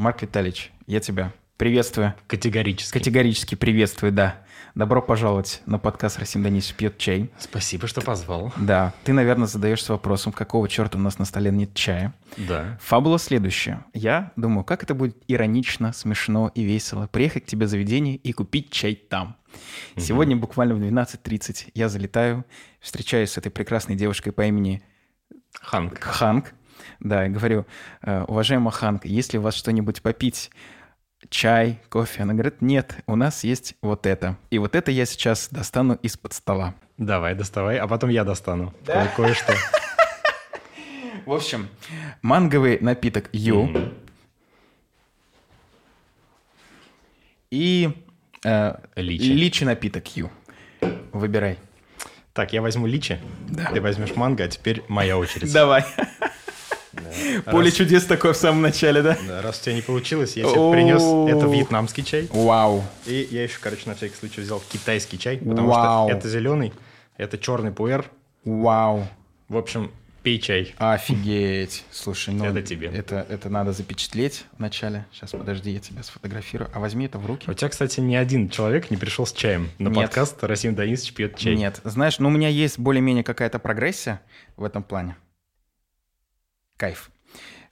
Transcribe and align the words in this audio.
Марк 0.00 0.22
Витальевич, 0.22 0.72
я 0.86 0.98
тебя 0.98 1.30
приветствую. 1.58 2.14
Категорически. 2.26 2.94
Категорически 2.94 3.54
приветствую, 3.54 4.12
да. 4.12 4.40
Добро 4.74 5.02
пожаловать 5.02 5.60
на 5.66 5.78
подкаст 5.78 6.18
«Расим 6.18 6.42
Данисович 6.42 6.74
пьет 6.74 6.96
чай». 6.96 7.30
Спасибо, 7.38 7.86
что 7.86 8.00
позвал. 8.00 8.50
Да, 8.56 8.94
ты, 9.04 9.12
наверное, 9.12 9.46
задаешься 9.46 9.92
вопросом, 9.92 10.32
какого 10.32 10.70
черта 10.70 10.96
у 10.96 11.02
нас 11.02 11.18
на 11.18 11.26
столе 11.26 11.50
нет 11.50 11.74
чая. 11.74 12.14
Да. 12.38 12.78
Фабула 12.80 13.18
следующая. 13.18 13.84
Я 13.92 14.32
думаю, 14.36 14.64
как 14.64 14.82
это 14.82 14.94
будет 14.94 15.18
иронично, 15.28 15.92
смешно 15.92 16.50
и 16.54 16.62
весело 16.62 17.06
приехать 17.06 17.44
к 17.44 17.46
тебе 17.48 17.66
в 17.66 17.68
заведение 17.68 18.16
и 18.16 18.32
купить 18.32 18.70
чай 18.70 18.94
там. 18.94 19.36
Сегодня 19.98 20.34
буквально 20.34 20.76
в 20.76 20.80
12.30 20.80 21.72
я 21.74 21.90
залетаю, 21.90 22.46
встречаюсь 22.80 23.32
с 23.32 23.36
этой 23.36 23.50
прекрасной 23.50 23.96
девушкой 23.96 24.32
по 24.32 24.46
имени 24.46 24.82
Ханк. 25.60 26.00
Ханк. 26.00 26.54
Да, 27.00 27.26
и 27.26 27.28
говорю, 27.30 27.66
«Э, 28.02 28.24
уважаемая 28.28 28.70
Ханк, 28.72 29.04
есть 29.04 29.32
ли 29.32 29.38
у 29.38 29.42
вас 29.42 29.54
что-нибудь 29.54 30.02
попить? 30.02 30.50
Чай, 31.28 31.78
кофе? 31.90 32.22
Она 32.22 32.32
говорит, 32.32 32.62
нет, 32.62 32.96
у 33.06 33.14
нас 33.14 33.44
есть 33.44 33.74
вот 33.82 34.06
это. 34.06 34.36
И 34.50 34.58
вот 34.58 34.74
это 34.74 34.90
я 34.90 35.04
сейчас 35.04 35.48
достану 35.50 35.94
из-под 36.02 36.32
стола. 36.32 36.74
Давай, 36.96 37.34
доставай, 37.34 37.76
а 37.78 37.86
потом 37.86 38.08
я 38.10 38.24
достану. 38.24 38.72
Ко- 38.86 39.10
Кое-что. 39.16 39.54
В 41.26 41.32
общем, 41.32 41.68
манговый 42.22 42.78
напиток 42.80 43.28
Ю 43.32 43.92
и 47.50 47.90
э, 48.44 48.74
Личи. 48.96 49.22
личи 49.24 49.64
напиток 49.64 50.16
Ю. 50.16 50.30
Выбирай. 51.12 51.58
Так, 52.32 52.52
я 52.52 52.62
возьму 52.62 52.86
личи, 52.86 53.18
Да. 53.48 53.70
ты 53.72 53.80
возьмешь 53.80 54.14
манго, 54.14 54.44
а 54.44 54.48
теперь 54.48 54.84
моя 54.88 55.18
очередь. 55.18 55.52
Давай. 55.52 55.84
Да. 57.02 57.50
Поле 57.52 57.66
Раз- 57.66 57.74
чудес 57.74 58.04
такое 58.04 58.32
в 58.32 58.36
самом 58.36 58.62
начале, 58.62 59.02
да? 59.02 59.16
да, 59.26 59.42
Раз 59.42 59.60
у 59.60 59.64
тебя 59.64 59.74
не 59.74 59.82
получилось, 59.82 60.36
я 60.36 60.44
тебе 60.44 60.70
принес, 60.72 61.02
это 61.34 61.46
вьетнамский 61.46 62.04
чай. 62.04 62.28
Вау. 62.32 62.84
И 63.06 63.28
я 63.30 63.42
еще, 63.42 63.58
короче, 63.60 63.82
на 63.86 63.94
всякий 63.94 64.16
случай 64.16 64.40
взял 64.40 64.62
китайский 64.70 65.18
чай, 65.18 65.38
потому 65.38 65.68
Вау. 65.68 66.08
что 66.08 66.16
это 66.16 66.28
зеленый, 66.28 66.72
это 67.16 67.38
черный 67.38 67.72
пуэр. 67.72 68.04
Вау. 68.44 69.06
В 69.48 69.56
общем, 69.56 69.90
пей 70.22 70.38
чай. 70.38 70.74
Офигеть. 70.78 71.84
Слушай, 71.90 72.34
ну... 72.34 72.44
Это 72.44 72.62
тебе. 72.62 72.88
Это, 72.88 73.26
это 73.28 73.48
надо 73.48 73.72
запечатлеть 73.72 74.44
вначале. 74.58 75.06
Сейчас, 75.12 75.30
подожди, 75.30 75.70
я 75.70 75.80
тебя 75.80 76.02
сфотографирую. 76.02 76.70
А 76.72 76.80
возьми 76.80 77.06
это 77.06 77.18
в 77.18 77.26
руки. 77.26 77.50
У 77.50 77.54
тебя, 77.54 77.68
кстати, 77.68 78.00
ни 78.00 78.14
один 78.14 78.48
человек 78.48 78.90
не 78.90 78.96
пришел 78.96 79.26
с 79.26 79.32
чаем 79.32 79.70
на 79.78 79.88
Нет. 79.88 79.96
подкаст 79.96 80.42
«Расим 80.44 80.74
Данисович 80.74 81.14
пьет 81.14 81.36
чай». 81.36 81.56
Нет. 81.56 81.80
Знаешь, 81.84 82.18
ну 82.18 82.28
у 82.28 82.30
меня 82.30 82.48
есть 82.48 82.78
более-менее 82.78 83.24
какая-то 83.24 83.58
прогрессия 83.58 84.20
в 84.56 84.64
этом 84.64 84.82
плане. 84.82 85.16
Кайф. 86.80 87.10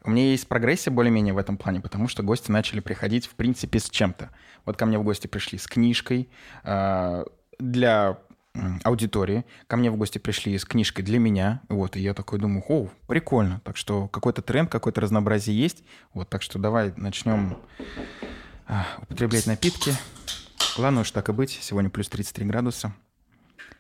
У 0.05 0.11
меня 0.11 0.31
есть 0.31 0.47
прогрессия 0.49 0.93
более-менее 0.93 1.33
в 1.33 1.39
этом 1.39 1.57
плане, 1.57 1.81
потому 1.81 2.09
что 2.09 2.23
гости 2.23 2.51
начали 2.51 2.81
приходить, 2.81 3.27
в 3.27 3.37
принципе, 3.37 3.79
с 3.79 3.89
чем-то. 3.89 4.29
Вот 4.67 4.77
ко 4.77 4.85
мне 4.85 4.99
в 4.99 5.03
гости 5.03 5.27
пришли 5.27 5.59
с 5.59 5.67
книжкой 5.67 6.29
а, 6.63 7.25
для 7.59 8.19
аудитории. 8.85 9.47
Ко 9.67 9.79
мне 9.79 9.91
в 9.91 9.97
гости 9.97 10.19
пришли 10.19 10.59
с 10.59 10.67
книжкой 10.67 11.07
для 11.07 11.19
меня. 11.19 11.63
Вот, 11.71 11.97
и 11.97 12.01
я 12.01 12.13
такой 12.13 12.39
думаю, 12.39 12.63
о, 12.69 12.91
прикольно. 13.07 13.63
Так 13.65 13.79
что 13.79 14.09
какой-то 14.09 14.43
тренд, 14.43 14.71
какое-то 14.71 15.01
разнообразие 15.01 15.59
есть. 15.59 15.83
Вот, 16.13 16.29
так 16.29 16.43
что 16.43 16.59
давай 16.59 16.93
начнем 16.97 17.57
а, 18.67 18.85
употреблять 18.99 19.47
напитки. 19.47 19.95
Ладно 20.77 21.01
уж 21.01 21.11
так 21.13 21.31
и 21.31 21.33
быть. 21.33 21.59
Сегодня 21.63 21.89
плюс 21.89 22.11
33 22.11 22.45
градуса. 22.45 22.93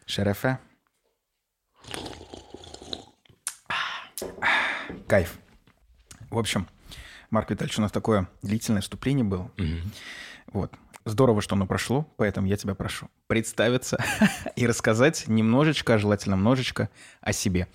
Шерефе. 0.06 0.58
Кайф. 5.08 5.38
В 6.30 6.38
общем, 6.38 6.66
Марк 7.30 7.50
Витальевич, 7.50 7.78
у 7.78 7.82
нас 7.82 7.90
такое 7.90 8.28
длительное 8.42 8.82
вступление 8.82 9.24
было. 9.24 9.50
Мгм. 9.56 9.90
Вот. 10.52 10.72
Здорово, 11.04 11.40
что 11.40 11.54
оно 11.54 11.66
прошло, 11.66 12.06
поэтому 12.18 12.46
я 12.46 12.56
тебя 12.58 12.74
прошу 12.74 13.08
представиться 13.28 14.02
и 14.56 14.66
рассказать 14.66 15.24
немножечко, 15.26 15.96
желательно 15.96 16.36
множечко 16.36 16.90
о 17.22 17.32
себе. 17.32 17.66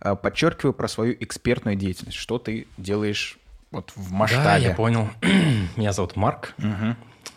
А, 0.00 0.16
Подчеркиваю 0.16 0.72
про 0.72 0.88
свою 0.88 1.16
экспертную 1.20 1.76
деятельность. 1.76 2.16
Что 2.18 2.38
ты 2.38 2.66
делаешь 2.76 3.38
вот 3.70 3.92
в 3.94 4.10
Да, 4.10 4.16
масштабе? 4.16 4.64
я 4.66 4.74
понял. 4.74 5.08
Меня 5.76 5.92
зовут 5.92 6.16
Марк, 6.16 6.54
Мгм. 6.58 6.96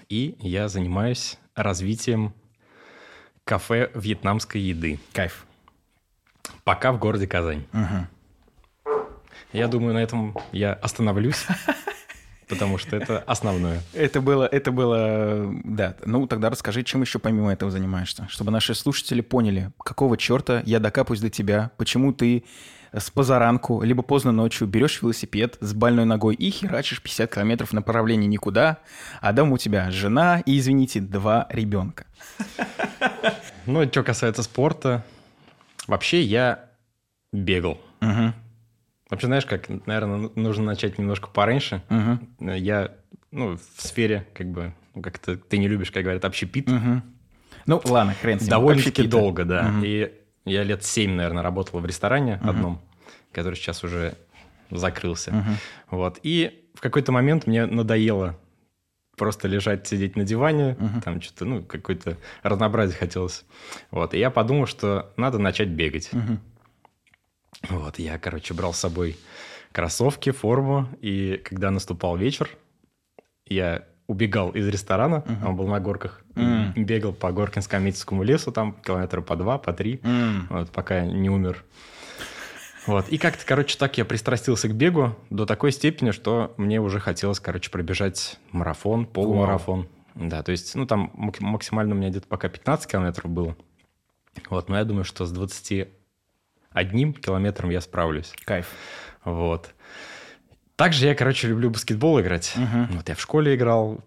и 0.09 0.35
я 0.39 0.67
занимаюсь 0.67 1.37
развитием 1.53 2.33
кафе 3.43 3.91
вьетнамской 3.93 4.59
еды. 4.61 4.99
Кайф. 5.11 5.45
Пока 6.63 6.91
в 6.91 6.97
городе 6.99 7.27
Казань. 7.27 7.67
Мгм. 7.73 8.07
Я 9.53 9.67
думаю, 9.67 9.93
на 9.93 9.99
этом 9.99 10.35
я 10.51 10.73
остановлюсь, 10.73 11.45
потому 12.49 12.77
что 12.77 12.95
это 12.95 13.19
основное. 13.19 13.81
Это 13.93 14.19
было, 14.19 14.45
это 14.45 14.71
было, 14.71 15.53
да. 15.63 15.95
Ну, 16.05 16.27
тогда 16.27 16.49
расскажи, 16.49 16.83
чем 16.83 17.01
еще 17.01 17.19
помимо 17.19 17.53
этого 17.53 17.71
занимаешься, 17.71 18.27
чтобы 18.29 18.51
наши 18.51 18.73
слушатели 18.73 19.21
поняли, 19.21 19.71
какого 19.77 20.17
черта 20.17 20.63
я 20.65 20.79
докапаюсь 20.79 21.21
до 21.21 21.29
тебя, 21.29 21.71
почему 21.77 22.13
ты 22.13 22.43
с 22.93 23.09
позаранку, 23.09 23.81
либо 23.81 24.03
поздно 24.03 24.31
ночью 24.31 24.67
берешь 24.67 25.01
велосипед 25.01 25.57
с 25.61 25.73
больной 25.73 26.05
ногой 26.05 26.35
и 26.35 26.49
херачишь 26.49 27.01
50 27.01 27.33
километров 27.33 27.69
в 27.69 27.73
направлении 27.73 28.27
никуда, 28.27 28.77
а 29.21 29.33
дома 29.33 29.53
у 29.53 29.57
тебя 29.57 29.89
жена 29.91 30.41
и, 30.45 30.57
извините, 30.57 30.99
два 30.99 31.47
ребенка. 31.49 32.05
Ну, 33.65 33.85
что 33.85 34.03
касается 34.03 34.43
спорта, 34.43 35.03
вообще 35.87 36.21
я 36.21 36.65
бегал. 37.31 37.79
Мгм, 38.01 38.33
Вообще, 39.13 39.27
знаешь, 39.27 39.45
как, 39.45 39.69
наверное, 39.85 40.31
нужно 40.35 40.65
начать 40.65 40.97
немножко 40.97 41.27
пораньше. 41.29 41.83
мгм, 41.89 42.27
Я, 42.39 42.91
ну, 43.31 43.57
в 43.57 43.81
сфере, 43.81 44.25
как 44.33 44.47
бы, 44.47 44.73
ну, 44.95 45.01
как-то 45.03 45.37
ты 45.37 45.59
не 45.59 45.67
любишь, 45.67 45.91
как 45.91 46.01
говорят, 46.03 46.25
общепит. 46.25 46.67
мгм. 46.67 47.03
Ну, 47.67 47.79
ладно, 47.85 48.15
хрен 48.19 48.39
с 48.39 48.41
ним. 48.41 48.49
Довольно-таки 48.49 49.07
долго, 49.07 49.45
да. 49.45 49.63
Мгм. 49.69 49.81
И 49.85 50.11
я 50.45 50.63
лет 50.63 50.83
семь, 50.83 51.11
наверное, 51.11 51.43
работал 51.43 51.79
в 51.79 51.85
ресторане 51.85 52.39
одном, 52.43 52.81
который 53.31 53.53
сейчас 53.55 53.83
уже 53.83 54.15
закрылся. 54.71 55.31
Мгм. 55.31 55.55
Вот. 55.91 56.19
И 56.23 56.65
в 56.73 56.81
какой-то 56.81 57.11
момент 57.11 57.45
мне 57.45 57.67
надоело 57.67 58.35
просто 59.15 59.47
лежать, 59.47 59.85
сидеть 59.87 60.15
на 60.15 60.23
диване, 60.23 60.75
Мгм. 60.79 61.01
там 61.01 61.21
что-то, 61.21 61.45
ну, 61.45 61.61
какое-то 61.61 62.17
разнообразие 62.41 62.97
хотелось. 62.97 63.45
Вот. 63.91 64.15
И 64.15 64.17
я 64.17 64.31
подумал, 64.31 64.65
что 64.65 65.13
надо 65.17 65.37
начать 65.37 65.69
бегать. 65.69 66.09
Мгм. 66.13 66.39
Вот. 67.69 67.99
Я, 67.99 68.17
короче, 68.19 68.53
брал 68.53 68.73
с 68.73 68.79
собой 68.79 69.17
кроссовки, 69.71 70.31
форму, 70.31 70.87
и 71.01 71.41
когда 71.43 71.71
наступал 71.71 72.17
вечер, 72.17 72.49
я 73.47 73.85
убегал 74.07 74.51
из 74.51 74.67
ресторана, 74.67 75.23
Мгм. 75.25 75.47
он 75.47 75.55
был 75.55 75.67
на 75.67 75.79
горках, 75.79 76.21
М. 76.35 76.73
бегал 76.75 77.13
по 77.13 77.27
Горкинско-Амитскому 77.27 78.23
лесу, 78.23 78.51
там 78.51 78.73
километра 78.73 79.21
по 79.21 79.35
два, 79.35 79.57
по 79.57 79.73
три, 79.73 80.01
М. 80.03 80.47
вот, 80.49 80.71
пока 80.71 81.01
не 81.05 81.29
умер. 81.29 81.63
Вот. 82.85 83.07
И 83.07 83.17
как-то, 83.17 83.45
короче, 83.45 83.77
так 83.77 83.97
я 83.97 84.03
пристрастился 84.03 84.67
к 84.67 84.75
бегу 84.75 85.15
до 85.29 85.45
такой 85.45 85.71
степени, 85.71 86.11
что 86.11 86.53
мне 86.57 86.81
уже 86.81 86.99
хотелось, 86.99 87.39
короче, 87.39 87.71
пробежать 87.71 88.37
марафон, 88.51 89.05
полумарафон. 89.05 89.87
Да, 90.15 90.43
то 90.43 90.51
есть, 90.51 90.75
ну, 90.75 90.85
там 90.85 91.09
мак- 91.15 91.39
максимально 91.39 91.95
у 91.95 91.97
меня 91.97 92.09
где-то 92.09 92.27
пока 92.27 92.49
15 92.49 92.91
километров 92.91 93.31
было. 93.31 93.55
Вот, 94.49 94.67
но 94.67 94.77
я 94.77 94.83
думаю, 94.83 95.05
что 95.05 95.25
с 95.25 95.31
21 96.73 97.13
километром 97.13 97.69
я 97.69 97.81
справлюсь. 97.81 98.33
Кайф. 98.45 98.67
Вот. 99.23 99.73
Также 100.75 101.05
я, 101.05 101.15
короче, 101.15 101.47
люблю 101.47 101.69
баскетбол 101.69 102.19
играть. 102.21 102.53
Мгм. 102.55 102.87
Вот 102.97 103.07
я 103.09 103.15
в 103.15 103.21
школе 103.21 103.55
играл, 103.55 104.03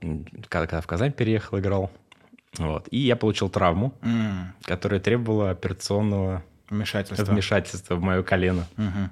когда, 0.49 0.67
когда 0.67 0.81
в 0.81 0.87
Казань 0.87 1.13
переехал, 1.13 1.59
играл. 1.59 1.91
Вот. 2.59 2.89
И 2.91 2.99
я 2.99 3.17
получил 3.17 3.49
травму, 3.49 3.95
М. 4.03 4.53
которая 4.65 4.99
требовала 4.99 5.51
операционного 5.51 6.43
Вмешательство. 6.69 7.25
вмешательства 7.25 7.95
в 7.95 8.03
мое 8.03 8.23
колено. 8.23 8.67
Мгм. 8.77 9.11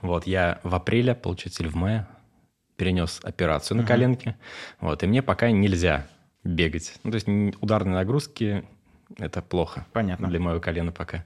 Вот, 0.00 0.26
я 0.26 0.60
в 0.62 0.74
апреле, 0.74 1.14
получается, 1.14 1.62
или 1.62 1.70
в 1.70 1.74
мае 1.76 2.06
перенес 2.76 3.20
операцию 3.22 3.76
на 3.78 3.84
коленке. 3.86 4.36
Вот, 4.80 5.02
и 5.02 5.06
мне 5.06 5.22
пока 5.22 5.50
нельзя 5.50 6.06
бегать. 6.44 6.94
Ну, 7.04 7.10
то 7.12 7.16
есть 7.16 7.28
ударные 7.60 7.94
нагрузки– 7.94 8.64
это 9.18 9.40
плохо 9.42 9.86
Понятно. 9.92 10.28
для 10.28 10.40
моего 10.40 10.60
колена 10.60 10.90
пока. 10.92 11.24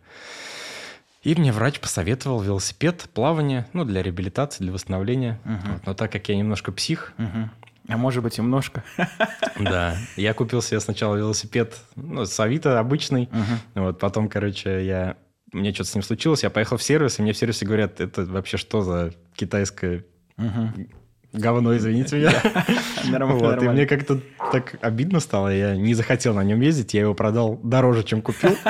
И 1.27 1.35
мне 1.35 1.51
врач 1.51 1.81
посоветовал 1.81 2.41
велосипед, 2.41 3.09
плавание, 3.13 3.67
ну, 3.73 3.85
для 3.85 4.01
реабилитации, 4.01 4.63
для 4.63 4.73
восстановления. 4.73 5.41
Мгм. 5.43 5.73
Вот, 5.73 5.87
но 5.87 5.95
так 5.95 6.13
как 6.13 6.29
я 6.29 6.37
немножко 6.37 6.71
псих, 6.71 7.15
Мгм. 7.19 7.51
А 7.89 7.97
может 7.97 8.23
быть, 8.23 8.39
немножко. 8.39 8.85
да, 9.59 9.97
я 10.15 10.35
купил 10.35 10.63
себе 10.63 10.79
сначала 10.79 11.17
велосипед, 11.17 11.81
ну, 11.97 12.27
с 12.27 12.39
Авито 12.39 12.79
обычный, 12.79 13.29
Мгм. 13.33 13.59
вот, 13.75 13.99
потом, 13.99 14.29
короче, 14.29 14.87
я... 14.87 15.17
Мне 15.53 15.75
что-то 15.75 15.91
с 15.91 15.95
ним 15.97 16.05
случилось, 16.05 16.45
я 16.45 16.51
поехал 16.51 16.77
в 16.77 16.83
сервис, 16.85 17.19
и 17.19 17.23
мне 17.23 17.33
в 17.33 17.37
сервисе 17.37 17.67
говорят, 17.67 18.01
это 18.01 18.25
вообще 18.25 18.57
что 18.57 18.83
за 18.83 19.13
китайское 19.35 20.05
Мгм. 20.37 20.89
Говно, 21.37 21.77
извините 21.77 22.17
меня. 22.17 22.33
Нормально, 23.11 23.49
Вот, 23.49 23.63
и 23.63 23.69
мне 23.69 23.87
как-то 23.87 24.21
так 24.53 24.77
обидно 24.81 25.21
стало, 25.21 25.49
я 25.49 25.77
не 25.77 25.95
захотел 25.95 26.35
на 26.35 26.43
нем 26.43 26.61
ездить, 26.61 26.95
я 26.95 27.03
его 27.03 27.15
продал 27.15 27.59
дороже, 27.63 28.03
чем 28.03 28.23
купил. 28.23 28.57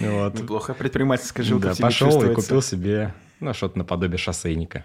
Вот. 0.00 0.34
Неплохо. 0.34 0.74
Предпринимательская 0.74 1.46
жилка 1.46 1.68
Да, 1.68 1.74
пошел 1.80 2.20
и 2.24 2.34
купил 2.34 2.60
себе, 2.60 3.14
ну, 3.38 3.54
что-то 3.54 3.78
наподобие 3.78 4.18
шоссейника. 4.18 4.84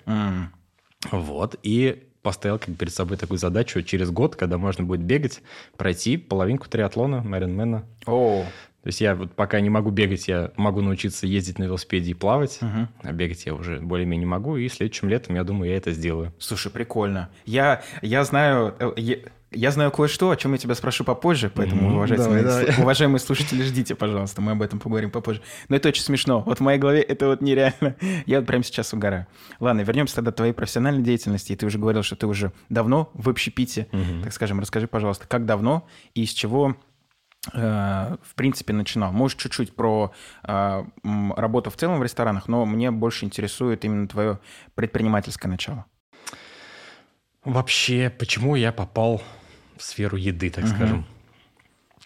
Вот, 1.11 1.55
и 1.63 2.03
поставил 2.21 2.59
как 2.59 2.75
перед 2.75 2.93
собой 2.93 3.17
такую 3.17 3.37
задачу 3.37 3.81
через 3.81 4.11
год, 4.11 4.35
когда 4.35 4.57
можно 4.57 4.83
будет 4.83 5.01
бегать, 5.01 5.41
пройти 5.77 6.17
половинку 6.17 6.67
триатлона, 6.69 7.23
Майронмена. 7.23 7.85
О, 8.05 8.45
То 8.83 8.87
есть 8.87 9.01
я 9.01 9.13
вот 9.15 9.33
пока 9.33 9.59
не 9.59 9.69
могу 9.69 9.89
бегать, 9.91 10.27
я 10.27 10.51
могу 10.55 10.81
научиться 10.81 11.27
ездить 11.27 11.59
на 11.59 11.65
велосипеде 11.65 12.11
и 12.11 12.13
плавать, 12.13 12.59
Мгм. 12.61 12.87
а 13.03 13.11
бегать 13.11 13.45
я 13.45 13.53
уже 13.53 13.79
более-менее 13.81 14.27
могу, 14.27 14.55
и 14.57 14.69
следующим 14.69 15.09
летом, 15.09 15.35
я 15.35 15.43
думаю, 15.43 15.71
я 15.71 15.77
это 15.77 15.91
сделаю. 15.91 16.33
слушай, 16.39 16.71
прикольно. 16.71 17.29
Я, 17.45 17.81
я 18.01 18.23
знаю... 18.23 18.73
э, 18.79 18.93
Я, 18.97 19.17
я 19.51 19.71
знаю 19.71 19.89
кое-что, 19.91 20.29
о 20.29 20.35
чем 20.37 20.51
я 20.53 20.59
тебя 20.59 20.75
спрошу 20.75 21.03
попозже, 21.03 21.51
поэтому, 21.53 21.87
Мгм, 21.87 21.95
уважаемые, 21.95 22.43
давай, 22.43 22.65
давай. 22.67 22.81
уважаемые 22.83 23.19
слушатели, 23.19 23.63
ждите, 23.63 23.95
пожалуйста, 23.95 24.41
мы 24.41 24.51
об 24.51 24.61
этом 24.61 24.79
поговорим 24.79 25.09
попозже. 25.09 25.41
Но 25.69 25.75
это 25.75 25.89
очень 25.89 26.03
смешно. 26.03 26.41
Вот 26.45 26.59
в 26.59 26.61
моей 26.61 26.77
голове 26.79 27.01
это 27.01 27.25
вот 27.27 27.41
нереально. 27.41 27.95
Я 28.27 28.39
вот 28.39 28.45
прямо 28.47 28.63
сейчас 28.63 28.93
угораю. 28.93 29.25
Ладно, 29.59 29.81
вернемся 29.81 30.15
тогда 30.17 30.31
к 30.31 30.35
твоей 30.35 30.53
профессиональной 30.53 31.01
деятельности. 31.01 31.51
И 31.51 31.55
ты 31.55 31.65
уже 31.65 31.79
говорил, 31.79 32.03
что 32.03 32.15
ты 32.15 32.27
уже 32.27 32.51
давно 32.69 33.09
в 33.15 33.27
общепите. 33.27 33.87
Мгм. 33.91 34.21
Так 34.23 34.33
скажем, 34.33 34.59
расскажи, 34.59 34.87
пожалуйста, 34.87 35.25
как 35.27 35.45
давно 35.47 35.87
и 36.13 36.25
с 36.27 36.29
чего 36.31 36.77
в 37.53 38.35
принципе, 38.35 38.73
начинал. 38.73 39.11
Может, 39.13 39.39
чуть-чуть 39.39 39.73
про 39.75 40.11
э, 40.43 40.83
работу 41.35 41.69
в 41.69 41.75
целом 41.77 41.99
в 41.99 42.03
ресторанах, 42.03 42.47
но 42.47 42.65
мне 42.65 42.91
больше 42.91 43.25
интересует 43.25 43.85
именно 43.85 44.07
твое 44.07 44.39
предпринимательское 44.75 45.49
начало. 45.49 45.85
Вообще, 47.45 48.09
почему 48.09 48.55
я 48.55 48.71
попал 48.71 49.21
в 49.77 49.83
сферу 49.83 50.17
еды, 50.17 50.49
так 50.49 50.65
Мгм. 50.65 50.75
скажем? 50.75 51.05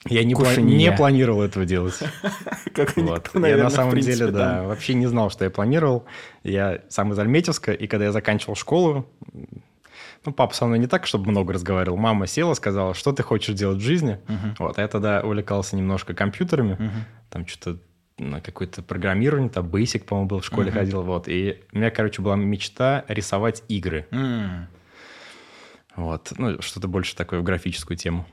Я 0.05 0.23
не, 0.25 0.33
пла- 0.35 0.61
не 0.61 0.91
планировал 0.91 1.41
этого 1.41 1.65
делать. 1.65 1.97
Как 2.73 2.95
Вот. 2.97 3.23
никто, 3.25 3.39
я 3.39 3.41
наверное, 3.41 3.63
на 3.63 3.69
в 3.69 3.73
самом 3.73 3.91
принципе, 3.91 4.17
деле, 4.17 4.31
да, 4.31 4.63
вообще 4.63 4.93
не 4.95 5.07
знал, 5.07 5.29
что 5.29 5.45
я 5.45 5.49
планировал. 5.49 6.05
Я 6.43 6.81
сам 6.89 7.13
из 7.13 7.19
Альметьевска, 7.19 7.71
и 7.71 7.87
когда 7.87 8.05
я 8.05 8.11
заканчивал 8.11 8.55
школу, 8.55 9.07
ну, 10.25 10.31
папа 10.33 10.53
со 10.53 10.65
мной 10.65 10.79
не 10.79 10.87
так, 10.87 11.05
чтобы 11.05 11.29
много 11.29 11.53
разговаривал. 11.53 11.97
Мама 11.97 12.27
села, 12.27 12.53
сказала, 12.53 12.93
что 12.93 13.11
ты 13.11 13.23
хочешь 13.23 13.55
делать 13.55 13.77
в 13.79 13.81
жизни. 13.81 14.19
Мгм. 14.27 14.55
Вот, 14.59 14.77
а 14.77 14.81
я 14.81 14.87
тогда 14.87 15.21
увлекался 15.21 15.75
немножко 15.75 16.13
компьютерами, 16.13 16.73
Мгм. 16.79 17.05
там 17.29 17.47
что-то 17.47 17.79
на 18.19 18.41
какое-то 18.41 18.83
программирование, 18.83 19.49
там 19.49 19.65
Basic, 19.67 20.03
по-моему, 20.05 20.27
был 20.29 20.39
в 20.39 20.45
школе 20.45 20.69
Мгм. 20.71 20.79
ходил, 20.79 21.01
вот. 21.01 21.27
И 21.27 21.61
у 21.73 21.77
меня, 21.77 21.89
короче, 21.89 22.21
была 22.21 22.35
мечта 22.35 23.03
рисовать 23.07 23.63
игры. 23.67 24.07
М. 24.11 24.67
Вот, 25.95 26.31
ну, 26.37 26.61
что-то 26.61 26.87
больше 26.87 27.15
такое 27.15 27.39
в 27.39 27.43
графическую 27.43 27.97
тему. 27.97 28.25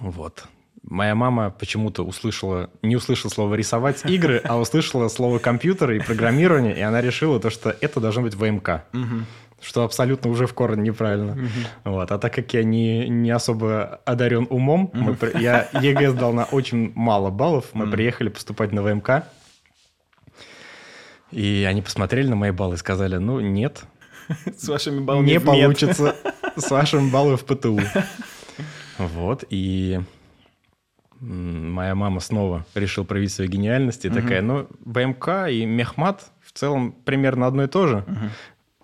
Вот. 0.00 0.44
Моя 0.82 1.14
мама 1.14 1.50
почему-то 1.50 2.02
услышала, 2.04 2.70
не 2.82 2.96
услышала 2.96 3.30
слово 3.30 3.54
«рисовать 3.54 4.04
игры», 4.06 4.38
а 4.44 4.58
услышала 4.58 5.08
слово 5.08 5.38
«компьютер» 5.38 5.92
и 5.92 6.00
программирование, 6.00 6.74
и 6.76 6.80
она 6.80 7.00
решила 7.02 7.38
то, 7.38 7.50
что 7.50 7.70
это 7.80 8.00
должно 8.00 8.22
быть 8.22 8.34
ВМК, 8.34 8.84
Мгм. 8.92 9.26
Что 9.60 9.84
абсолютно 9.84 10.30
уже 10.30 10.46
в 10.46 10.54
корне 10.54 10.82
неправильно. 10.90 11.34
Мгм. 11.34 11.48
Вот. 11.84 12.10
А 12.10 12.18
так 12.18 12.34
как 12.34 12.52
я 12.54 12.64
не, 12.64 13.08
не 13.08 13.30
особо 13.30 14.00
одарен 14.06 14.46
умом, 14.50 14.90
мы 14.94 15.14
при- 15.14 15.40
я 15.40 15.68
ЕГЭ 15.72 16.10
сдал 16.10 16.32
на 16.32 16.44
очень 16.44 16.92
мало 16.94 17.30
баллов, 17.30 17.66
мы 17.74 17.84
Мгм. 17.84 17.92
приехали 17.92 18.28
поступать 18.28 18.72
на 18.72 18.82
ВМК, 18.82 19.24
и 21.30 21.64
они 21.68 21.82
посмотрели 21.82 22.28
на 22.28 22.36
мои 22.36 22.50
баллы 22.50 22.74
и 22.74 22.78
сказали, 22.78 23.16
ну, 23.16 23.40
нет, 23.40 23.82
С 24.56 24.68
вашими 24.68 25.00
баллами 25.00 25.26
не 25.26 25.40
получится 25.40 26.14
с 26.56 26.70
вашим 26.70 27.10
баллом 27.10 27.36
в 27.36 27.44
ПТУ. 27.44 27.80
Вот, 28.98 29.44
и 29.48 29.98
моя 31.20 31.94
мама 31.94 32.20
снова 32.20 32.66
решила 32.74 33.04
проявить 33.04 33.32
свою 33.32 33.50
гениальность 33.50 34.04
и 34.04 34.10
такая, 34.10 34.42
ну, 34.42 34.66
ВМК 34.84 35.48
и 35.50 35.64
Мехмат 35.64 36.30
в 36.42 36.52
целом 36.52 36.92
примерно 36.92 37.46
одно 37.46 37.64
и 37.64 37.66
то 37.66 37.86
же. 37.86 38.04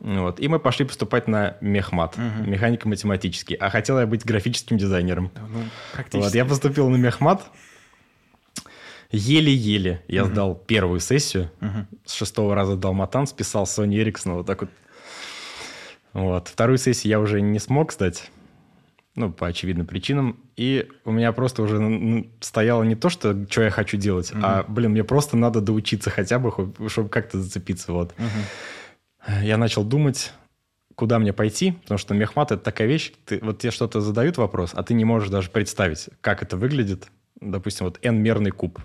Вот, 0.01 0.41
и 0.41 0.49
мы 0.49 0.59
пошли 0.59 0.85
поступать 0.85 1.27
на 1.27 1.57
Мехмат, 1.61 2.17
Мгм. 2.19 2.51
механико-математический. 2.51 3.57
А 3.57 3.71
хотела 3.71 4.01
я 4.01 4.07
быть 4.07 4.25
графическим 4.25 4.77
дизайнером. 4.77 5.31
Ну, 5.35 5.63
практически. 5.93 6.25
Вот, 6.25 6.35
я 6.35 6.45
поступил 6.45 6.89
на 6.91 6.97
Мехмат. 6.97 7.43
Еле-еле 9.11 10.03
я 10.09 10.25
Мгм. 10.25 10.33
сдал 10.33 10.55
первую 10.55 11.01
сессию. 11.01 11.51
Мгм. 11.61 11.87
С 12.05 12.13
шестого 12.13 12.55
раза 12.55 12.77
дал 12.77 12.93
матан, 12.93 13.27
списал 13.27 13.67
Сони 13.67 13.99
Эриксон, 13.99 14.35
вот 14.35 14.47
так 14.47 14.63
вот. 14.63 14.71
Вот. 16.13 16.49
Вторую 16.49 16.79
сессию 16.79 17.11
я 17.11 17.21
уже 17.21 17.41
не 17.41 17.59
смог 17.59 17.93
сдать, 17.93 18.31
ну, 19.15 19.31
по 19.33 19.47
очевидным 19.47 19.87
причинам. 19.87 20.41
И 20.57 20.89
у 21.05 21.13
меня 21.13 21.33
просто 21.33 21.63
уже 21.63 22.27
стояло 22.41 22.83
не 22.83 22.97
то, 22.97 23.09
что, 23.09 23.47
что 23.49 23.63
я 23.63 23.71
хочу 23.71 23.97
делать, 23.97 24.33
а, 24.35 24.65
блин, 24.67 24.91
мне 24.93 25.05
просто 25.05 25.37
надо 25.37 25.61
доучиться 25.61 26.11
хотя 26.11 26.39
бы, 26.39 26.51
чтобы 26.89 27.09
как-то 27.09 27.41
зацепиться, 27.41 27.93
вот. 27.93 28.13
Мгм. 28.19 28.29
Я 29.43 29.57
начал 29.57 29.85
думать, 29.85 30.33
куда 30.95 31.19
мне 31.19 31.33
пойти, 31.33 31.73
потому 31.73 31.99
что 31.99 32.15
мехмат– 32.15 32.51
это 32.53 32.63
такая 32.63 32.87
вещь, 32.89 33.13
ты, 33.25 33.39
вот 33.43 33.59
тебе 33.59 33.71
что-то 33.71 34.01
задают 34.01 34.37
вопрос, 34.39 34.71
а 34.75 34.83
ты 34.83 34.95
не 34.95 35.05
можешь 35.05 35.29
даже 35.29 35.51
представить, 35.51 36.09
как 36.21 36.43
это 36.43 36.57
выглядит. 36.57 37.09
Допустим, 37.41 37.87
вот 37.87 37.99
n-мерный 38.03 38.51
куб. 38.51 38.79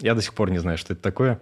Я 0.00 0.14
до 0.14 0.22
сих 0.22 0.34
пор 0.34 0.50
не 0.50 0.58
знаю, 0.58 0.78
что 0.78 0.92
это 0.92 1.02
такое. 1.02 1.40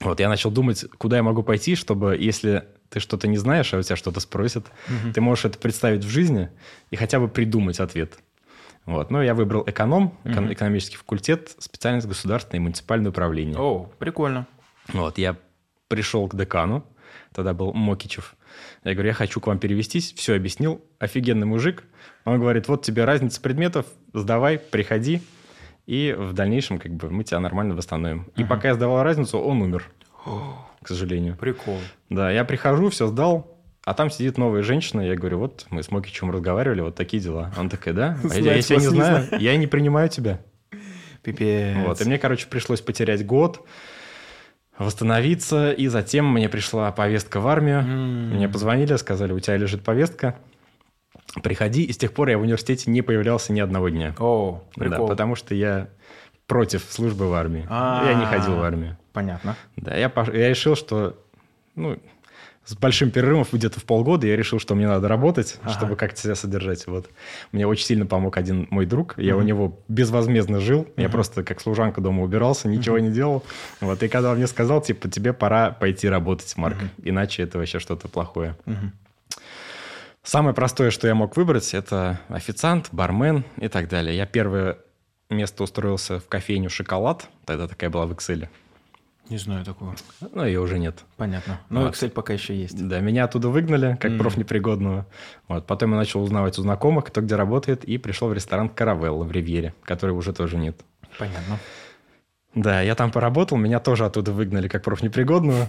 Вот 0.00 0.18
я 0.20 0.28
начал 0.28 0.50
думать, 0.50 0.84
куда 0.98 1.16
я 1.16 1.22
могу 1.22 1.42
пойти, 1.42 1.76
чтобы, 1.76 2.16
если 2.18 2.66
ты 2.90 3.00
что-то 3.00 3.28
не 3.28 3.36
знаешь, 3.38 3.72
а 3.72 3.78
у 3.78 3.82
тебя 3.82 3.96
что-то 3.96 4.20
спросят, 4.20 4.66
Мгм. 4.88 5.12
ты 5.12 5.20
можешь 5.20 5.44
это 5.44 5.58
представить 5.58 6.04
в 6.04 6.08
жизни 6.08 6.50
и 6.90 6.96
хотя 6.96 7.20
бы 7.20 7.28
придумать 7.28 7.80
ответ. 7.80 8.18
Вот. 8.86 9.10
Ну, 9.10 9.22
я 9.22 9.34
выбрал 9.34 9.62
эконом, 9.66 10.18
эко- 10.24 10.40
Мгм. 10.42 10.52
экономический 10.52 10.96
факультет, 10.96 11.54
специальность 11.58 12.06
государственное 12.06 12.58
и 12.58 12.62
муниципальное 12.62 13.10
управление. 13.10 13.56
О, 13.56 13.90
прикольно. 13.98 14.46
Вот, 14.88 15.16
я 15.16 15.36
пришел 15.88 16.26
к 16.28 16.36
декану, 16.36 16.84
тогда 17.34 17.52
был 17.52 17.72
Мокичев. 17.72 18.36
Я 18.84 18.94
говорю, 18.94 19.08
я 19.08 19.14
хочу 19.14 19.40
к 19.40 19.46
вам 19.48 19.58
перевестись, 19.58 20.14
все 20.14 20.36
объяснил, 20.36 20.80
офигенный 20.98 21.46
мужик. 21.46 21.84
Он 22.24 22.38
говорит, 22.38 22.68
вот 22.68 22.82
тебе 22.82 23.04
разница 23.04 23.40
предметов, 23.40 23.86
сдавай, 24.12 24.58
приходи, 24.58 25.20
и 25.86 26.14
в 26.16 26.32
дальнейшем 26.32 26.78
как 26.78 26.92
бы 26.92 27.10
мы 27.10 27.24
тебя 27.24 27.40
нормально 27.40 27.74
восстановим. 27.74 28.30
И 28.36 28.44
пока 28.44 28.68
я 28.68 28.74
сдавал 28.74 29.02
разницу, 29.02 29.38
он 29.38 29.60
умер, 29.60 29.90
к 30.24 30.88
сожалению. 30.88 31.36
Прикол. 31.36 31.78
Да, 32.08 32.30
я 32.30 32.44
прихожу, 32.44 32.88
все 32.88 33.08
сдал, 33.08 33.58
а 33.84 33.92
там 33.92 34.10
сидит 34.10 34.38
новая 34.38 34.62
женщина, 34.62 35.02
я 35.02 35.16
говорю, 35.16 35.40
вот 35.40 35.66
мы 35.70 35.82
с 35.82 35.90
Мокичевым 35.90 36.32
разговаривали, 36.32 36.80
вот 36.80 36.94
такие 36.94 37.22
дела. 37.22 37.52
Он 37.58 37.68
такая, 37.68 37.92
да? 37.92 38.18
А 38.30 38.38
я, 38.38 38.54
я 38.54 38.62
тебя 38.62 38.78
не 38.78 38.86
знаю, 38.86 39.26
я 39.38 39.56
не 39.56 39.66
принимаю 39.66 40.08
тебя. 40.08 40.40
Пипец. 41.22 41.76
Вот, 41.86 42.00
и 42.00 42.04
мне, 42.04 42.18
короче, 42.18 42.46
пришлось 42.46 42.80
потерять 42.80 43.26
год, 43.26 43.66
восстановиться, 44.78 45.70
и 45.72 45.86
затем 45.88 46.30
мне 46.32 46.48
пришла 46.48 46.90
повестка 46.92 47.40
в 47.40 47.48
армию. 47.48 47.80
М. 47.80 48.30
Мне 48.34 48.48
позвонили, 48.48 48.96
сказали, 48.96 49.32
у 49.32 49.40
тебя 49.40 49.56
лежит 49.56 49.82
повестка, 49.82 50.36
приходи. 51.42 51.84
И 51.84 51.92
с 51.92 51.96
тех 51.96 52.12
пор 52.12 52.28
я 52.28 52.38
в 52.38 52.42
университете 52.42 52.90
не 52.90 53.02
появлялся 53.02 53.52
ни 53.52 53.60
одного 53.60 53.88
дня. 53.88 54.14
О, 54.18 54.62
Да, 54.76 54.84
прикол. 54.84 55.08
потому 55.08 55.34
что 55.36 55.54
я 55.54 55.88
против 56.46 56.84
службы 56.88 57.28
в 57.28 57.34
армии. 57.34 57.66
А. 57.70 58.04
Я 58.06 58.14
не 58.14 58.26
ходил 58.26 58.56
в 58.56 58.62
армию. 58.62 58.98
Понятно. 59.12 59.56
Да, 59.76 59.94
я, 59.94 60.12
я 60.32 60.48
решил, 60.48 60.74
что 60.76 61.16
ну, 61.76 61.98
с 62.66 62.74
большим 62.74 63.10
перерывом 63.10 63.46
где-то 63.52 63.78
в 63.78 63.84
полгода 63.84 64.26
я 64.26 64.36
решил, 64.36 64.58
что 64.58 64.74
мне 64.74 64.86
надо 64.88 65.06
работать, 65.06 65.58
Ага. 65.62 65.72
чтобы 65.74 65.96
как-то 65.96 66.20
себя 66.20 66.34
содержать. 66.34 66.86
Вот. 66.86 67.10
Мне 67.52 67.66
очень 67.66 67.84
сильно 67.84 68.06
помог 68.06 68.36
один 68.38 68.66
мой 68.70 68.86
друг. 68.86 69.14
Я 69.18 69.34
у 69.36 69.38
Мгм. 69.40 69.46
него 69.46 69.78
безвозмездно 69.88 70.60
жил. 70.60 70.88
Я 70.96 71.04
Мгм. 71.04 71.12
просто 71.12 71.44
как 71.44 71.60
служанка 71.60 72.00
дома 72.00 72.22
убирался, 72.22 72.68
ничего 72.68 72.98
не 72.98 73.10
делал. 73.10 73.44
Вот. 73.80 74.02
И 74.02 74.08
когда 74.08 74.30
он 74.30 74.38
мне 74.38 74.46
сказал, 74.46 74.80
типа, 74.80 75.10
тебе 75.10 75.32
пора 75.34 75.70
пойти 75.72 76.08
работать, 76.08 76.56
Марк, 76.56 76.76
Мгм. 76.78 76.90
иначе 77.02 77.42
это 77.42 77.58
вообще 77.58 77.78
что-то 77.78 78.08
плохое. 78.08 78.56
Мгм. 78.64 78.92
Самое 80.22 80.54
простое, 80.54 80.90
что 80.90 81.06
я 81.06 81.14
мог 81.14 81.36
выбрать, 81.36 81.74
это 81.74 82.18
официант, 82.28 82.88
бармен 82.92 83.44
и 83.58 83.68
так 83.68 83.88
далее. 83.90 84.16
Я 84.16 84.24
первое 84.24 84.78
место 85.28 85.62
устроился 85.64 86.18
в 86.18 86.28
кофейню 86.28 86.70
«Шоколад». 86.70 87.28
Тогда 87.44 87.68
такая 87.68 87.90
была 87.90 88.06
в 88.06 88.12
Excel. 88.12 88.48
Не 89.30 89.38
знаю 89.38 89.64
такого. 89.64 89.94
Но 90.32 90.44
ее 90.46 90.60
уже 90.60 90.78
нет. 90.78 91.02
Понятно. 91.16 91.60
Но 91.70 91.82
Вот. 91.82 91.94
Excel 91.94 92.10
пока 92.10 92.34
еще 92.34 92.54
есть. 92.54 92.86
Да, 92.86 93.00
меня 93.00 93.24
оттуда 93.24 93.48
выгнали, 93.48 93.96
как 93.98 94.12
М. 94.12 94.18
профнепригодного. 94.18 95.06
Вот. 95.48 95.66
Потом 95.66 95.92
я 95.92 95.96
начал 95.96 96.22
узнавать 96.22 96.58
у 96.58 96.62
знакомых, 96.62 97.06
кто 97.06 97.22
где 97.22 97.34
работает, 97.34 97.84
и 97.84 97.96
пришел 97.96 98.28
в 98.28 98.34
ресторан 98.34 98.68
«Каравелла» 98.68 99.24
в 99.24 99.32
Ривьере, 99.32 99.74
который 99.82 100.10
уже 100.10 100.32
тоже 100.34 100.58
нет. 100.58 100.78
Понятно. 101.18 101.58
Да, 102.54 102.82
я 102.82 102.94
там 102.94 103.10
поработал, 103.10 103.56
меня 103.56 103.80
тоже 103.80 104.04
оттуда 104.04 104.30
выгнали 104.32 104.68
как 104.68 104.84
профнепригодного. 104.84 105.68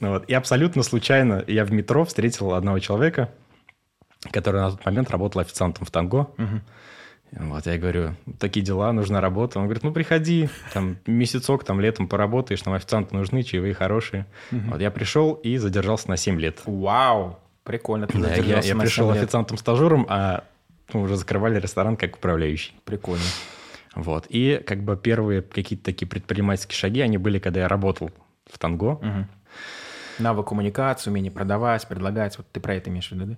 Ну 0.00 0.10
Вот. 0.10 0.24
И 0.28 0.34
абсолютно 0.34 0.82
случайно 0.82 1.42
я 1.48 1.64
в 1.64 1.72
метро 1.72 2.04
встретил 2.04 2.54
одного 2.54 2.78
человека, 2.78 3.30
который 4.30 4.60
на 4.60 4.70
тот 4.70 4.84
момент 4.86 5.10
работал 5.10 5.40
официантом 5.40 5.84
в 5.84 5.90
«Танго». 5.90 6.28
Мгм. 6.36 6.62
Вот, 7.36 7.66
я 7.66 7.78
говорю, 7.78 8.14
такие 8.38 8.64
дела, 8.64 8.92
нужна 8.92 9.20
работа. 9.20 9.58
Он 9.58 9.64
говорит, 9.64 9.82
ну, 9.82 9.92
приходи, 9.92 10.48
там, 10.72 10.98
месяцок, 11.06 11.64
там, 11.64 11.80
летом 11.80 12.06
поработаешь, 12.06 12.62
там, 12.62 12.74
официанты 12.74 13.14
нужны, 13.16 13.42
чаевые 13.42 13.74
хорошие. 13.74 14.26
Мгм. 14.50 14.70
Вот, 14.70 14.80
я 14.80 14.90
пришел 14.90 15.34
и 15.34 15.56
задержался 15.56 16.10
на 16.10 16.16
7 16.16 16.40
лет. 16.40 16.60
Вау. 16.64 17.38
Прикольно. 17.64 18.06
Ты 18.06 18.18
Да, 18.18 18.34
я, 18.34 18.60
я 18.60 18.76
пришел 18.76 19.10
официантом-стажером, 19.10 20.06
а 20.08 20.44
ну, 20.92 21.02
уже 21.02 21.16
закрывали 21.16 21.58
ресторан 21.58 21.96
как 21.96 22.16
управляющий. 22.16 22.74
Прикольно. 22.84 23.24
Вот. 23.94 24.26
И 24.28 24.62
как 24.66 24.82
бы 24.82 24.96
первые 24.96 25.42
какие-то 25.42 25.84
такие 25.84 26.06
предпринимательские 26.06 26.76
шаги, 26.76 27.00
они 27.00 27.16
были, 27.16 27.38
когда 27.38 27.60
я 27.60 27.68
работал 27.68 28.10
в 28.50 28.58
Танго. 28.58 28.98
Мгм. 29.00 29.28
Навык 30.18 30.48
коммуникации, 30.48 31.10
умение 31.10 31.32
продавать, 31.32 31.88
предлагать. 31.88 32.36
Вот 32.38 32.46
ты 32.52 32.60
про 32.60 32.74
это 32.74 32.90
имеешь 32.90 33.08
в 33.08 33.12
виду, 33.12 33.26
да? 33.26 33.36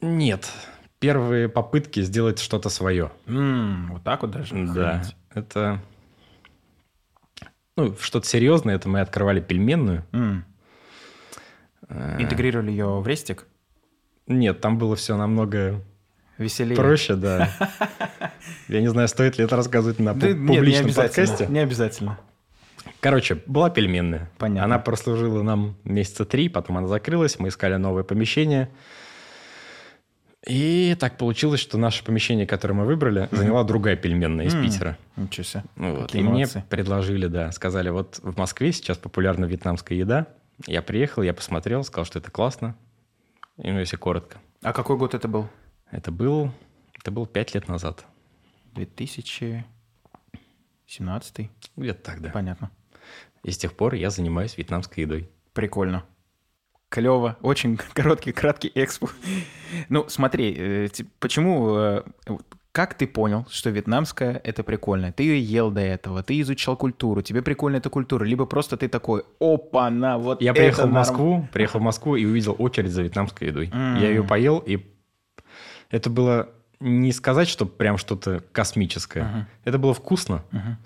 Нет. 0.00 0.50
Первые 0.98 1.48
попытки 1.48 2.00
сделать 2.00 2.38
что-то 2.38 2.68
свое. 2.68 3.12
Вот 3.26 4.02
так 4.02 4.22
вот 4.22 4.30
даже? 4.30 4.54
Да. 4.74 5.02
Это... 5.34 5.80
Ну, 7.76 7.94
что-то 8.00 8.26
серьезное. 8.26 8.76
Это 8.76 8.88
мы 8.88 9.00
открывали 9.00 9.40
пельменную. 9.40 10.04
Э, 11.88 12.16
Интегрировали 12.20 12.70
ее 12.70 13.00
в 13.00 13.06
рестик? 13.06 13.46
Нет, 14.26 14.60
там 14.60 14.78
было 14.78 14.96
все 14.96 15.16
намного 15.16 15.82
Веселее? 16.38 16.76
проще, 16.76 17.14
да. 17.14 17.50
Я 18.68 18.80
не 18.80 18.88
знаю, 18.88 19.08
стоит 19.08 19.38
ли 19.38 19.44
это 19.44 19.56
рассказывать 19.56 19.98
на 19.98 20.14
Да 20.14 20.26
пу- 20.26 20.32
нет, 20.32 20.38
не 20.38 20.56
публичном 20.56 20.94
подкасте. 20.94 21.46
Не 21.46 21.60
обязательно. 21.60 22.18
Короче, 23.00 23.42
была 23.46 23.70
пельменная. 23.70 24.30
Понятно. 24.38 24.64
Она 24.64 24.78
прослужила 24.78 25.42
нам 25.42 25.76
месяца 25.84 26.24
три, 26.24 26.48
потом 26.48 26.78
она 26.78 26.88
закрылась, 26.88 27.38
мы 27.38 27.48
искали 27.48 27.76
новое 27.76 28.02
помещение. 28.02 28.70
И 30.46 30.96
так 31.00 31.18
получилось, 31.18 31.60
что 31.60 31.76
наше 31.76 32.04
помещение, 32.04 32.46
которое 32.46 32.74
мы 32.74 32.84
выбрали, 32.84 33.28
заняла 33.32 33.64
другая 33.64 33.96
пельменная 33.96 34.46
из. 34.46 34.54
Питера. 34.54 34.96
Ничего 35.16 35.42
себе. 35.42 35.64
Ну 35.74 35.96
вот. 35.96 36.14
И 36.14 36.22
мне 36.22 36.46
предложили, 36.70 37.26
да, 37.26 37.50
сказали, 37.50 37.88
вот 37.88 38.20
в 38.22 38.38
Москве 38.38 38.70
сейчас 38.72 38.96
популярна 38.96 39.46
вьетнамская 39.46 39.98
еда. 39.98 40.28
Я 40.66 40.82
приехал, 40.82 41.22
я 41.22 41.34
посмотрел, 41.34 41.82
сказал, 41.82 42.04
что 42.04 42.20
это 42.20 42.30
классно. 42.30 42.76
И, 43.58 43.68
ну, 43.70 43.80
если 43.80 43.96
коротко. 43.96 44.38
А 44.62 44.72
какой 44.72 44.96
год 44.96 45.14
это 45.14 45.28
был? 45.28 45.48
Это 45.90 46.12
был, 46.12 46.52
это 46.94 47.10
был 47.10 47.26
пять 47.26 47.54
лет 47.54 47.68
назад. 47.68 48.06
2017? 48.74 51.50
Где-то 51.76 52.02
так, 52.02 52.22
да. 52.22 52.30
Понятно. 52.30 52.70
И 53.42 53.50
с 53.50 53.58
тех 53.58 53.74
пор 53.74 53.94
я 53.94 54.10
занимаюсь 54.10 54.56
вьетнамской 54.56 55.02
едой. 55.02 55.28
Прикольно. 55.52 56.04
Клево. 56.88 57.36
Очень 57.42 57.76
короткий, 57.94 58.32
краткий 58.32 58.70
экспо. 58.74 59.08
Ну, 59.88 60.04
смотри, 60.08 60.54
э, 60.56 60.88
почему... 61.18 61.76
э, 61.76 62.02
Как 62.72 62.94
ты 62.94 63.06
понял, 63.06 63.46
что 63.50 63.70
вьетнамская— 63.70 64.40
это 64.44 64.62
прикольно? 64.62 65.10
Ты 65.12 65.24
ее 65.24 65.40
ел 65.42 65.70
до 65.70 65.80
этого, 65.80 66.22
ты 66.22 66.40
изучал 66.42 66.76
культуру, 66.76 67.22
тебе 67.22 67.42
прикольна 67.42 67.76
эта 67.78 67.88
культура, 67.90 68.24
либо 68.24 68.46
просто 68.46 68.76
ты 68.76 68.88
такой, 68.88 69.24
опа, 69.40 69.90
на, 69.90 70.18
вот 70.18 70.40
Я 70.42 70.52
приехал 70.54 70.82
в 70.82 70.86
норм». 70.86 70.94
Москву, 70.94 71.48
приехал 71.52 71.80
в 71.80 71.82
Москву 71.82 72.16
и 72.16 72.24
увидел 72.26 72.54
очередь 72.58 72.92
за 72.92 73.02
вьетнамской 73.02 73.48
едой. 73.48 73.70
М. 73.72 73.96
Я 73.96 74.08
ее 74.10 74.22
поел, 74.22 74.58
и 74.58 74.84
это 75.90 76.10
было 76.10 76.50
не 76.80 77.12
сказать, 77.12 77.48
что 77.48 77.64
прям 77.66 77.96
что-то 77.96 78.42
космическое. 78.52 79.24
Мгм. 79.24 79.46
Это 79.64 79.78
было 79.78 79.94
вкусно. 79.94 80.44
Мгм. 80.50 80.76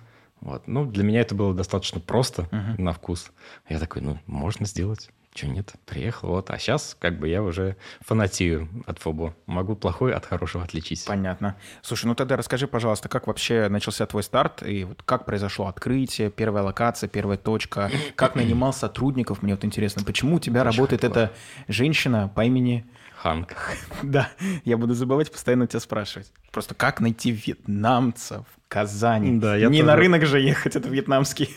Вот. 0.40 0.69
Ну, 0.69 0.87
для 0.87 1.02
меня 1.04 1.21
это 1.21 1.35
было 1.35 1.52
достаточно 1.54 2.00
просто 2.00 2.47
Мгм. 2.52 2.83
на 2.85 2.92
вкус. 2.92 3.33
Я 3.69 3.78
такой, 3.80 4.00
ну, 4.00 4.19
можно 4.26 4.64
сделать. 4.64 5.11
Чего 5.41 5.53
нет? 5.53 5.73
Приехал, 5.87 6.29
вот. 6.29 6.51
А 6.51 6.59
сейчас 6.59 6.95
как 7.01 7.19
бы 7.19 7.27
я 7.27 7.43
уже 7.43 7.77
фанатею 8.03 8.69
от 8.87 8.99
фобо. 8.99 9.35
Могу 9.47 9.75
плохой 9.75 10.13
от 10.13 10.27
хорошего 10.27 10.63
отличить. 10.65 11.03
Понятно. 11.07 11.57
Слушай, 11.81 12.07
ну 12.07 12.15
тогда 12.15 12.37
расскажи, 12.37 12.67
пожалуйста, 12.67 13.09
как 13.09 13.27
вообще 13.27 13.69
начался 13.71 14.05
твой 14.05 14.23
старт, 14.23 14.63
и 14.63 14.85
вот 14.85 15.03
как 15.03 15.25
произошло 15.25 15.67
открытие, 15.67 16.31
первая 16.31 16.63
локация, 16.63 17.09
первая 17.09 17.39
точка, 17.39 17.91
как 18.17 18.35
нанимал 18.35 18.75
сотрудников, 18.75 19.43
мне 19.43 19.55
вот 19.55 19.65
интересно, 19.65 20.05
почему 20.05 20.37
у 20.37 20.41
тебя 20.41 20.61
Очень 20.61 20.73
работает 20.73 21.01
хотела. 21.01 21.25
эта 21.25 21.33
женщина 21.69 22.31
по 22.35 22.45
имени... 22.45 22.85
Ханк. 23.23 23.55
Да, 24.03 24.31
я 24.65 24.77
буду 24.79 24.95
забывать 24.95 25.31
постоянно 25.31 25.67
тебя 25.67 25.81
спрашивать. 25.81 26.33
Просто 26.53 26.75
как 26.75 27.00
найти 27.00 27.31
вьетнамца 27.31 28.45
в 28.45 28.69
Казани? 28.69 29.39
Да, 29.39 29.57
я 29.57 29.69
Не 29.69 29.79
тоже. 29.81 29.87
на 29.89 29.97
рынок 29.97 30.25
же 30.25 30.41
ехать, 30.41 30.75
это 30.75 30.89
вьетнамский. 30.89 31.55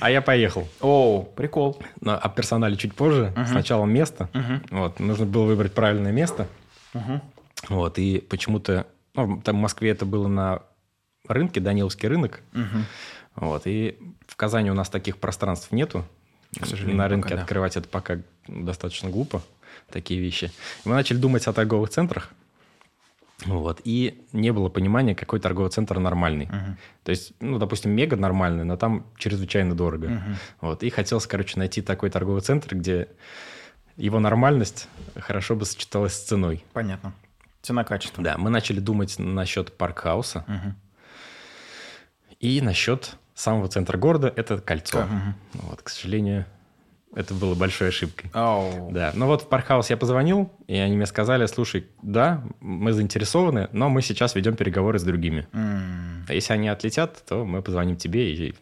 А 0.00 0.10
я 0.10 0.20
поехал. 0.22 0.66
О, 0.80 1.22
прикол. 1.22 1.80
Но 2.00 2.14
о 2.18 2.28
персонале 2.28 2.76
чуть 2.76 2.94
позже. 2.94 3.32
Мгм. 3.36 3.46
Сначала 3.46 3.84
место. 3.86 4.28
Мгм, 4.32 4.62
Вот. 4.70 4.98
Нужно 4.98 5.26
было 5.26 5.44
выбрать 5.44 5.72
правильное 5.72 6.12
место. 6.12 6.48
мгм. 6.94 7.22
Вот. 7.68 7.98
И 7.98 8.18
почему-то... 8.18 8.86
Ну, 9.14 9.40
там 9.40 9.56
в 9.56 9.60
Москве 9.60 9.90
это 9.90 10.04
было 10.04 10.26
на 10.28 10.62
рынке, 11.28 11.60
Даниловский 11.60 12.08
рынок. 12.08 12.40
Мгм. 12.52 12.86
Вот. 13.36 13.62
И 13.66 13.98
в 14.26 14.34
Казани 14.36 14.70
у 14.70 14.74
нас 14.74 14.88
таких 14.88 15.18
пространств 15.18 15.70
нету. 15.70 16.04
К 16.60 16.66
сожалению, 16.66 16.96
на 16.96 17.08
рынке 17.08 17.24
пока 17.28 17.36
да. 17.36 17.42
открывать 17.42 17.76
это 17.76 17.88
пока 17.88 18.18
достаточно 18.48 19.10
глупо, 19.10 19.42
такие 19.90 20.20
вещи. 20.20 20.50
И 20.84 20.88
мы 20.88 20.94
начали 20.94 21.18
думать 21.18 21.46
о 21.46 21.52
торговых 21.52 21.90
центрах. 21.90 22.30
Вот. 23.44 23.80
И 23.84 24.24
не 24.32 24.52
было 24.52 24.68
понимания, 24.68 25.14
какой 25.14 25.38
торговый 25.38 25.70
центр 25.70 25.98
нормальный. 25.98 26.46
Мгм. 26.46 26.76
То 27.04 27.10
есть, 27.10 27.32
ну, 27.40 27.58
допустим, 27.58 27.92
мега 27.92 28.16
нормальный, 28.16 28.64
но 28.64 28.76
там 28.76 29.06
чрезвычайно 29.16 29.76
дорого. 29.76 30.08
Мгм. 30.08 30.36
Вот. 30.60 30.82
И 30.82 30.90
хотелось, 30.90 31.26
короче, 31.26 31.58
найти 31.58 31.80
такой 31.80 32.10
торговый 32.10 32.42
центр, 32.42 32.74
где 32.74 33.08
его 33.96 34.18
нормальность 34.18 34.88
хорошо 35.16 35.54
бы 35.54 35.66
сочеталась 35.66 36.14
с 36.14 36.24
ценой. 36.24 36.64
Понятно. 36.72 37.12
Цена-качество. 37.62 38.22
Да, 38.24 38.38
мы 38.38 38.50
начали 38.50 38.80
думать 38.80 39.16
насчет 39.18 39.76
паркхауса 39.76 40.44
Мгм. 40.48 40.76
и 42.40 42.60
насчет 42.60 43.16
самого 43.34 43.68
центра 43.68 43.98
города– 43.98 44.32
это 44.36 44.58
кольцо. 44.58 45.02
Мгм. 45.02 45.34
Вот, 45.54 45.82
к 45.82 45.88
сожалению, 45.88 46.44
это 47.14 47.34
было 47.34 47.54
большой 47.54 47.88
ошибкой. 47.88 48.30
Ау. 48.32 48.90
Да, 48.92 49.12
но 49.14 49.26
вот 49.26 49.42
в 49.42 49.48
паркхаус 49.48 49.90
я 49.90 49.96
позвонил, 49.96 50.50
и 50.66 50.76
они 50.76 50.96
мне 50.96 51.06
сказали, 51.06 51.46
слушай, 51.46 51.86
да, 52.02 52.44
мы 52.60 52.92
заинтересованы, 52.92 53.68
но 53.72 53.88
мы 53.88 54.02
сейчас 54.02 54.34
ведем 54.34 54.56
переговоры 54.56 54.98
с 54.98 55.02
другими. 55.02 55.46
А 55.52 56.32
если 56.32 56.52
они 56.52 56.68
отлетят, 56.68 57.24
то 57.26 57.44
мы 57.44 57.62
позвоним 57.62 57.96
тебе, 57.96 58.34
и 58.34 58.54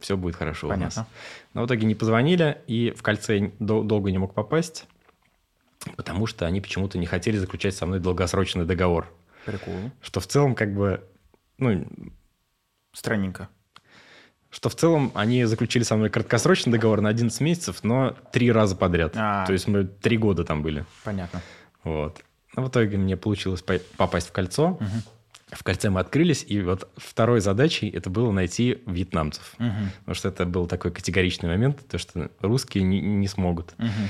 все 0.00 0.16
будет 0.16 0.36
хорошо 0.36 0.66
у 0.66 0.70
Понятно. 0.70 1.02
нас. 1.02 1.08
Но 1.54 1.62
в 1.62 1.66
итоге 1.66 1.86
не 1.86 1.94
позвонили, 1.94 2.58
и 2.66 2.92
в 2.96 3.02
кольце 3.02 3.52
дол- 3.58 3.84
долго 3.84 4.10
не 4.10 4.18
мог 4.18 4.34
попасть, 4.34 4.86
потому 5.96 6.26
что 6.26 6.46
они 6.46 6.60
почему-то 6.60 6.98
не 6.98 7.06
хотели 7.06 7.36
заключать 7.36 7.74
со 7.74 7.86
мной 7.86 8.00
долгосрочный 8.00 8.64
договор. 8.64 9.12
Прикол. 9.44 9.74
Что 10.00 10.20
в 10.20 10.26
целом 10.26 10.54
как 10.54 10.72
бы, 10.74 11.02
ну, 11.58 11.86
Странненько. 12.92 13.48
Что 14.52 14.68
в 14.68 14.76
целом 14.76 15.10
они 15.14 15.44
заключили 15.46 15.82
со 15.82 15.96
мной 15.96 16.10
краткосрочный 16.10 16.72
договор 16.72 17.00
на 17.00 17.08
11 17.08 17.40
месяцев, 17.40 17.82
но 17.82 18.14
три 18.32 18.52
раза 18.52 18.76
подряд. 18.76 19.14
А. 19.16 19.46
То 19.46 19.52
есть 19.54 19.66
мы 19.66 19.84
три 19.84 20.18
года 20.18 20.44
там 20.44 20.62
были. 20.62 20.84
Понятно. 21.04 21.40
Вот. 21.82 22.20
Но 22.54 22.62
в 22.62 22.68
итоге 22.68 22.98
мне 22.98 23.16
получилось 23.16 23.62
по- 23.62 23.80
попасть 23.96 24.28
в 24.28 24.32
кольцо. 24.32 24.78
В 25.50 25.64
кольце 25.64 25.90
мы 25.90 26.00
открылись, 26.00 26.44
и 26.48 26.60
вот 26.62 26.90
второй 26.96 27.40
задачей 27.40 27.88
это 27.90 28.08
было 28.08 28.30
найти 28.30 28.82
вьетнамцев. 28.86 29.54
Мгм. 29.58 29.90
Потому 30.00 30.14
что 30.14 30.28
это 30.28 30.46
был 30.46 30.66
такой 30.66 30.92
категоричный 30.92 31.48
момент, 31.50 31.86
то 31.88 31.98
что 31.98 32.30
русские 32.40 32.84
не, 32.84 33.00
не 33.00 33.28
смогут. 33.28 33.74
Мгм. 33.76 34.08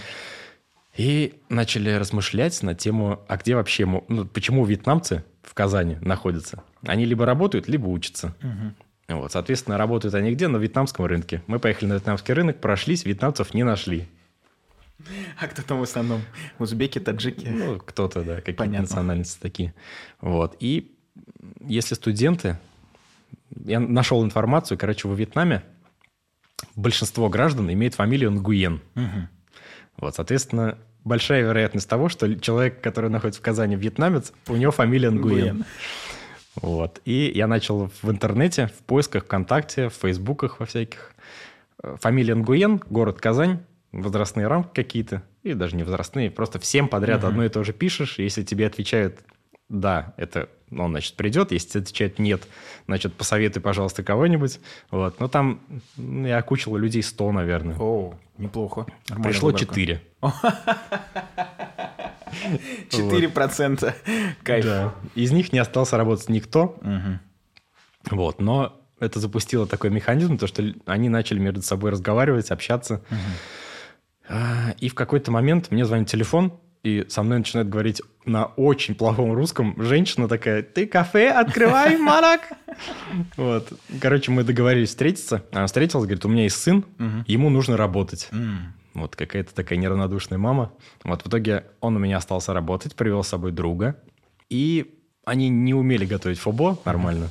И 0.97 1.35
начали 1.49 1.91
размышлять 1.91 2.63
на 2.63 2.75
тему, 2.75 3.25
а 3.27 3.37
где 3.39 3.57
вообще, 3.57 3.87
ну, 3.87 4.25
почему 4.27 4.65
вьетнамцы 4.65 5.25
в 5.43 5.55
Казани 5.55 5.97
находятся? 6.01 6.63
Они 6.87 7.07
либо 7.07 7.27
работают, 7.27 7.67
либо 7.67 7.87
учатся. 7.87 8.35
Мгм. 8.41 8.75
Вот, 9.17 9.33
соответственно, 9.33 9.79
работают 9.79 10.15
они 10.15 10.33
где? 10.33 10.49
На 10.49 10.57
вьетнамском 10.57 11.07
рынке. 11.07 11.43
Мы 11.47 11.59
поехали 11.59 11.89
на 11.89 11.95
вьетнамский 11.95 12.35
рынок, 12.35 12.61
прошлись, 12.61 13.05
вьетнамцев 13.05 13.55
не 13.55 13.63
нашли. 13.63 14.09
А 15.39 15.49
кто 15.49 15.63
там 15.63 15.81
в 15.81 15.83
основном? 15.83 16.23
Узбеки, 16.59 16.99
таджики? 16.99 17.47
Ну, 17.47 17.79
кто-то, 17.79 18.23
да, 18.23 18.37
какие-то 18.37 18.67
национальности 18.67 19.41
такие. 19.41 19.75
Вот. 20.21 20.57
И 20.61 20.95
если 21.61 21.95
студенты... 21.95 22.59
Я 23.65 23.81
нашел 23.81 24.25
информацию, 24.25 24.79
короче, 24.79 25.09
во 25.09 25.15
Вьетнаме 25.15 25.63
большинство 26.75 27.29
граждан 27.29 27.71
имеет 27.71 27.95
фамилию 27.95 28.31
Нгуен. 28.31 28.81
Мгм. 28.95 29.29
Вот, 29.99 30.15
соответственно, 30.15 30.79
большая 31.05 31.43
вероятность 31.43 31.89
того, 31.89 32.09
что 32.09 32.35
человек, 32.41 32.81
который 32.81 33.11
находится 33.11 33.41
в 33.41 33.45
Казани, 33.45 33.77
вьетнамец, 33.77 34.33
у 34.49 34.57
него 34.57 34.73
фамилия 34.73 35.11
Нгуен. 35.11 35.39
Нгуен. 35.39 35.65
Вот. 36.61 37.01
И 37.05 37.33
я 37.35 37.47
начал 37.47 37.91
в 38.03 38.11
интернете, 38.11 38.67
в 38.67 38.83
поисках 38.85 39.25
ВКонтакте, 39.25 39.89
в 39.89 39.95
Фейсбуках 39.95 40.61
во 40.61 40.67
всяких. 40.67 41.13
э, 41.83 41.97
Фамилия 42.01 42.35
Нгуен, 42.35 42.83
город 42.91 43.21
Казань, 43.21 43.61
возрастные 43.93 44.47
рамки 44.47 44.75
какие-то, 44.75 45.23
и 45.43 45.55
даже 45.55 45.77
не 45.77 45.85
возрастные, 45.85 46.31
просто 46.31 46.59
всем 46.59 46.89
подряд 46.89 47.25
одно 47.25 47.45
и 47.45 47.49
то 47.49 47.63
же 47.63 47.73
пишешь, 47.73 48.19
если 48.19 48.43
тебе 48.43 48.67
отвечают 48.67 49.21
«да», 49.69 50.15
это 50.17 50.49
он, 50.71 50.93
значит, 50.93 51.15
придет, 51.17 51.53
если 51.53 51.69
тебе 51.69 51.83
отвечают 51.83 52.19
«нет», 52.19 52.43
значит, 52.87 53.15
посоветуй, 53.15 53.61
пожалуйста, 53.61 54.03
кого-нибудь. 54.03 54.61
Вот. 54.91 55.21
Но 55.21 55.29
там 55.29 55.61
ну, 55.97 56.27
я 56.27 56.39
окучил 56.39 56.77
людей 56.77 57.03
100, 57.03 57.33
наверное. 57.33 57.77
О, 57.79 58.15
неплохо. 58.39 58.87
Нормальная 59.09 59.33
Пришло 59.33 59.49
выборка. 59.51 59.67
4. 59.67 60.03
4%. 62.91 63.95
Кайф. 64.43 64.65
Да. 64.65 64.95
Из 65.15 65.33
них 65.33 65.53
не 65.53 65.59
остался 65.59 65.97
работать 65.97 66.29
никто. 66.29 66.77
Мгм. 66.83 67.21
Вот, 68.11 68.41
но 68.41 68.79
это 69.01 69.21
запустило 69.21 69.67
такой 69.67 69.91
механизм, 69.91 70.39
то 70.39 70.47
что 70.47 70.63
они 70.87 71.09
начали 71.09 71.39
между 71.39 71.63
собой 71.63 71.91
разговаривать, 71.91 72.51
общаться. 72.51 73.03
А, 74.29 74.75
И 74.79 74.89
в 74.89 74.95
какой-то 74.95 75.31
момент 75.31 75.71
мне 75.71 75.85
звонит 75.85 76.09
телефон, 76.09 76.59
и 76.83 77.07
со 77.09 77.23
мной 77.23 77.39
начинает 77.39 77.69
говорить 77.69 78.03
на 78.25 78.47
очень 78.47 78.95
плохом 78.97 79.33
русском 79.33 79.81
женщина 79.81 80.27
такая, 80.29 80.63
ты 80.63 80.87
кафе 80.87 81.31
открывай, 81.31 81.97
Марак. 81.99 82.41
Вот. 83.37 83.73
Короче, 84.01 84.33
мы 84.33 84.43
договорились 84.43 84.89
встретиться. 84.89 85.45
Она 85.53 85.67
встретилась, 85.67 86.05
говорит, 86.07 86.25
у 86.25 86.29
меня 86.29 86.43
есть 86.45 86.57
сын, 86.57 86.85
ему 87.27 87.51
нужно 87.51 87.77
работать. 87.77 88.29
Вот 88.95 89.17
какая-то 89.17 89.55
такая 89.55 89.79
неравнодушная 89.79 90.39
мама. 90.39 90.73
Вот 91.05 91.23
в 91.23 91.29
итоге 91.29 91.65
он 91.81 91.97
у 91.97 91.99
меня 91.99 92.19
остался 92.19 92.53
работать, 92.53 92.95
привел 92.95 93.23
с 93.23 93.29
собой 93.29 93.53
друга. 93.53 93.97
И 94.51 94.99
они 95.25 95.49
не 95.49 95.73
умели 95.73 96.05
готовить 96.05 96.39
фобо 96.39 96.79
нормально. 96.85 97.29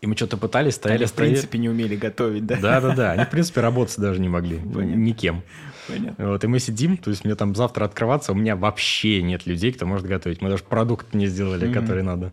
И 0.00 0.06
мы 0.06 0.14
что-то 0.16 0.36
пытались, 0.36 0.74
стояли, 0.74 0.98
Они, 0.98 1.06
в 1.06 1.08
стояли. 1.08 1.32
принципе, 1.32 1.58
не 1.58 1.68
умели 1.68 1.96
готовить, 1.96 2.46
да? 2.46 2.60
Да-да-да, 2.60 3.12
они, 3.12 3.24
в 3.24 3.30
принципе, 3.30 3.62
работать 3.62 3.98
даже 3.98 4.20
не 4.20 4.28
могли. 4.28 4.58
Понятно. 4.58 5.00
Никем. 5.00 5.42
Понятно. 5.88 6.28
Вот, 6.28 6.44
и 6.44 6.46
мы 6.46 6.58
сидим, 6.58 6.96
то 6.96 7.10
есть 7.10 7.24
мне 7.24 7.34
там 7.34 7.54
завтра 7.54 7.84
открываться, 7.84 8.32
у 8.32 8.34
меня 8.34 8.56
вообще 8.56 9.22
нет 9.22 9.46
людей, 9.46 9.72
кто 9.72 9.86
может 9.86 10.06
готовить. 10.06 10.42
Мы 10.42 10.50
даже 10.50 10.64
продукт 10.64 11.14
не 11.14 11.26
сделали, 11.26 11.72
который 11.72 12.02
надо. 12.02 12.32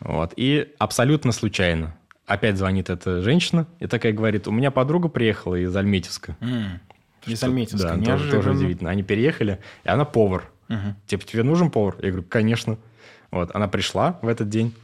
Вот, 0.00 0.32
и 0.36 0.74
абсолютно 0.78 1.32
случайно. 1.32 1.96
Опять 2.26 2.56
звонит 2.56 2.88
эта 2.90 3.22
женщина 3.22 3.66
и 3.80 3.88
такая 3.88 4.12
говорит, 4.12 4.46
у 4.46 4.52
меня 4.52 4.70
подруга 4.70 5.08
приехала 5.08 5.56
из 5.56 5.74
Альметьевска. 5.74 6.36
Из 7.26 7.42
Альметьевска. 7.42 7.96
Да, 7.96 8.04
тоже, 8.04 8.30
тоже 8.30 8.52
удивительно. 8.52 8.90
Они 8.90 9.02
переехали, 9.02 9.60
и 9.84 9.88
она 9.88 10.04
повар. 10.04 10.50
Мгм. 10.68 10.96
Типа, 11.06 11.24
тебе 11.24 11.42
нужен 11.42 11.70
повар? 11.70 11.96
Я 12.00 12.10
говорю, 12.10 12.26
конечно. 12.28 12.78
Вот, 13.30 13.54
она 13.54 13.68
пришла 13.68 14.18
в 14.22 14.28
этот 14.28 14.48
день. 14.48 14.74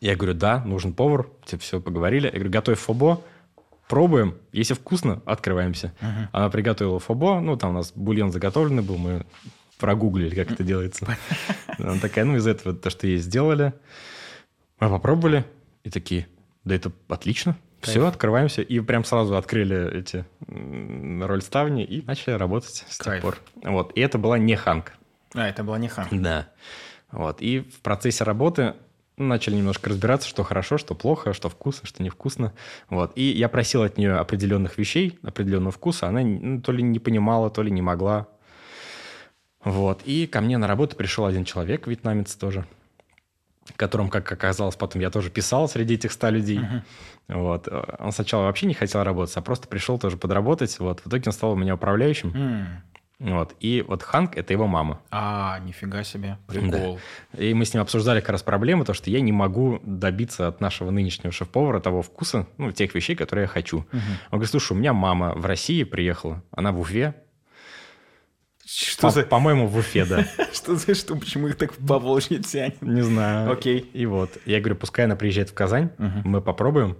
Я 0.00 0.16
говорю, 0.16 0.34
да, 0.34 0.62
нужен 0.64 0.92
повар. 0.92 1.28
Типа, 1.44 1.62
все, 1.62 1.80
поговорили. 1.80 2.26
Я 2.26 2.32
говорю, 2.32 2.50
готовь 2.50 2.78
фобо, 2.78 3.22
пробуем. 3.88 4.36
Если 4.52 4.74
вкусно, 4.74 5.22
открываемся. 5.24 5.92
Мгм. 6.00 6.28
Она 6.32 6.50
приготовила 6.50 6.98
фобо. 6.98 7.40
Ну, 7.40 7.56
там 7.56 7.70
у 7.70 7.74
нас 7.74 7.92
бульон 7.94 8.32
заготовленный 8.32 8.82
был, 8.82 8.96
мы 8.96 9.24
прогуглили, 9.78 10.34
как 10.34 10.50
это 10.50 10.64
делается. 10.64 11.06
Она 11.78 11.98
такая, 12.00 12.24
ну, 12.24 12.36
из 12.36 12.46
этого 12.46 12.74
то, 12.74 12.90
что 12.90 13.06
ей 13.06 13.18
сделали. 13.18 13.72
Мы 14.80 14.88
попробовали 14.90 15.44
и 15.84 15.90
такие, 15.90 16.26
да 16.64 16.74
это 16.74 16.92
отлично. 17.08 17.56
Кайф. 17.80 17.90
Все, 17.90 18.06
открываемся. 18.06 18.62
И 18.62 18.80
прям 18.80 19.04
сразу 19.04 19.36
открыли 19.36 19.98
эти 19.98 20.24
м, 20.48 21.22
рольставни 21.24 21.84
и 21.84 22.04
начали 22.04 22.34
работать 22.34 22.84
с 22.88 22.98
Кайф. 22.98 23.14
тех 23.14 23.22
пор. 23.22 23.38
Вот. 23.62 23.92
И 23.96 24.00
это 24.00 24.18
была 24.18 24.38
не 24.38 24.56
ханг. 24.56 24.94
А, 25.34 25.48
это 25.48 25.62
была 25.62 25.78
не 25.78 25.88
хан. 25.88 26.08
Да. 26.10 26.48
Вот. 27.12 27.40
И 27.40 27.60
в 27.60 27.80
процессе 27.80 28.24
работы 28.24 28.74
начали 29.16 29.56
немножко 29.56 29.90
разбираться, 29.90 30.28
что 30.28 30.44
хорошо, 30.44 30.78
что 30.78 30.94
плохо, 30.94 31.32
что 31.32 31.48
вкусно, 31.48 31.86
что 31.86 32.02
невкусно. 32.02 32.52
Вот. 32.90 33.12
И 33.16 33.22
я 33.22 33.48
просил 33.48 33.82
от 33.82 33.96
нее 33.98 34.14
определенных 34.16 34.78
вещей, 34.78 35.18
определенного 35.22 35.72
вкуса. 35.72 36.08
Она 36.08 36.20
ну, 36.22 36.60
то 36.60 36.72
ли 36.72 36.82
не 36.82 36.98
понимала, 36.98 37.50
то 37.50 37.62
ли 37.62 37.70
не 37.70 37.82
могла. 37.82 38.28
Вот. 39.64 40.02
И 40.04 40.26
ко 40.26 40.40
мне 40.40 40.56
на 40.58 40.66
работу 40.66 40.96
пришел 40.96 41.26
один 41.26 41.44
человек, 41.44 41.86
вьетнамец 41.86 42.34
тоже, 42.36 42.64
которым, 43.76 44.08
как 44.08 44.30
оказалось, 44.30 44.76
потом 44.76 45.02
я 45.02 45.10
тоже 45.10 45.30
писал 45.30 45.68
среди 45.68 45.94
этих 45.94 46.12
100 46.12 46.30
людей. 46.30 46.60
Вот. 47.28 47.68
Он 47.98 48.12
сначала 48.12 48.44
вообще 48.44 48.66
не 48.66 48.74
хотел 48.74 49.02
работать, 49.02 49.36
а 49.36 49.42
просто 49.42 49.68
пришел 49.68 49.98
тоже 49.98 50.16
подработать. 50.16 50.78
Вот. 50.78 51.00
В 51.00 51.08
итоге 51.08 51.24
он 51.26 51.32
стал 51.32 51.52
у 51.52 51.56
меня 51.56 51.74
управляющим. 51.74 52.32
М, 52.34 52.66
Вот. 53.20 53.54
И 53.58 53.84
вот 53.86 54.04
Ханк– 54.04 54.36
это 54.36 54.52
его 54.52 54.68
мама. 54.68 55.00
А, 55.10 55.58
нифига 55.58 56.04
себе. 56.04 56.38
Прикол. 56.46 57.00
И 57.36 57.52
мы 57.52 57.64
с 57.64 57.74
ним 57.74 57.82
обсуждали 57.82 58.20
как 58.20 58.30
раз 58.30 58.42
проблему, 58.44 58.84
то, 58.84 58.94
что 58.94 59.10
я 59.10 59.20
не 59.20 59.32
могу 59.32 59.80
добиться 59.82 60.46
от 60.46 60.60
нашего 60.60 60.90
нынешнего 60.90 61.32
шеф-повара 61.32 61.80
того 61.80 62.02
вкуса, 62.02 62.46
ну, 62.58 62.70
тех 62.70 62.94
вещей, 62.94 63.16
которые 63.16 63.42
я 63.42 63.48
хочу. 63.48 63.78
Мгм. 63.90 64.00
Он 64.30 64.38
говорит, 64.38 64.50
слушай, 64.50 64.72
у 64.72 64.76
меня 64.76 64.92
мама 64.92 65.32
в 65.34 65.44
России 65.46 65.82
приехала, 65.82 66.44
она 66.52 66.70
в 66.70 66.78
Уфе. 66.78 67.14
Что 68.70 69.02
По- 69.02 69.10
за... 69.10 69.22
По-моему, 69.22 69.66
в 69.66 69.78
Уфе, 69.78 70.04
да. 70.04 70.26
Что 70.52 70.76
за 70.76 70.94
что? 70.94 71.16
Почему 71.16 71.48
их 71.48 71.56
так 71.56 71.72
в 71.72 71.86
Поволжье 71.86 72.38
тянет? 72.38 72.82
Не 72.82 73.00
знаю. 73.00 73.50
Окей. 73.50 73.78
И 73.78 74.04
вот, 74.04 74.36
я 74.44 74.60
говорю, 74.60 74.76
пускай 74.76 75.06
она 75.06 75.16
приезжает 75.16 75.48
в 75.48 75.54
Казань, 75.54 75.90
мы 75.98 76.42
попробуем, 76.42 76.96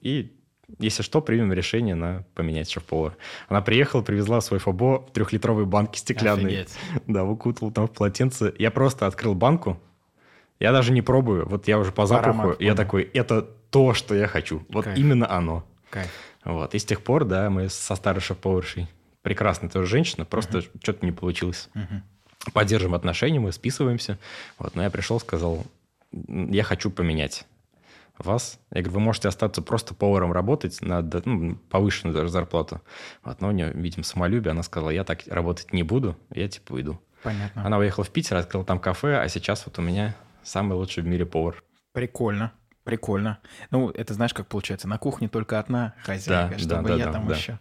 и 0.00 0.34
если 0.78 1.02
что, 1.02 1.22
примем 1.22 1.50
решение 1.52 1.94
на 1.94 2.24
поменять 2.34 2.70
шеф-повара. 2.70 3.16
Она 3.48 3.62
приехала, 3.62 4.02
привезла 4.02 4.42
свой 4.42 4.60
фобо 4.60 5.06
в 5.06 5.12
трехлитровой 5.12 5.64
банке 5.64 5.98
стеклянной. 5.98 6.60
Офигеть. 6.60 6.78
Да, 7.06 7.24
укутал 7.24 7.70
там 7.70 7.86
в 7.86 7.92
полотенце. 7.92 8.52
Я 8.58 8.70
просто 8.70 9.06
открыл 9.06 9.34
банку. 9.34 9.80
Я 10.60 10.72
даже 10.72 10.92
не 10.92 11.00
пробую. 11.00 11.48
Вот 11.48 11.68
я 11.68 11.78
уже 11.78 11.90
по 11.90 12.04
запаху. 12.04 12.50
я 12.50 12.54
понял. 12.56 12.76
такой, 12.76 13.02
это 13.02 13.40
то, 13.70 13.94
что 13.94 14.14
я 14.14 14.26
хочу. 14.26 14.62
Вот 14.68 14.84
Кайф. 14.84 14.98
именно 14.98 15.30
оно. 15.30 15.64
Кайф. 15.88 16.10
Вот. 16.44 16.74
И 16.74 16.78
с 16.78 16.84
тех 16.84 17.00
пор, 17.02 17.24
да, 17.24 17.48
мы 17.48 17.70
со 17.70 17.94
старой 17.94 18.20
шеф-поваршей. 18.20 18.88
Прекрасная 19.28 19.68
тоже 19.68 19.86
женщина, 19.86 20.24
просто 20.24 20.62
что-то 20.62 21.04
не 21.04 21.12
получилось. 21.12 21.68
Мгм. 21.74 22.02
Поддерживаем 22.54 22.94
отношения, 22.94 23.38
мы 23.38 23.52
списываемся. 23.52 24.16
Вот, 24.58 24.74
но 24.74 24.82
я 24.82 24.88
пришел, 24.88 25.20
сказал, 25.20 25.66
«М, 26.14 26.50
я 26.50 26.62
хочу 26.62 26.90
поменять 26.90 27.44
вас. 28.16 28.58
Я 28.70 28.80
говорю, 28.80 29.00
вы 29.00 29.04
можете 29.04 29.28
остаться 29.28 29.60
просто 29.60 29.92
поваром 29.92 30.32
работать 30.32 30.80
на 30.80 31.02
ну, 31.26 31.56
повышенную 31.68 32.14
даже 32.14 32.30
зарплату. 32.30 32.80
Вот, 33.22 33.42
но 33.42 33.48
у 33.48 33.50
нее, 33.50 33.70
видимо, 33.74 34.02
самолюбие. 34.02 34.52
Она 34.52 34.62
сказала, 34.62 34.88
я 34.88 35.04
так 35.04 35.20
работать 35.26 35.74
не 35.74 35.82
буду, 35.82 36.16
я 36.30 36.48
типа 36.48 36.72
уйду. 36.72 36.98
Понятно. 37.22 37.66
Она 37.66 37.76
уехала 37.76 38.06
в 38.06 38.10
Питер, 38.10 38.38
открыла 38.38 38.64
там 38.64 38.78
кафе, 38.78 39.18
а 39.18 39.28
сейчас 39.28 39.66
вот 39.66 39.78
у 39.78 39.82
меня 39.82 40.16
самый 40.42 40.72
лучший 40.72 41.02
в 41.02 41.06
мире 41.06 41.26
повар. 41.26 41.62
Прикольно. 41.92 42.52
Прикольно. 42.82 43.40
Ну, 43.70 43.90
это 43.90 44.14
знаешь, 44.14 44.32
как 44.32 44.46
получается? 44.46 44.88
На 44.88 44.96
кухне 44.96 45.28
только 45.28 45.58
одна 45.58 45.92
хозяйка, 46.02 46.54
Да, 46.54 46.58
чтобы 46.58 46.88
да, 46.88 46.94
я 46.94 47.04
да, 47.04 47.12
там 47.12 47.28
да. 47.28 47.34
еще. 47.36 47.58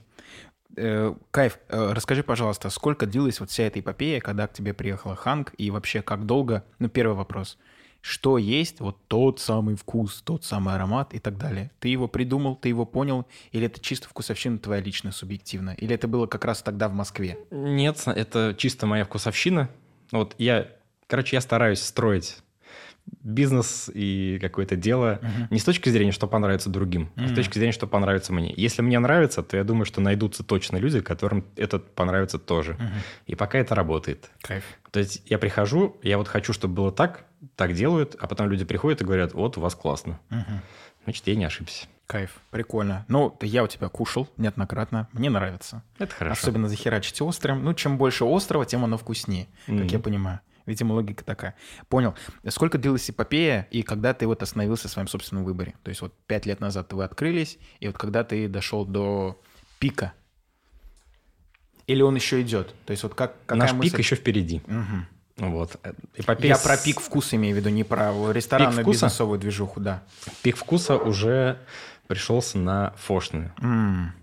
Э, 0.78 1.14
Кайф, 1.32 1.58
э, 1.70 1.92
расскажи, 1.94 2.24
пожалуйста, 2.24 2.70
сколько 2.70 3.08
длилась 3.08 3.40
вот 3.40 3.50
вся 3.50 3.64
эта 3.64 3.80
эпопея, 3.80 4.22
когда 4.22 4.48
к 4.48 4.54
тебе 4.54 4.74
приехала 4.74 5.16
Ханг, 5.16 5.54
и 5.58 5.72
вообще 5.72 6.04
как 6.04 6.26
долго? 6.26 6.64
Ну, 6.78 6.88
первый 6.88 7.16
вопрос. 7.18 7.58
Что 8.02 8.38
есть 8.38 8.80
вот 8.80 8.96
тот 9.08 9.40
самый 9.40 9.76
вкус, 9.76 10.22
тот 10.22 10.46
самый 10.46 10.76
аромат 10.76 11.16
и 11.16 11.20
так 11.20 11.38
далее? 11.38 11.72
Ты 11.80 11.90
его 11.90 12.08
придумал, 12.08 12.56
ты 12.56 12.70
его 12.70 12.86
понял, 12.86 13.26
или 13.52 13.66
это 13.66 13.82
чисто 13.82 14.08
вкусовщина 14.08 14.60
твоя 14.60 14.82
личная, 14.82 15.12
субъективная? 15.12 15.74
Или 15.74 15.96
это 15.96 16.08
было 16.08 16.28
как 16.28 16.46
раз 16.46 16.62
тогда 16.62 16.90
в 16.90 16.94
Москве? 16.94 17.40
Нет, 17.50 18.04
это 18.06 18.56
чисто 18.56 18.86
моя 18.86 19.04
вкусовщина. 19.04 19.70
Вот 20.12 20.36
я, 20.38 20.68
короче, 21.08 21.36
я 21.36 21.42
стараюсь 21.42 21.82
строить 21.82 22.38
бизнес 23.24 23.90
и 23.94 24.38
какое-то 24.42 24.76
дело 24.76 25.20
Мгм. 25.22 25.48
не 25.52 25.60
с 25.60 25.64
точки 25.64 25.90
зрения, 25.90 26.12
что 26.12 26.28
понравится 26.28 26.70
другим, 26.70 27.10
а 27.16 27.28
с 27.28 27.34
точки 27.34 27.58
зрения, 27.58 27.74
что 27.74 27.88
понравится 27.88 28.34
мне. 28.34 28.54
Если 28.56 28.82
мне 28.82 29.00
нравится, 29.00 29.44
то 29.44 29.58
я 29.58 29.64
думаю, 29.64 29.86
что 29.86 30.02
найдутся 30.02 30.44
точно 30.44 30.78
люди, 30.78 31.02
которым 31.02 31.46
это 31.56 31.80
понравится 31.80 32.40
тоже. 32.40 32.74
Мгм. 32.74 32.90
И 33.26 33.36
пока 33.36 33.58
это 33.60 33.76
работает. 33.76 34.30
Кайф. 34.42 34.64
То 34.92 35.00
есть 35.00 35.22
я 35.26 35.38
прихожу, 35.38 35.98
я 36.04 36.18
вот 36.18 36.28
хочу, 36.28 36.54
чтобы 36.54 36.74
было 36.76 36.92
так, 36.92 37.26
так 37.56 37.74
делают, 37.74 38.16
а 38.20 38.28
потом 38.28 38.50
люди 38.50 38.66
приходят 38.66 39.02
и 39.02 39.06
говорят, 39.06 39.34
вот 39.34 39.58
у 39.58 39.62
вас 39.62 39.76
классно. 39.76 40.20
Мгм. 40.30 40.62
Значит, 41.04 41.28
я 41.28 41.36
не 41.36 41.46
ошибся. 41.46 41.86
Кайф. 42.06 42.38
Прикольно. 42.52 43.06
Ну, 43.10 43.38
я 43.42 43.64
у 43.64 43.68
тебя 43.68 43.90
кушал 43.90 44.30
неоднократно. 44.38 45.10
Мне 45.12 45.30
нравится. 45.30 45.84
Это 46.00 46.14
хорошо. 46.14 46.40
Особенно 46.42 46.70
захерачить 46.70 47.22
острым. 47.22 47.64
Ну, 47.66 47.74
чем 47.74 47.98
больше 47.98 48.24
острого, 48.26 48.66
тем 48.66 48.86
оно 48.86 48.98
вкуснее, 48.98 49.48
как 49.66 49.76
Мгм. 49.76 49.88
я 49.88 50.00
понимаю. 50.00 50.40
Видимо, 50.68 50.94
логика 50.94 51.24
такая. 51.24 51.56
Понял. 51.90 52.14
Сколько 52.50 52.78
длилась 52.78 53.10
эпопея, 53.10 53.68
и 53.72 53.82
когда 53.82 54.14
ты 54.14 54.28
вот 54.28 54.44
остановился 54.44 54.88
в 54.88 54.92
своем 54.92 55.08
собственном 55.08 55.44
выборе? 55.46 55.74
То 55.84 55.90
есть 55.90 56.02
вот 56.02 56.14
пять 56.28 56.46
лет 56.46 56.60
назад 56.60 56.94
вы 56.94 57.04
открылись, 57.06 57.58
и 57.80 57.88
вот 57.88 57.98
когда 57.98 58.24
ты 58.24 58.48
дошел 58.48 58.86
до 58.86 59.42
пика? 59.80 60.14
Или 61.88 62.02
он 62.02 62.16
еще 62.16 62.42
идет? 62.42 62.76
То 62.86 62.92
есть 62.92 63.02
вот 63.04 63.16
как, 63.16 63.34
какая 63.46 63.60
Наш 63.60 63.72
мысль? 63.74 63.92
пик 63.92 64.00
еще 64.00 64.16
впереди. 64.16 64.62
Мгм. 64.68 65.08
Вот. 65.38 65.78
Эпопея 66.16 66.50
Я 66.54 66.58
с- 66.58 66.64
про 66.64 66.76
пик 66.78 67.00
вкуса 67.00 67.36
имею 67.38 67.56
в 67.56 67.60
виду, 67.60 67.70
не 67.70 67.84
про 67.84 68.12
ресторанную 68.32 68.86
бизнесовую 68.86 69.40
движуху, 69.40 69.80
да. 69.80 70.04
Пик 70.44 70.58
вкуса 70.58 70.98
уже 70.98 71.60
пришелся 72.08 72.58
на 72.58 72.94
фошную. 72.98 73.54
М, 73.62 74.14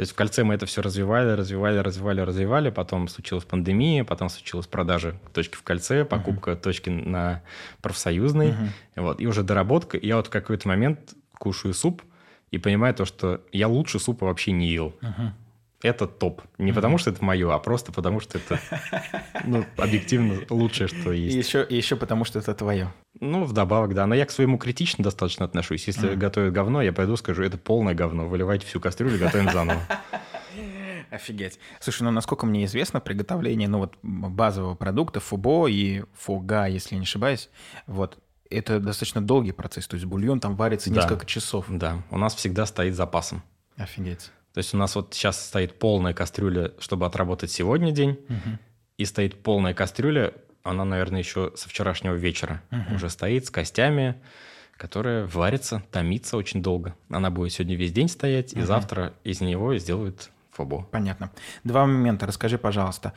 То 0.00 0.02
есть 0.02 0.12
в 0.12 0.14
кольце 0.14 0.44
мы 0.44 0.54
это 0.54 0.64
все 0.64 0.80
развивали, 0.80 1.32
развивали, 1.32 1.76
развивали, 1.76 2.22
развивали. 2.22 2.70
Потом 2.70 3.06
случилась 3.06 3.44
пандемия, 3.44 4.02
потом 4.02 4.30
случилась 4.30 4.66
продажа 4.66 5.14
точки 5.34 5.56
в 5.56 5.62
кольце, 5.62 6.06
покупка 6.06 6.56
точки 6.56 6.88
на 6.88 7.42
профсоюзной. 7.82 8.52
Мгм. 8.52 8.68
Вот. 8.96 9.20
И 9.20 9.26
уже 9.26 9.42
доработка. 9.42 9.98
И 9.98 10.06
я 10.06 10.16
вот 10.16 10.28
в 10.28 10.30
какой-то 10.30 10.68
момент 10.68 11.14
кушаю 11.34 11.74
суп 11.74 12.00
и 12.50 12.56
понимаю 12.56 12.94
то, 12.94 13.04
что 13.04 13.42
я 13.52 13.68
лучше 13.68 13.98
супа 13.98 14.24
вообще 14.24 14.52
не 14.52 14.68
ел. 14.68 14.96
мгм. 15.02 15.34
Это 15.82 16.06
топ. 16.06 16.42
Не 16.58 16.72
потому, 16.72 16.98
что 16.98 17.10
это 17.10 17.24
мое, 17.24 17.54
а 17.54 17.58
просто 17.58 17.90
потому, 17.90 18.20
что 18.20 18.36
это 18.38 18.60
ну, 19.44 19.64
объективно 19.78 20.40
лучшее, 20.50 20.88
что 20.88 21.10
И 21.12 21.20
есть. 21.20 21.36
еще, 21.48 21.64
и 21.64 21.74
еще 21.74 21.96
потому, 21.96 22.24
что 22.26 22.38
это 22.38 22.54
твое. 22.54 22.92
Ну, 23.18 23.44
вдобавок, 23.44 23.94
да. 23.94 24.06
Но 24.06 24.14
я 24.14 24.26
к 24.26 24.30
своему 24.30 24.58
критично 24.58 25.02
достаточно 25.02 25.46
отношусь. 25.46 25.86
Если 25.86 26.08
Мгм. 26.10 26.18
готовят 26.18 26.52
говно, 26.52 26.82
я 26.82 26.92
пойду 26.92 27.16
скажу, 27.16 27.42
это 27.42 27.56
полное 27.56 27.94
говно. 27.94 28.28
Выливайте 28.28 28.66
всю 28.66 28.78
кастрюлю, 28.78 29.18
готовим 29.18 29.50
заново. 29.50 29.80
Офигеть. 31.10 31.58
Слушай, 31.80 32.02
ну 32.04 32.10
насколько 32.10 32.46
мне 32.46 32.64
известно, 32.66 33.00
приготовление 33.00 33.68
ну, 33.68 33.78
вот, 33.78 33.94
базового 34.02 34.74
продукта 34.74 35.18
фубо 35.20 35.66
и 35.66 36.04
фуга, 36.14 36.66
если 36.66 36.94
не 36.94 37.02
ошибаюсь, 37.02 37.48
вот, 37.86 38.18
это 38.48 38.78
достаточно 38.80 39.20
долгий 39.20 39.52
процесс. 39.52 39.88
То 39.88 39.94
есть 39.94 40.06
бульон 40.06 40.40
там 40.40 40.56
варится 40.56 40.90
Да. 40.90 40.96
несколько 41.00 41.26
часов. 41.26 41.66
Да, 41.68 42.02
у 42.10 42.18
нас 42.18 42.34
всегда 42.34 42.66
стоит 42.66 42.94
запасом. 42.94 43.42
Офигеть. 43.76 44.30
То 44.52 44.58
есть 44.58 44.74
у 44.74 44.76
нас 44.76 44.94
вот 44.96 45.14
сейчас 45.14 45.44
стоит 45.46 45.78
полная 45.78 46.12
кастрюля, 46.12 46.72
чтобы 46.80 47.06
отработать 47.06 47.50
сегодня 47.50 47.92
день, 47.92 48.18
Мгм. 48.28 48.58
и 48.98 49.04
стоит 49.04 49.42
полная 49.42 49.74
кастрюля, 49.74 50.32
она, 50.62 50.84
наверное, 50.84 51.20
еще 51.20 51.52
со 51.56 51.68
вчерашнего 51.68 52.14
вечера 52.14 52.60
Мгм. 52.70 52.94
уже 52.96 53.08
стоит 53.10 53.46
с 53.46 53.50
костями, 53.50 54.20
которая 54.76 55.26
варится, 55.26 55.82
томится 55.90 56.36
очень 56.36 56.62
долго. 56.62 56.94
Она 57.10 57.30
будет 57.30 57.52
сегодня 57.52 57.76
весь 57.76 57.92
день 57.92 58.08
стоять, 58.08 58.52
и 58.52 58.58
Мгм. 58.58 58.66
завтра 58.66 59.12
из 59.24 59.40
него 59.40 59.76
сделают 59.76 60.30
фобо. 60.50 60.82
Понятно. 60.90 61.30
Два 61.64 61.86
момента. 61.86 62.26
Расскажи, 62.26 62.58
пожалуйста. 62.58 63.12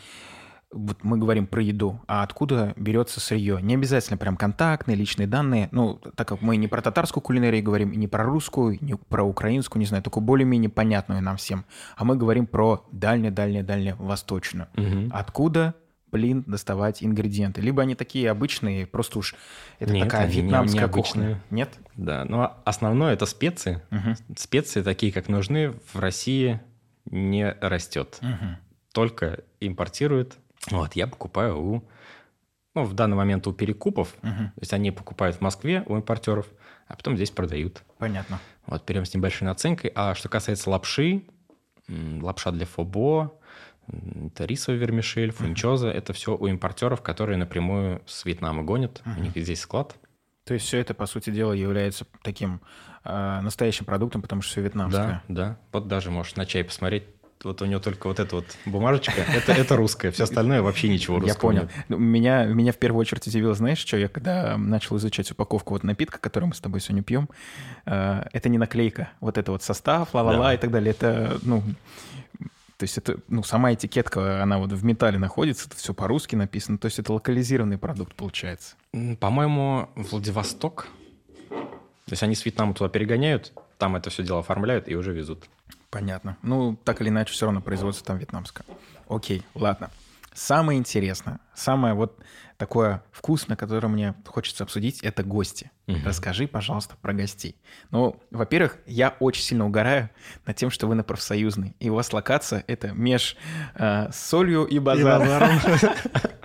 Вот 0.73 1.03
мы 1.03 1.17
говорим 1.17 1.45
про 1.47 1.61
еду, 1.61 2.01
а 2.07 2.23
откуда 2.23 2.73
берется 2.75 3.19
сырье? 3.19 3.59
Не 3.61 3.75
обязательно 3.75 4.17
прям 4.17 4.35
контактные, 4.35 4.95
личные 4.97 5.27
данные. 5.27 5.69
Ну, 5.71 5.99
так 6.15 6.27
как 6.27 6.41
мы 6.41 6.57
не 6.57 6.67
про 6.67 6.81
татарскую 6.81 7.21
кулинарию 7.21 7.63
говорим, 7.63 7.91
и 7.91 7.95
не 7.95 8.07
про 8.07 8.23
русскую, 8.23 8.77
не 8.81 8.95
про 8.95 9.23
украинскую, 9.23 9.79
не 9.79 9.85
знаю, 9.85 10.03
только 10.03 10.19
более-менее 10.19 10.69
понятную 10.69 11.21
нам 11.21 11.37
всем. 11.37 11.63
А 11.95 12.03
мы 12.03 12.15
говорим 12.15 12.47
про 12.47 12.85
дальние-дальние-дальние 12.91 13.95
восточную. 13.95 14.67
Мгм. 14.75 15.09
Откуда, 15.13 15.75
блин, 16.11 16.43
доставать 16.47 17.03
ингредиенты? 17.03 17.61
Либо 17.61 17.83
они 17.83 17.93
такие 17.95 18.29
обычные, 18.31 18.87
просто 18.87 19.19
уж 19.19 19.35
это 19.79 19.93
Нет, 19.93 20.03
такая 20.09 20.27
не- 20.27 20.33
вьетнамская 20.41 20.81
необычные. 20.81 21.29
кухня. 21.35 21.43
Нет? 21.51 21.69
Да, 21.95 22.25
но 22.25 22.57
основное 22.65 23.13
это 23.13 23.25
специи. 23.27 23.81
Мгм. 23.91 24.15
Специи 24.35 24.81
такие, 24.81 25.11
как 25.11 25.29
нужны, 25.29 25.73
в 25.93 25.99
России 25.99 26.59
не 27.05 27.51
растет. 27.61 28.17
Мгм. 28.21 28.57
Только 28.91 29.43
импортируют. 29.59 30.37
Вот, 30.69 30.93
я 30.93 31.07
покупаю 31.07 31.59
у, 31.59 31.83
ну, 32.75 32.83
в 32.83 32.93
данный 32.93 33.15
момент 33.17 33.45
у 33.47 33.53
перекупов. 33.53 34.15
Мгм. 34.21 34.51
То 34.51 34.61
есть 34.61 34.73
они 34.73 34.91
покупают 34.91 35.37
в 35.37 35.41
Москве 35.41 35.83
у 35.85 35.95
импортеров, 35.95 36.47
а 36.87 36.95
потом 36.95 37.15
здесь 37.15 37.31
продают. 37.31 37.83
Понятно. 37.97 38.39
Вот, 38.65 38.85
берем 38.87 39.05
с 39.05 39.13
небольшой 39.13 39.47
наценкой. 39.47 39.91
А 39.95 40.15
что 40.15 40.29
касается 40.29 40.69
лапши, 40.69 41.23
лапша 41.87 42.51
для 42.51 42.65
фобо, 42.65 43.33
это 43.87 44.45
рисовый 44.45 44.79
вермишель, 44.79 45.31
фунчоза, 45.31 45.89
это 45.89 46.13
все 46.13 46.37
у 46.37 46.47
импортеров, 46.47 47.01
которые 47.01 47.37
напрямую 47.37 48.01
с 48.05 48.25
Вьетнама 48.25 48.63
гонят. 48.63 49.01
У 49.05 49.21
них 49.21 49.33
здесь 49.35 49.61
склад. 49.61 49.95
То 50.45 50.53
есть 50.53 50.65
все 50.65 50.79
это, 50.79 50.93
по 50.93 51.05
сути 51.05 51.29
дела, 51.29 51.53
является 51.53 52.05
таким 52.21 52.59
э, 53.05 53.39
настоящим 53.41 53.85
продуктом, 53.85 54.21
потому 54.21 54.41
что 54.41 54.51
все 54.51 54.61
вьетнамское. 54.61 55.23
Да, 55.29 55.33
да. 55.33 55.57
Вот 55.71 55.87
даже 55.87 56.11
можешь 56.11 56.35
на 56.35 56.45
чай 56.45 56.65
посмотреть. 56.65 57.05
Вот 57.43 57.61
у 57.61 57.65
него 57.65 57.79
только 57.79 58.07
вот 58.07 58.19
эта 58.19 58.37
вот 58.37 58.45
бумажечка, 58.65 59.21
это, 59.21 59.51
это 59.51 59.75
русская, 59.75 60.11
все 60.11 60.23
остальное 60.23 60.61
вообще 60.61 60.87
ничего 60.87 61.19
русского 61.19 61.51
Я 61.51 61.59
понял. 61.59 61.61
нет. 61.63 61.85
Ну, 61.89 61.97
Меня, 61.97 62.45
меня 62.45 62.71
в 62.71 62.77
первую 62.77 63.01
очередь 63.01 63.27
удивило, 63.27 63.53
знаешь, 63.53 63.77
что 63.79 63.97
я 63.97 64.07
когда 64.07 64.57
начал 64.57 64.97
изучать 64.97 65.29
упаковку 65.31 65.73
вот 65.73 65.83
напитка, 65.83 66.19
который 66.19 66.45
мы 66.45 66.53
с 66.55 66.59
тобой 66.59 66.79
сегодня 66.79 67.03
пьем, 67.03 67.29
э, 67.85 68.23
это 68.31 68.49
не 68.49 68.57
наклейка. 68.57 69.09
Вот 69.19 69.37
это 69.37 69.51
вот 69.51 69.61
состав, 69.63 70.13
ла-ла-ла 70.13 70.47
Да. 70.49 70.53
и 70.53 70.57
так 70.57 70.71
далее. 70.71 70.91
Это, 70.91 71.37
ну, 71.43 71.61
то 72.77 72.83
есть 72.83 72.97
это, 72.97 73.17
ну, 73.27 73.43
сама 73.43 73.73
этикетка, 73.73 74.41
она 74.41 74.57
вот 74.57 74.71
в 74.71 74.83
металле 74.83 75.17
находится, 75.17 75.67
это 75.67 75.75
все 75.77 75.93
по-русски 75.93 76.35
написано, 76.35 76.77
то 76.77 76.85
есть 76.85 76.99
это 76.99 77.13
локализированный 77.13 77.77
продукт 77.77 78.15
получается. 78.15 78.75
По-моему, 79.19 79.89
Владивосток. 79.95 80.87
То 81.49 82.11
есть 82.11 82.23
они 82.23 82.35
с 82.35 82.43
Вьетнама 82.45 82.73
туда 82.73 82.89
перегоняют, 82.89 83.53
там 83.77 83.95
это 83.95 84.09
все 84.09 84.23
дело 84.23 84.39
оформляют 84.39 84.89
и 84.89 84.95
уже 84.95 85.13
везут. 85.13 85.45
Понятно. 85.93 86.37
Ну, 86.41 86.75
так 86.83 87.01
или 87.01 87.09
иначе, 87.09 87.33
все 87.33 87.45
равно 87.45 87.61
производство 87.61 88.03
там 88.07 88.17
вьетнамское. 88.17 88.65
Окей, 89.07 89.43
ладно. 89.53 89.91
Самое 90.33 90.79
интересное, 90.79 91.39
самое 91.53 91.93
вот 91.93 92.17
такое 92.57 93.03
вкусное, 93.11 93.55
которое 93.55 93.87
мне 93.89 94.15
хочется 94.25 94.63
обсудить, 94.63 95.01
это 95.03 95.23
гости. 95.23 95.69
Мгм. 95.85 96.01
Расскажи, 96.03 96.47
пожалуйста, 96.47 96.95
про 96.99 97.13
гостей. 97.13 97.55
Ну, 97.91 98.19
во-первых, 98.31 98.79
я 98.87 99.15
очень 99.19 99.43
сильно 99.43 99.67
угораю 99.67 100.09
над 100.47 100.55
тем, 100.55 100.71
что 100.71 100.87
вы 100.87 100.95
на 100.95 101.03
профсоюзной, 101.03 101.75
и 101.79 101.91
у 101.91 101.93
вас 101.93 102.11
локация— 102.11 102.63
это 102.67 102.91
меж 102.93 103.37
э, 103.75 104.11
солью 104.11 104.65
и 104.65 104.79
базаром. 104.79 105.59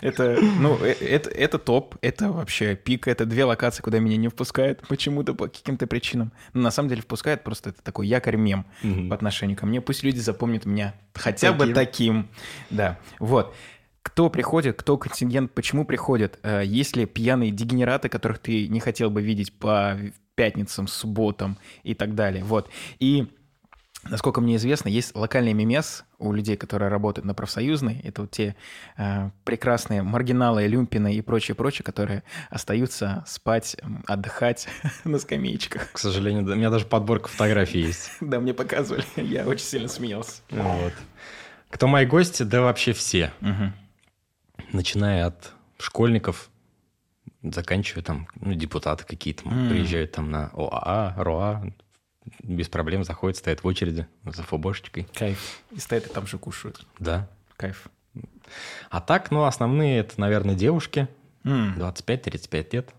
Это, 0.00 0.38
ну, 0.40 0.76
э, 0.82 0.92
это, 1.00 1.30
это 1.30 1.58
топ, 1.58 1.96
это 2.02 2.30
вообще 2.30 2.74
пик, 2.76 3.08
это 3.08 3.24
две 3.26 3.44
локации, 3.44 3.82
куда 3.82 3.98
меня 3.98 4.16
не 4.16 4.28
впускают 4.28 4.86
почему-то 4.88 5.34
по 5.34 5.48
каким-то 5.48 5.86
причинам. 5.86 6.32
Но 6.52 6.62
на 6.62 6.70
самом 6.70 6.88
деле 6.88 7.02
впускают, 7.02 7.42
просто 7.44 7.70
это 7.70 7.82
такой 7.82 8.06
якорь-мем 8.06 8.66
Мгм. 8.82 9.08
по 9.08 9.14
отношению 9.14 9.56
ко 9.56 9.66
мне. 9.66 9.80
Пусть 9.80 10.02
люди 10.02 10.18
запомнят 10.18 10.66
меня 10.66 10.94
хотя 11.14 11.52
бы 11.52 11.72
Таким. 11.72 11.74
таким. 11.74 12.28
Да, 12.70 12.98
вот. 13.18 13.54
Кто 14.02 14.30
приходит, 14.30 14.76
кто 14.76 14.96
контингент, 14.98 15.52
почему 15.52 15.84
приходит? 15.84 16.38
Э, 16.42 16.62
Есть 16.64 16.96
ли 16.96 17.06
пьяные 17.06 17.50
дегенераты, 17.50 18.08
которых 18.08 18.38
ты 18.38 18.68
не 18.68 18.78
хотел 18.80 19.10
бы 19.10 19.20
видеть 19.20 19.52
по 19.58 19.98
пятницам, 20.36 20.86
субботам 20.86 21.58
и 21.82 21.94
так 21.94 22.14
далее? 22.14 22.44
Вот. 22.44 22.70
И 23.00 23.26
Насколько 24.10 24.40
мне 24.40 24.56
известно, 24.56 24.88
есть 24.88 25.14
локальный 25.14 25.54
ММС 25.54 26.02
у 26.18 26.32
людей, 26.32 26.56
которые 26.56 26.88
работают 26.88 27.24
на 27.24 27.34
профсоюзной. 27.34 28.00
Это 28.04 28.22
вот 28.22 28.30
те 28.30 28.56
э, 28.96 29.30
прекрасные 29.44 30.02
маргиналы, 30.02 30.66
люмпины 30.66 31.14
и 31.14 31.20
прочее-прочее, 31.20 31.84
которые 31.84 32.22
остаются 32.50 33.24
спать, 33.26 33.76
отдыхать 34.06 34.68
на 35.04 35.18
скамеечках. 35.18 35.92
К 35.92 35.98
сожалению, 35.98 36.44
да, 36.44 36.52
у 36.52 36.56
меня 36.56 36.70
даже 36.70 36.86
подборка 36.86 37.28
фотографий 37.28 37.80
есть. 37.80 38.10
Да, 38.20 38.40
мне 38.40 38.54
показывали. 38.54 39.04
Я 39.16 39.46
очень 39.46 39.64
сильно 39.64 39.88
смеялся. 39.88 40.42
Вот. 40.50 40.92
Кто 41.70 41.86
мои 41.86 42.06
гости? 42.06 42.42
Да 42.42 42.62
вообще 42.62 42.92
все. 42.92 43.32
Начиная 44.72 45.26
от 45.26 45.52
школьников, 45.78 46.50
заканчивая 47.42 48.02
там, 48.02 48.28
ну, 48.40 48.54
депутаты 48.54 49.04
какие-то 49.04 49.44
приезжают 49.44 50.12
там 50.12 50.30
на 50.30 50.50
ОАА, 50.54 51.14
РОА, 51.22 51.72
без 52.42 52.68
проблем 52.68 53.04
заходят, 53.04 53.36
стоят 53.36 53.62
в 53.62 53.66
очереди 53.66 54.06
за 54.24 54.42
фобошечкой. 54.42 55.06
Кайф. 55.14 55.60
И 55.70 55.80
стоят 55.80 56.06
и 56.06 56.08
там 56.08 56.26
же 56.26 56.38
кушают. 56.38 56.86
Да. 56.98 57.28
Кайф. 57.56 57.88
А 58.90 59.00
так, 59.00 59.30
ну, 59.30 59.44
основные 59.44 59.98
это, 59.98 60.20
наверное, 60.20 60.54
девушки, 60.54 61.08
М, 61.44 61.74
25-35 61.78 62.72
лет. 62.72 62.90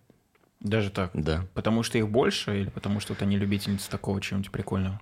Даже 0.59 0.89
так. 0.89 1.11
Да. 1.13 1.45
Потому 1.53 1.83
что 1.83 1.97
их 1.97 2.09
больше 2.09 2.61
или 2.61 2.69
потому 2.69 2.99
что 2.99 3.13
вот 3.13 3.21
они 3.21 3.37
любительницы 3.37 3.89
такого 3.89 4.19
чего-нибудь 4.21 4.51
прикольного? 4.51 4.99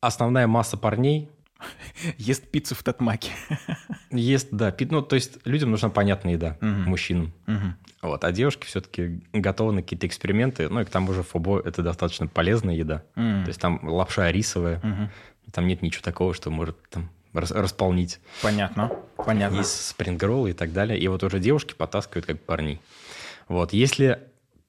Основная 0.00 0.46
масса 0.46 0.76
парней 0.76 1.28
Ест 2.18 2.48
пиццу 2.48 2.74
в 2.74 2.82
татмаке. 2.82 3.30
ест, 4.10 4.48
да, 4.50 4.70
пи- 4.70 4.88
ну, 4.90 5.02
то 5.02 5.16
есть 5.16 5.38
людям 5.46 5.70
нужна 5.70 5.88
понятная 5.90 6.32
еда, 6.34 6.56
Мгм. 6.60 6.82
мужчинам. 6.84 7.32
Мгм. 7.46 7.76
Вот, 8.02 8.24
а 8.24 8.32
девушки 8.32 8.66
все-таки 8.66 9.20
готовы 9.32 9.72
на 9.72 9.82
какие-то 9.82 10.06
эксперименты. 10.06 10.68
Ну, 10.68 10.80
и 10.80 10.84
к 10.84 10.90
тому 10.90 11.12
же 11.12 11.22
фобо– 11.22 11.60
это 11.64 11.82
достаточно 11.82 12.26
полезная 12.26 12.74
еда. 12.74 13.02
М. 13.14 13.44
То 13.44 13.48
есть 13.48 13.60
там 13.60 13.80
лапша 13.82 14.30
рисовая, 14.32 14.80
Мгм. 14.82 15.10
там 15.52 15.66
нет 15.66 15.82
ничего 15.82 16.02
такого, 16.02 16.32
что 16.32 16.50
может 16.50 16.76
там 16.88 17.10
рас- 17.34 17.50
располнить. 17.50 18.18
Понятно. 18.42 18.90
Понятно. 19.16 19.58
Есть 19.58 19.86
спрингроллы 19.88 20.50
и 20.50 20.54
так 20.54 20.72
далее. 20.72 20.98
И 20.98 21.06
вот 21.08 21.22
уже 21.22 21.38
девушки 21.40 21.74
потаскивают 21.74 22.24
как 22.26 22.40
парней. 22.40 22.80
Вот, 23.48 23.72
если 23.74 24.20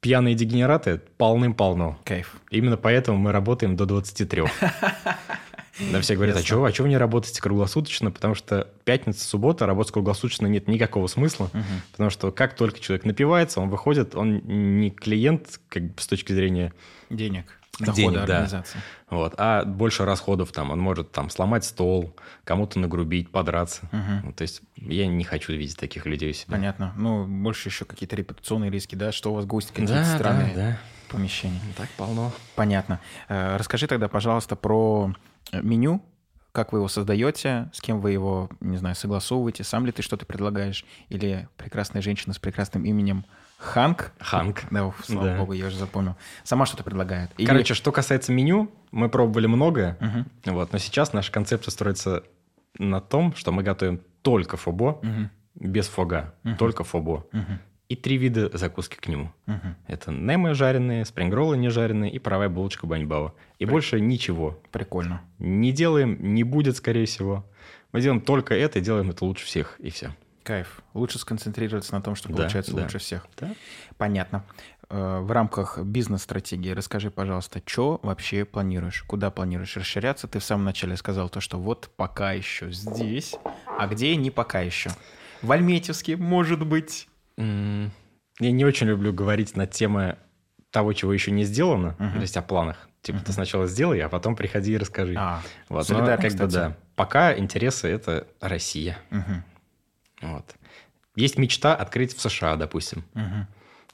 пьяные 0.01 0.33
дегенераты, 0.35 0.99
полным-полно. 1.17 1.99
Кайф. 2.03 2.35
Именно 2.49 2.75
поэтому 2.75 3.17
мы 3.19 3.31
работаем 3.31 3.77
до 3.77 3.85
23. 3.85 4.43
Да, 5.91 6.01
все 6.01 6.15
говорят, 6.15 6.37
а 6.37 6.41
что, 6.43 6.63
а 6.63 6.71
чё 6.71 6.83
вы 6.83 6.89
не 6.89 6.97
работаете 6.97 7.41
круглосуточно? 7.41 8.11
Потому 8.11 8.35
что 8.35 8.67
пятница, 8.83 9.23
суббота, 9.25 9.65
работать 9.65 9.93
круглосуточно 9.93 10.47
нет 10.47 10.67
никакого 10.67 11.07
смысла. 11.07 11.49
Мгм. 11.53 11.63
Потому 11.91 12.09
что 12.09 12.31
как 12.31 12.55
только 12.55 12.79
человек 12.79 13.05
напивается, 13.05 13.61
он 13.61 13.69
выходит, 13.69 14.15
он 14.15 14.41
не 14.79 14.91
клиент 14.91 15.59
как 15.69 15.83
бы 15.83 16.01
с 16.01 16.07
точки 16.07 16.33
зрения, 16.33 16.73
Денег. 17.09 17.45
Денег, 17.79 17.95
Дохода 17.95 18.17
да. 18.17 18.21
организации. 18.33 18.79
вот, 19.09 19.33
а 19.37 19.63
больше 19.63 20.03
расходов 20.05 20.51
там. 20.51 20.71
Он 20.71 20.79
может 20.79 21.11
там 21.13 21.29
сломать 21.29 21.63
стол, 21.63 22.13
кому-то 22.43 22.77
нагрубить, 22.79 23.31
подраться. 23.31 23.87
Мгм. 23.93 24.21
Ну, 24.25 24.33
то 24.33 24.41
есть 24.43 24.61
я 24.75 25.07
не 25.07 25.23
хочу 25.23 25.53
видеть 25.53 25.77
таких 25.77 26.05
людей 26.05 26.31
у 26.31 26.33
себя. 26.33 26.51
Понятно. 26.57 26.93
Ну, 26.97 27.25
больше 27.25 27.69
еще 27.69 27.85
какие-то 27.85 28.15
репутационные 28.17 28.69
риски, 28.69 28.95
да? 28.95 29.11
Что 29.13 29.31
у 29.31 29.35
вас 29.35 29.45
гости 29.45 29.69
какие-то 29.69 29.93
Да, 29.93 30.15
странные 30.17 30.53
да, 30.53 30.61
да. 30.61 30.79
помещения. 31.09 31.59
Так 31.77 31.89
полно. 31.91 32.31
Понятно. 32.55 32.99
Э, 33.29 33.55
Расскажи 33.57 33.87
тогда, 33.87 34.09
пожалуйста, 34.09 34.55
про 34.57 35.15
меню. 35.51 36.03
Как 36.51 36.73
вы 36.73 36.79
его 36.79 36.89
создаете, 36.89 37.69
с 37.73 37.79
кем 37.79 38.01
вы 38.01 38.11
его, 38.11 38.49
не 38.59 38.75
знаю, 38.75 38.93
согласовываете, 38.95 39.63
сам 39.63 39.85
ли 39.85 39.93
ты 39.93 40.01
что-то 40.01 40.25
предлагаешь, 40.25 40.83
или 41.07 41.47
прекрасная 41.55 42.01
женщина 42.01 42.33
с 42.33 42.39
прекрасным 42.39 42.83
именем 42.83 43.23
Ханк, 43.57 44.11
Ханк. 44.19 44.63
да, 44.69 44.91
слава 45.05 45.27
Да. 45.27 45.37
богу, 45.37 45.53
я 45.53 45.67
уже 45.67 45.77
запомнил, 45.77 46.15
сама 46.43 46.65
что-то 46.65 46.83
предлагает. 46.83 47.29
Или- 47.37 47.47
Короче, 47.47 47.73
что 47.73 47.91
касается 47.93 48.33
меню, 48.33 48.69
мы 48.91 49.07
пробовали 49.07 49.47
многое, 49.47 49.97
Мгм, 50.01 50.25
вот, 50.53 50.73
но 50.73 50.77
сейчас 50.79 51.13
наша 51.13 51.31
концепция 51.31 51.71
строится 51.71 52.23
на 52.77 52.99
том, 52.99 53.33
что 53.35 53.51
мы 53.53 53.63
готовим 53.63 54.01
только 54.21 54.57
фобо, 54.57 54.99
мгм, 55.03 55.29
без 55.55 55.87
фога, 55.87 56.33
Мгм. 56.43 56.57
только 56.57 56.83
фобо. 56.83 57.25
мгм, 57.31 57.59
И 57.91 57.95
три 57.97 58.17
вида 58.17 58.49
закуски 58.57 58.95
к 58.95 59.07
нему. 59.09 59.31
мгм. 59.47 59.75
Это 59.87 60.11
немы 60.11 60.53
жареные, 60.53 61.03
спрингроллы 61.03 61.57
не 61.57 61.67
жареные 61.69 62.09
и 62.11 62.19
паровая 62.19 62.47
булочка 62.47 62.87
баньбао. 62.87 63.33
И 63.59 63.65
больше 63.65 63.99
ничего. 63.99 64.57
Прикольно. 64.71 65.21
Не 65.39 65.73
делаем, 65.73 66.17
не 66.33 66.43
будет, 66.43 66.77
скорее 66.77 67.05
всего. 67.05 67.45
Мы 67.91 67.99
делаем 68.01 68.21
только 68.21 68.53
это 68.55 68.79
и 68.79 68.81
делаем 68.81 69.09
это 69.09 69.25
лучше 69.25 69.45
всех, 69.45 69.75
и 69.79 69.89
все. 69.89 70.15
Кайф. 70.43 70.81
Лучше 70.93 71.19
сконцентрироваться 71.19 71.93
на 71.93 72.01
том, 72.01 72.15
что 72.15 72.29
Да, 72.29 72.35
получается 72.35 72.73
да. 72.73 72.83
лучше 72.83 72.97
всех. 72.99 73.27
Да? 73.37 73.53
Понятно. 73.97 74.45
Э, 74.89 75.19
В 75.19 75.29
рамках 75.31 75.77
бизнес-стратегии 75.77 76.69
расскажи, 76.71 77.11
пожалуйста, 77.11 77.61
что 77.65 77.99
вообще 78.03 78.45
планируешь? 78.45 79.03
Куда 79.03 79.31
планируешь 79.31 79.75
расширяться? 79.75 80.29
Ты 80.29 80.39
в 80.39 80.43
самом 80.45 80.63
начале 80.63 80.95
сказал 80.95 81.27
то, 81.29 81.41
что 81.41 81.59
вот 81.59 81.89
пока 81.97 82.31
еще 82.31 82.71
здесь, 82.71 83.35
а 83.67 83.85
где 83.87 84.15
не 84.15 84.31
пока 84.31 84.61
еще? 84.61 84.89
В 85.41 85.51
Альметьевске, 85.51 86.15
может 86.17 86.65
быть. 86.65 87.07
Я 87.37 88.51
не 88.51 88.65
очень 88.65 88.87
люблю 88.87 89.13
говорить 89.13 89.55
на 89.55 89.67
темы 89.67 90.17
того, 90.71 90.93
чего 90.93 91.13
еще 91.13 91.31
не 91.31 91.43
сделано, 91.43 91.95
Мгм. 91.99 92.13
то 92.13 92.21
есть 92.21 92.37
о 92.37 92.41
планах. 92.41 92.87
Типа 93.01 93.19
ты 93.19 93.31
сначала 93.33 93.67
сделай, 93.67 93.99
а 93.99 94.09
потом 94.09 94.35
приходи 94.35 94.73
и 94.73 94.77
расскажи. 94.77 95.15
А, 95.17 95.41
вот, 95.69 95.89
но 95.89 96.05
как 96.17 96.33
бы 96.35 96.47
да. 96.47 96.77
Пока 96.95 97.35
интересы 97.37 97.87
это 97.87 98.27
Россия. 98.39 98.97
Мгм, 99.09 99.43
Вот. 100.21 100.55
Есть 101.15 101.37
мечта 101.37 101.75
открыть 101.75 102.15
в 102.15 102.21
США, 102.21 102.55
допустим. 102.55 103.03
мгм. 103.15 103.47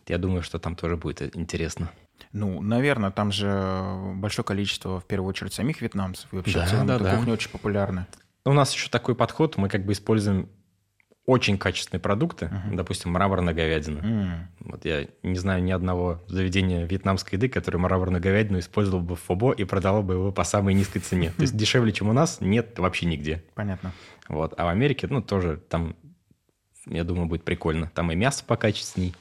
Я 0.08 0.18
думаю, 0.18 0.42
что 0.44 0.60
там 0.60 0.76
тоже 0.76 0.98
будет 0.98 1.36
интересно. 1.36 1.90
Ну, 2.32 2.62
наверное, 2.62 3.12
там 3.12 3.32
же 3.32 3.96
большое 4.16 4.46
количество, 4.46 5.00
в 5.00 5.06
первую 5.06 5.30
очередь, 5.30 5.54
самих 5.54 5.82
вьетнамцев. 5.82 6.32
И 6.32 6.36
вообще, 6.36 6.60
Да, 6.60 6.66
в 6.66 6.70
целом, 6.70 6.88
да, 6.88 6.96
эта 6.96 7.04
да. 7.06 7.16
кухня 7.16 7.34
очень 7.34 7.50
популярна. 7.50 8.08
У 8.46 8.54
нас 8.54 8.74
еще 8.74 8.90
такой 8.90 9.16
подход, 9.16 9.58
мы 9.58 9.68
как 9.70 9.86
бы 9.86 9.94
используем 9.94 10.50
очень 11.28 11.58
качественные 11.58 12.00
продукты, 12.02 12.50
допустим, 12.72 13.12
мраморная 13.12 13.54
говядина. 13.54 14.00
М, 14.00 14.48
Вот 14.62 14.86
я 14.86 15.08
не 15.24 15.38
знаю 15.38 15.62
ни 15.62 15.72
одного 15.72 16.24
заведения 16.28 16.86
вьетнамской 16.86 17.38
еды, 17.38 17.50
которое 17.50 17.78
мраморную 17.80 18.22
говядину 18.24 18.60
использовал 18.60 19.02
бы 19.02 19.18
в 19.18 19.20
фобо 19.20 19.52
и 19.52 19.66
продало 19.66 20.02
бы 20.02 20.14
его 20.14 20.32
по 20.32 20.46
самой 20.46 20.74
низкой 20.74 21.00
цене. 21.02 21.32
То 21.36 21.42
есть 21.42 21.56
дешевле, 21.56 21.92
чем 21.92 22.08
у 22.08 22.14
нас, 22.14 22.40
нет 22.40 22.80
вообще 22.80 23.06
нигде. 23.08 23.44
Понятно. 23.56 23.92
Вот. 24.30 24.54
А 24.58 24.66
в 24.66 24.70
Америке, 24.70 25.08
ну, 25.10 25.22
тоже 25.22 25.58
там, 25.70 25.98
я 26.86 27.04
думаю, 27.04 27.28
будет 27.28 27.44
прикольно. 27.44 27.92
Там 27.94 28.10
и 28.12 28.16
мясо 28.16 28.46
покачественней. 28.46 29.14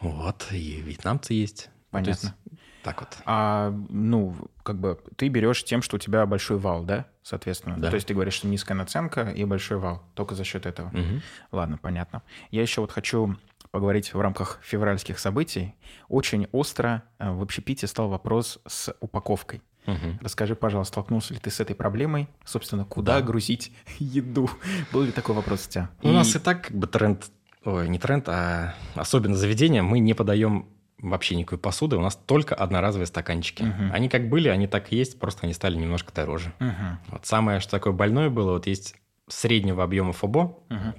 Вот, 0.00 0.46
и 0.52 0.80
вьетнамцы 0.80 1.34
есть. 1.34 1.68
Ну, 1.92 2.02
то 2.02 2.08
есть 2.10 2.22
Понятно. 2.22 2.55
Так 2.86 3.00
вот. 3.00 3.18
А, 3.26 3.74
ну, 3.88 4.36
как 4.62 4.78
бы 4.78 5.00
ты 5.16 5.26
берешь 5.28 5.64
тем, 5.64 5.82
что 5.82 5.96
у 5.96 5.98
тебя 5.98 6.24
большой 6.24 6.56
вал, 6.56 6.84
да, 6.84 7.06
соответственно? 7.22 7.76
Да. 7.76 7.90
То 7.90 7.96
есть 7.96 8.06
ты 8.06 8.14
говоришь, 8.14 8.34
что 8.34 8.46
низкая 8.46 8.78
наценка 8.78 9.22
и 9.22 9.44
большой 9.44 9.78
вал, 9.78 10.04
только 10.14 10.36
за 10.36 10.44
счет 10.44 10.66
этого. 10.66 10.90
Мгм. 10.90 11.20
Ладно, 11.50 11.78
понятно. 11.82 12.22
Я 12.52 12.62
еще 12.62 12.80
вот 12.80 12.92
хочу 12.92 13.36
поговорить 13.72 14.14
в 14.14 14.20
рамках 14.20 14.60
февральских 14.62 15.18
событий. 15.18 15.74
Очень 16.08 16.46
остро 16.52 17.02
э, 17.18 17.28
в 17.28 17.42
общепите 17.42 17.88
стал 17.88 18.08
вопрос 18.08 18.60
с 18.66 18.94
упаковкой. 19.00 19.62
Мгм. 19.86 20.20
Расскажи, 20.22 20.54
пожалуйста, 20.54 20.92
столкнулся 20.92 21.34
ли 21.34 21.40
ты 21.40 21.50
с 21.50 21.58
этой 21.58 21.74
проблемой? 21.74 22.28
Собственно, 22.44 22.84
куда 22.84 23.20
грузить 23.20 23.72
еду? 23.98 24.48
Был 24.92 25.02
ли 25.02 25.10
такой 25.10 25.34
вопрос 25.34 25.66
у 25.66 25.70
тебя? 25.70 25.90
У 26.02 26.08
нас 26.08 26.36
и 26.36 26.38
так 26.38 26.68
как 26.68 26.76
бы 26.76 26.86
тренд, 26.86 27.26
ой, 27.64 27.88
не 27.88 27.98
тренд, 27.98 28.28
а 28.28 28.74
особенно 28.94 29.34
заведения, 29.34 29.82
мы 29.82 29.98
не 29.98 30.14
подаем 30.14 30.68
вообще 31.00 31.36
никакой 31.36 31.58
посуды, 31.58 31.96
у 31.96 32.00
нас 32.00 32.16
только 32.16 32.54
одноразовые 32.54 33.06
стаканчики. 33.06 33.62
Мгм. 33.62 33.90
Они 33.92 34.08
как 34.08 34.28
были, 34.28 34.48
они 34.48 34.66
так 34.66 34.92
и 34.92 34.96
есть, 34.96 35.18
просто 35.18 35.44
они 35.44 35.52
стали 35.52 35.76
немножко 35.76 36.12
дороже. 36.14 36.52
Мгм, 36.58 36.98
Вот 37.08 37.26
самое, 37.26 37.60
что 37.60 37.70
такое 37.72 37.92
больное 37.92 38.30
было, 38.30 38.52
вот 38.52 38.66
есть 38.66 38.94
среднего 39.28 39.82
объема 39.84 40.12
ФОБО, 40.12 40.58
мгм. 40.68 40.94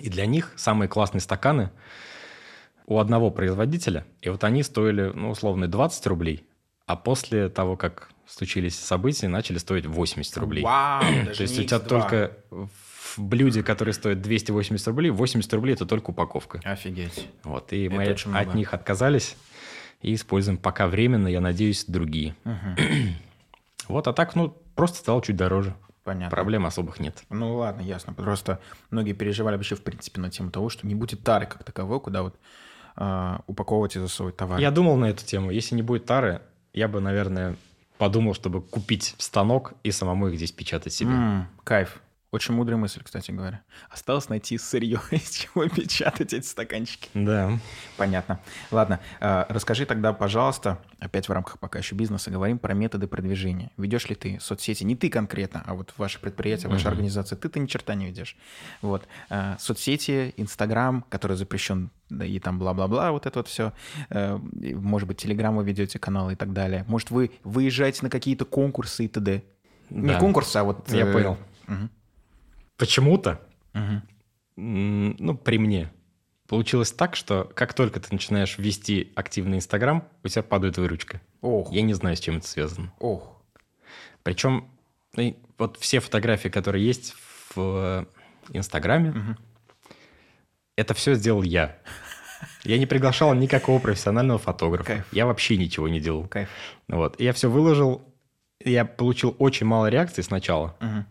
и 0.00 0.08
для 0.08 0.26
них 0.26 0.52
самые 0.56 0.88
классные 0.88 1.20
стаканы 1.20 1.70
у 2.86 2.98
одного 2.98 3.30
производителя, 3.30 4.06
и 4.22 4.28
вот 4.30 4.44
они 4.44 4.62
стоили, 4.62 5.12
ну, 5.14 5.30
условно, 5.30 5.68
20 5.68 6.06
рублей, 6.06 6.46
а 6.86 6.96
после 6.96 7.48
того, 7.48 7.76
как 7.76 8.08
случились 8.26 8.78
события, 8.78 9.28
начали 9.28 9.58
стоить 9.58 9.86
80 9.86 10.36
рублей. 10.38 10.64
Вау, 10.64 11.02
даже 11.24 11.36
То 11.36 11.42
есть 11.42 11.58
у 11.58 11.62
тебя 11.64 11.76
X2. 11.78 11.88
только 11.88 12.36
в 13.16 13.18
блюде, 13.18 13.62
которое 13.62 13.92
стоит 13.92 14.20
280 14.20 14.86
рублей, 14.88 15.10
80 15.10 15.52
рублей– 15.54 15.72
это 15.74 15.86
только 15.86 16.10
упаковка. 16.10 16.60
Офигеть. 16.64 17.28
Вот, 17.44 17.72
и 17.72 17.84
Это 17.84 17.94
мы 17.94 18.10
очень 18.10 18.30
много. 18.30 18.50
от 18.50 18.54
них 18.54 18.74
отказались 18.74 19.36
и 20.02 20.14
используем 20.14 20.58
пока 20.58 20.86
временно, 20.86 21.28
я 21.28 21.40
надеюсь, 21.40 21.84
другие. 21.86 22.34
Мгм, 22.44 22.76
Вот, 23.88 24.06
а 24.06 24.12
так, 24.12 24.34
ну, 24.36 24.54
просто 24.74 24.98
стало 24.98 25.22
чуть 25.22 25.36
дороже. 25.36 25.74
Понятно. 26.04 26.30
Проблем 26.30 26.64
особых 26.66 27.00
нет. 27.00 27.22
Ну 27.28 27.56
ладно, 27.56 27.82
ясно. 27.82 28.14
Просто 28.14 28.60
многие 28.90 29.12
переживали 29.12 29.56
вообще 29.56 29.74
в 29.76 29.82
принципе 29.82 30.20
на 30.20 30.30
тему 30.30 30.50
того, 30.50 30.68
что 30.70 30.86
не 30.86 30.94
будет 30.94 31.22
тары 31.22 31.46
как 31.46 31.64
таковой, 31.64 32.00
куда 32.00 32.22
вот 32.22 32.34
а, 32.96 33.42
упаковывать 33.46 33.96
и 33.96 33.98
засовывать 33.98 34.36
товар. 34.36 34.58
Я 34.58 34.70
думал 34.70 34.96
на 34.96 35.06
эту 35.10 35.24
тему. 35.24 35.50
Если 35.50 35.74
не 35.74 35.82
будет 35.82 36.06
тары, 36.06 36.40
я 36.72 36.88
бы, 36.88 37.00
наверное, 37.00 37.56
подумал, 37.98 38.32
чтобы 38.32 38.62
купить 38.62 39.14
станок 39.18 39.74
и 39.82 39.90
самому 39.90 40.28
их 40.28 40.36
здесь 40.36 40.50
печатать 40.52 40.92
себе. 40.94 41.10
М, 41.10 41.48
кайф. 41.64 42.00
Очень 42.30 42.54
мудрая 42.54 42.76
мысль, 42.76 43.00
кстати 43.02 43.30
говоря. 43.30 43.62
Осталось 43.88 44.28
найти 44.28 44.58
сырье, 44.58 45.00
из 45.10 45.30
чего 45.30 45.66
печатать 45.66 46.34
эти 46.34 46.44
стаканчики. 46.44 47.08
Да. 47.14 47.58
Понятно. 47.96 48.40
Ладно, 48.70 49.00
а, 49.20 49.46
расскажи 49.48 49.86
тогда, 49.86 50.12
пожалуйста, 50.12 50.78
опять 50.98 51.26
в 51.28 51.32
рамках 51.32 51.58
пока 51.58 51.78
еще 51.78 51.94
бизнеса, 51.94 52.30
говорим 52.30 52.58
про 52.58 52.74
методы 52.74 53.06
продвижения. 53.06 53.70
Ведешь 53.78 54.08
ли 54.10 54.14
ты 54.14 54.38
соцсети, 54.40 54.84
не 54.84 54.94
ты 54.94 55.08
конкретно, 55.08 55.62
а 55.66 55.72
вот 55.74 55.94
ваше 55.96 56.20
предприятие, 56.20 56.68
ваша 56.68 56.88
организация, 56.90 57.36
ты-то 57.36 57.58
ни 57.60 57.66
черта 57.66 57.94
не 57.94 58.06
ведешь. 58.06 58.36
Вот. 58.82 59.08
А, 59.30 59.56
Соцсети, 59.58 60.34
Инстаграм, 60.36 61.06
который 61.08 61.36
запрещен, 61.38 61.90
да 62.10 62.26
и 62.26 62.38
там 62.40 62.58
бла-бла-бла, 62.58 63.10
вот 63.12 63.24
это 63.24 63.38
вот 63.38 63.48
все. 63.48 63.72
Может 64.10 65.08
быть, 65.08 65.16
Телеграм 65.16 65.56
вы 65.56 65.64
ведете, 65.64 65.98
каналы 65.98 66.34
и 66.34 66.36
так 66.36 66.52
далее. 66.52 66.84
Может, 66.88 67.10
вы 67.10 67.30
выезжаете 67.42 68.00
на 68.02 68.10
какие-то 68.10 68.44
конкурсы 68.44 69.06
и 69.06 69.08
т.д. 69.08 69.42
Не 69.90 70.08
Да. 70.08 70.18
конкурсы, 70.18 70.56
а 70.58 70.64
вот... 70.64 70.90
Я 70.92 71.06
э, 71.06 71.12
понял. 71.12 71.38
мгм, 71.66 71.90
Почему-то, 72.78 73.40
м, 73.74 74.02
ну, 74.56 75.36
при 75.36 75.58
мне, 75.58 75.92
получилось 76.48 76.92
так, 76.92 77.14
что 77.16 77.44
как 77.54 77.74
только 77.74 78.00
ты 78.00 78.08
начинаешь 78.10 78.56
вести 78.58 79.12
активный 79.14 79.58
Инстаграм, 79.58 80.08
у 80.24 80.28
тебя 80.28 80.42
падает 80.42 80.78
выручка. 80.78 81.20
Ох, 81.42 81.70
Я 81.72 81.82
не 81.82 81.92
знаю, 81.94 82.16
с 82.16 82.20
чем 82.20 82.38
это 82.38 82.48
связано. 82.48 82.92
ох. 83.00 83.36
Причем 84.22 84.70
ну, 85.14 85.36
вот 85.58 85.76
все 85.78 86.00
фотографии, 86.00 86.48
которые 86.48 86.84
есть 86.86 87.14
в 87.54 87.58
э, 87.58 88.04
Инстаграме, 88.52 89.10
Мгм. 89.10 89.36
это 90.76 90.94
все 90.94 91.14
сделал 91.14 91.42
я. 91.42 91.78
Я 92.62 92.78
не 92.78 92.86
приглашал 92.86 93.34
никакого 93.34 93.78
профессионального 93.80 94.38
фотографа. 94.38 94.84
Кайф. 94.84 95.12
Я 95.12 95.26
вообще 95.26 95.56
ничего 95.56 95.88
не 95.88 95.98
делал. 96.00 96.28
Кайф. 96.28 96.48
Вот. 96.88 97.20
Я 97.20 97.32
все 97.32 97.50
выложил. 97.50 98.02
Я 98.64 98.84
получил 98.84 99.34
очень 99.38 99.66
мало 99.66 99.86
реакций 99.86 100.22
сначала. 100.22 100.76
Мгм. 100.80 101.06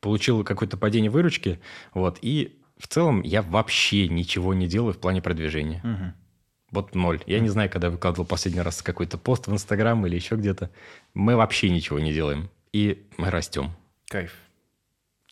Получил 0.00 0.44
какое-то 0.44 0.76
падение 0.76 1.10
выручки. 1.10 1.60
Вот. 1.94 2.18
И 2.22 2.58
в 2.78 2.88
целом 2.88 3.22
я 3.22 3.42
вообще 3.42 4.08
ничего 4.08 4.54
не 4.54 4.68
делаю 4.68 4.92
в 4.92 4.98
плане 4.98 5.22
продвижения. 5.22 5.80
Мгм. 5.82 6.14
Вот 6.70 6.94
ноль. 6.94 7.22
Я 7.26 7.40
не 7.40 7.48
знаю, 7.48 7.70
когда 7.70 7.90
выкладывал 7.90 8.26
последний 8.26 8.60
раз 8.60 8.82
какой-то 8.82 9.18
пост 9.18 9.46
в 9.46 9.52
Инстаграм 9.52 10.04
или 10.06 10.16
еще 10.16 10.36
где-то. 10.36 10.70
Мы 11.14 11.36
вообще 11.36 11.70
ничего 11.70 11.98
не 11.98 12.12
делаем. 12.12 12.50
И 12.72 13.06
мы 13.16 13.30
растем. 13.30 13.70
Кайф. 14.08 14.34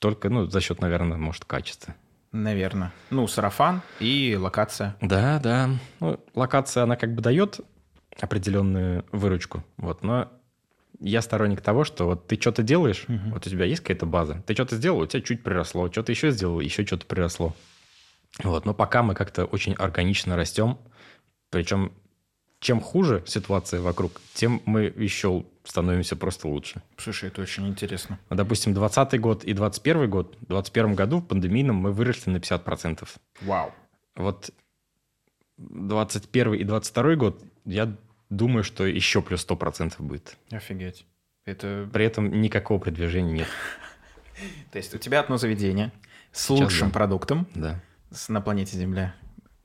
Только, 0.01 0.29
ну, 0.29 0.47
за 0.47 0.61
счет, 0.61 0.81
наверное, 0.81 1.19
может, 1.19 1.45
качества. 1.45 1.95
Наверное. 2.33 2.93
Ну, 3.11 3.27
сарафан 3.27 3.83
и 4.01 4.37
локация. 4.39 4.97
Да, 5.01 5.39
да. 5.39 5.71
Ну, 6.01 6.19
локация, 6.35 6.83
она 6.83 6.97
как 6.97 7.15
бы 7.15 7.23
дает 7.23 7.61
определенную 8.21 9.05
выручку. 9.13 9.65
Вот, 9.77 10.03
но 10.03 10.31
я 11.05 11.23
сторонник 11.23 11.61
того, 11.61 11.85
что 11.85 12.07
вот 12.07 12.27
ты 12.27 12.37
что-то 12.41 12.63
делаешь, 12.63 13.05
Мгм. 13.09 13.33
вот 13.33 13.47
у 13.47 13.51
тебя 13.51 13.65
есть 13.65 13.83
какая-то 13.83 14.07
база, 14.07 14.43
ты 14.47 14.55
что-то 14.55 14.77
сделал, 14.77 15.01
у 15.01 15.07
тебя 15.07 15.23
чуть 15.23 15.43
приросло, 15.43 15.91
что-то 15.91 16.13
еще 16.13 16.31
сделал, 16.31 16.61
еще 16.61 16.85
что-то 16.87 17.07
приросло. 17.07 17.55
Вот, 18.43 18.65
но 18.67 18.75
пока 18.75 19.03
мы 19.03 19.15
как-то 19.15 19.45
очень 19.45 19.75
органично 19.75 20.37
растем, 20.37 20.79
причем 21.51 21.93
чем 22.59 22.81
хуже 22.81 23.23
ситуация 23.27 23.81
вокруг, 23.83 24.21
тем 24.33 24.63
мы 24.65 24.85
еще 24.85 25.45
становимся 25.65 26.17
просто 26.17 26.49
лучше. 26.49 26.83
Слушай, 26.97 27.29
это 27.29 27.43
очень 27.43 27.69
интересно. 27.69 28.19
Допустим, 28.31 28.73
20 28.73 29.21
год 29.21 29.45
и 29.45 29.53
21 29.53 30.09
год, 30.11 30.37
в 30.41 30.47
21 30.47 30.95
году 30.95 31.19
в 31.19 31.27
пандемийном 31.27 31.77
мы 31.77 31.93
выросли 31.93 32.31
на 32.31 32.39
50%. 32.39 33.07
Вау. 33.43 33.71
Вот 34.17 34.51
21 35.59 36.55
и 36.55 36.65
22 36.65 37.15
год, 37.17 37.43
я 37.67 37.95
думаю, 38.37 38.65
что 38.65 38.85
еще 38.85 39.23
плюс 39.23 39.47
100% 39.47 39.95
будет. 39.99 40.37
Офигеть. 40.51 41.07
Это... 41.45 41.89
При 41.93 42.05
этом 42.05 42.41
никакого 42.41 42.79
продвижения 42.79 43.33
нет. 43.33 43.49
То 44.73 44.79
есть 44.79 44.95
у 44.95 44.99
тебя 44.99 45.21
одно 45.21 45.37
заведение 45.37 45.93
с 46.33 46.49
лучшим 46.51 46.91
продуктом 46.91 47.47
на 48.29 48.41
планете 48.41 48.77
Земля. 48.77 49.15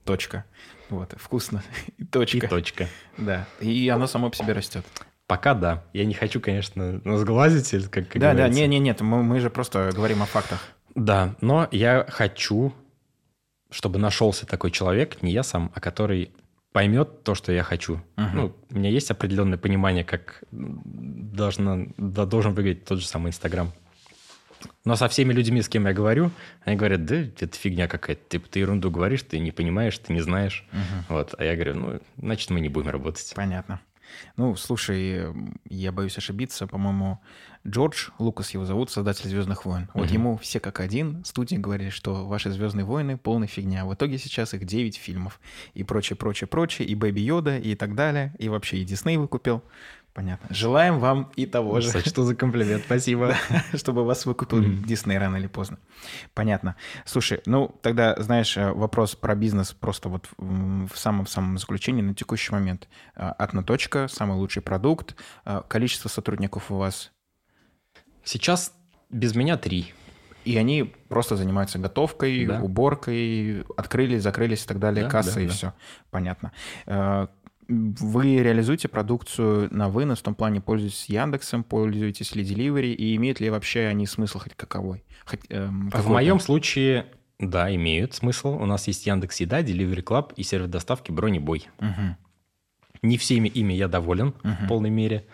Точка. 0.04 0.46
Вот, 0.90 1.14
вкусно. 1.18 1.64
И 1.98 2.06
точка. 2.06 2.46
И 2.46 2.50
точка. 2.50 2.88
Да. 3.18 3.48
И 3.60 3.88
оно 3.90 4.08
само 4.08 4.30
по 4.30 4.36
себе 4.36 4.54
растет. 4.54 4.86
Пока 5.28 5.54
да. 5.54 5.84
Я 5.94 6.06
не 6.06 6.16
хочу, 6.16 6.42
конечно, 6.42 7.00
сглазить, 7.18 7.72
или 7.74 7.84
как, 7.84 8.08
как 8.08 8.20
да, 8.20 8.32
да, 8.32 8.38
говорится. 8.38 8.62
не, 8.62 8.68
не, 8.68 8.80
нет, 8.80 9.02
мы, 9.02 9.22
мы 9.22 9.40
же 9.40 9.52
просто 9.52 9.92
говорим 9.94 10.24
о 10.24 10.26
фактах. 10.26 10.60
Да, 10.96 11.36
но 11.42 11.68
я 11.72 12.08
хочу, 12.10 12.74
чтобы 13.70 14.00
нашелся 14.00 14.48
такой 14.48 14.72
человек, 14.72 15.22
не 15.22 15.32
я 15.32 15.44
сам, 15.44 15.72
а 15.76 15.80
который 15.80 16.32
поймет 16.72 17.24
то, 17.24 17.36
что 17.36 17.52
я 17.52 17.64
хочу. 17.64 18.02
Мгм. 18.16 18.36
Ну, 18.36 18.56
у 18.70 18.76
меня 18.76 18.90
есть 18.90 19.12
определенное 19.12 19.58
понимание, 19.58 20.04
как 20.04 20.44
должна, 20.52 21.88
да, 21.98 22.26
должен 22.26 22.54
выглядеть 22.54 22.86
тот 22.86 23.00
же 23.00 23.08
самый 23.08 23.30
Инстаграм. 23.30 23.72
Но 24.84 24.96
со 24.96 25.08
всеми 25.08 25.34
людьми, 25.34 25.62
с 25.62 25.70
кем 25.70 25.88
я 25.88 25.94
говорю, 25.94 26.32
они 26.66 26.76
говорят, 26.76 27.06
да, 27.06 27.16
это 27.16 27.58
фигня 27.58 27.88
какая-то. 27.88 28.22
Типа, 28.28 28.50
ты 28.50 28.60
ерунду 28.60 28.92
говоришь, 28.92 29.24
ты 29.24 29.40
не 29.40 29.52
понимаешь, 29.52 29.98
ты 29.98 30.14
не 30.14 30.22
знаешь. 30.22 30.66
Мгм. 30.72 31.06
Вот. 31.10 31.36
А 31.38 31.44
я 31.44 31.56
говорю, 31.56 31.76
ну, 31.76 32.02
значит, 32.18 32.50
мы 32.50 32.60
не 32.60 32.70
будем 32.70 32.90
работать. 32.90 33.32
Понятно. 33.36 33.80
Ну, 34.38 34.56
слушай, 34.56 35.26
я 35.70 35.92
боюсь 35.92 36.18
ошибиться, 36.18 36.68
по-моему, 36.68 37.20
Джордж 37.68 38.10
Лукас 38.20 38.52
его 38.52 38.66
зовут, 38.66 38.90
создатель 38.90 39.28
Звездных 39.30 39.66
войн. 39.66 39.90
Вот 39.94 40.06
Мгм. 40.06 40.14
ему 40.14 40.38
все 40.38 40.60
как 40.62 40.80
один 40.80 41.24
студии 41.26 41.58
говорили, 41.58 41.90
что 41.90 42.26
ваши 42.26 42.52
Звездные 42.52 42.86
войны 42.86 43.18
полная 43.18 43.48
фигня. 43.50 43.86
В 43.86 43.94
итоге 43.94 44.18
сейчас 44.18 44.54
их 44.54 44.66
9 44.66 44.96
фильмов. 44.96 45.40
И 45.74 45.84
прочее, 45.84 46.16
прочее, 46.16 46.48
прочее. 46.48 46.88
И 46.88 46.96
Бэби 46.96 47.20
Йода, 47.20 47.58
и 47.58 47.76
так 47.76 47.96
далее. 47.96 48.34
И 48.40 48.48
вообще 48.48 48.78
и 48.78 48.86
Дисней 48.86 49.18
выкупил. 49.18 49.62
Понятно. 50.20 50.54
Желаем 50.54 51.00
вам 51.00 51.32
и 51.38 51.46
того 51.46 51.80
же. 51.80 51.92
Сочту 51.92 52.24
за 52.24 52.36
комплимент, 52.36 52.84
спасибо. 52.84 53.36
чтобы 53.74 54.04
вас 54.04 54.26
выкупил. 54.26 54.62
Дисней 54.84 55.18
рано 55.18 55.38
или 55.38 55.48
поздно. 55.48 55.78
Понятно. 56.34 56.76
Слушай, 57.06 57.42
ну 57.46 57.74
тогда, 57.82 58.18
знаешь, 58.22 58.58
э, 58.58 58.74
вопрос 58.74 59.16
про 59.16 59.34
бизнес 59.36 59.72
просто 59.72 60.10
вот 60.10 60.28
в 60.38 60.92
самом-самом 60.94 61.58
заключении 61.58 62.02
на 62.02 62.14
текущий 62.14 62.52
момент. 62.52 62.90
А, 63.16 63.32
Одна 63.32 63.64
точка, 63.64 64.10
самый 64.10 64.36
лучший 64.36 64.62
продукт, 64.62 65.16
а, 65.46 65.62
количество 65.62 66.10
сотрудников 66.10 66.70
у 66.70 66.76
вас, 66.76 67.14
Сейчас 68.26 68.74
без 69.10 69.36
меня 69.36 69.56
три. 69.56 69.94
и 70.44 70.58
они 70.58 70.84
просто 71.08 71.38
занимаются 71.38 71.80
готовкой, 71.80 72.46
Да. 72.46 72.60
уборкой, 72.60 73.64
открылись, 73.78 74.22
закрылись 74.24 74.66
и 74.66 74.68
так 74.68 74.80
далее, 74.80 75.06
Да, 75.06 75.10
касса 75.10 75.36
да, 75.36 75.42
и 75.42 75.48
да. 75.48 75.54
все. 75.54 75.74
Понятно. 76.12 76.52
Вы 77.70 78.38
реализуете 78.40 78.88
продукцию 78.88 79.68
на 79.72 79.90
вынос, 79.90 80.20
в 80.20 80.24
том 80.24 80.34
плане 80.34 80.60
пользуетесь 80.60 81.06
Яндексом, 81.06 81.64
пользуетесь 81.64 82.34
ли 82.36 82.44
Delivery, 82.44 82.94
и 82.94 83.16
имеют 83.16 83.40
ли 83.40 83.50
вообще 83.52 83.82
они 83.86 84.08
смысл 84.08 84.40
хоть 84.40 84.56
каковой? 84.56 85.04
Хоть, 85.26 85.42
эм, 85.50 85.90
В 85.90 85.92
какой-то? 85.92 86.10
моем 86.10 86.40
случае, 86.40 87.06
да, 87.38 87.74
имеют 87.76 88.16
смысл. 88.16 88.50
У 88.60 88.66
нас 88.66 88.88
есть 88.88 89.06
Яндекс 89.06 89.40
Еда, 89.42 89.62
Delivery 89.62 90.04
Club 90.04 90.34
и 90.36 90.42
сервис 90.42 90.68
доставки 90.70 91.12
Бронебой. 91.12 91.68
Мгм. 91.80 92.18
Не 93.04 93.18
всеми 93.20 93.48
ими 93.48 93.74
я 93.74 93.88
доволен 93.88 94.34
Мгм. 94.42 94.66
в 94.66 94.68
полной 94.68 94.90
мере, 94.90 95.28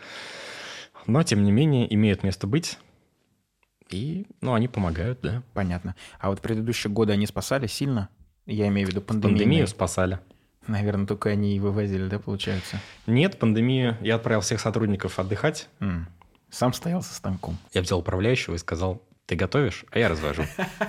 но 1.07 1.23
тем 1.23 1.41
не 1.43 1.53
менее 1.53 1.91
имеют 1.95 2.23
место 2.23 2.47
быть. 2.47 2.77
И, 3.89 4.25
ну, 4.41 4.53
они 4.55 4.67
помогают, 4.67 5.19
да. 5.21 5.41
Понятно. 5.53 5.95
А 6.19 6.29
вот 6.31 6.41
предыдущие 6.41 6.91
годы 6.91 7.13
они 7.13 7.27
спасали 7.27 7.67
сильно? 7.67 8.09
Я 8.45 8.67
имею 8.67 8.87
в 8.87 8.91
виду 8.91 9.01
пандемию. 9.01 9.37
Пандемию 9.37 9.67
спасали. 9.67 10.19
Наверное, 10.67 11.05
только 11.05 11.29
они 11.29 11.55
и 11.55 11.59
вывозили, 11.59 12.07
да, 12.07 12.19
получается? 12.19 12.79
Нет, 13.07 13.37
пандемию. 13.39 13.97
Я 14.01 14.15
отправил 14.15 14.41
всех 14.41 14.59
сотрудников 14.59 15.19
отдыхать. 15.19 15.69
М. 15.79 16.07
Сам 16.49 16.73
стоял 16.73 17.01
со 17.01 17.13
станком. 17.13 17.57
Я 17.73 17.81
взял 17.81 17.99
управляющего 17.99 18.55
и 18.55 18.57
сказал, 18.57 19.01
ты 19.25 19.35
готовишь, 19.35 19.85
а 19.91 19.99
я 19.99 20.09
развожу. 20.09 20.43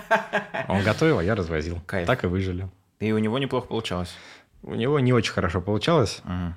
Он 0.69 0.83
готовил, 0.83 1.19
а 1.19 1.25
я 1.25 1.35
развозил. 1.35 1.81
Кайф. 1.87 2.07
Так 2.07 2.25
и 2.25 2.27
выжили. 2.27 2.69
И 3.01 3.13
у 3.13 3.19
него 3.19 3.39
неплохо 3.39 3.67
получалось. 3.67 4.15
У 4.63 4.75
него 4.75 4.99
не 5.01 5.13
очень 5.13 5.33
хорошо 5.33 5.61
получалось, 5.61 6.21
Мгм. 6.25 6.55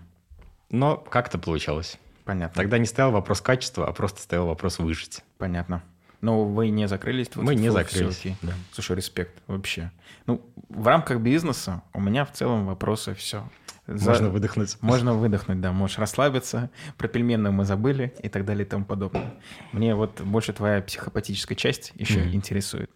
но 0.70 0.98
как-то 0.98 1.38
получалось. 1.38 1.98
Понятно. 2.26 2.56
Тогда 2.56 2.78
не 2.78 2.86
стоял 2.86 3.12
вопрос 3.12 3.42
качества, 3.42 3.88
а 3.88 3.92
просто 3.94 4.22
стоял 4.22 4.46
вопрос 4.48 4.80
выжить. 4.80 5.22
Понятно. 5.38 5.84
Но 6.22 6.44
вы 6.46 6.70
не 6.70 6.88
закрылись? 6.88 7.30
вот 7.36 7.46
Мы 7.46 7.56
не 7.56 7.72
закрылись, 7.72 8.20
окей. 8.20 8.38
да. 8.42 8.54
Слушай, 8.72 8.98
респект 8.98 9.42
вообще. 9.48 9.92
Ну, 10.26 10.42
в 10.70 10.86
рамках 10.88 11.20
бизнеса 11.22 11.82
у 11.94 12.02
меня 12.02 12.26
в 12.26 12.32
целом 12.34 12.66
вопросы 12.66 13.14
все. 13.14 13.50
Можно 13.88 14.30
выдохнуть. 14.30 14.78
Можно 14.82 15.16
выдохнуть, 15.16 15.62
да, 15.62 15.72
можешь 15.72 15.98
расслабиться, 15.98 16.70
про 16.98 17.08
пельменную 17.08 17.52
мы 17.52 17.66
забыли 17.66 18.14
и 18.22 18.30
так 18.30 18.46
далее 18.46 18.66
и 18.66 18.70
тому 18.70 18.86
подобное. 18.86 19.34
Мне 19.72 19.96
вот 19.96 20.22
больше 20.22 20.54
твоя 20.54 20.82
психопатическая 20.82 21.56
часть 21.56 21.92
еще 21.96 22.20
Мгм. 22.20 22.36
интересует. 22.36 22.92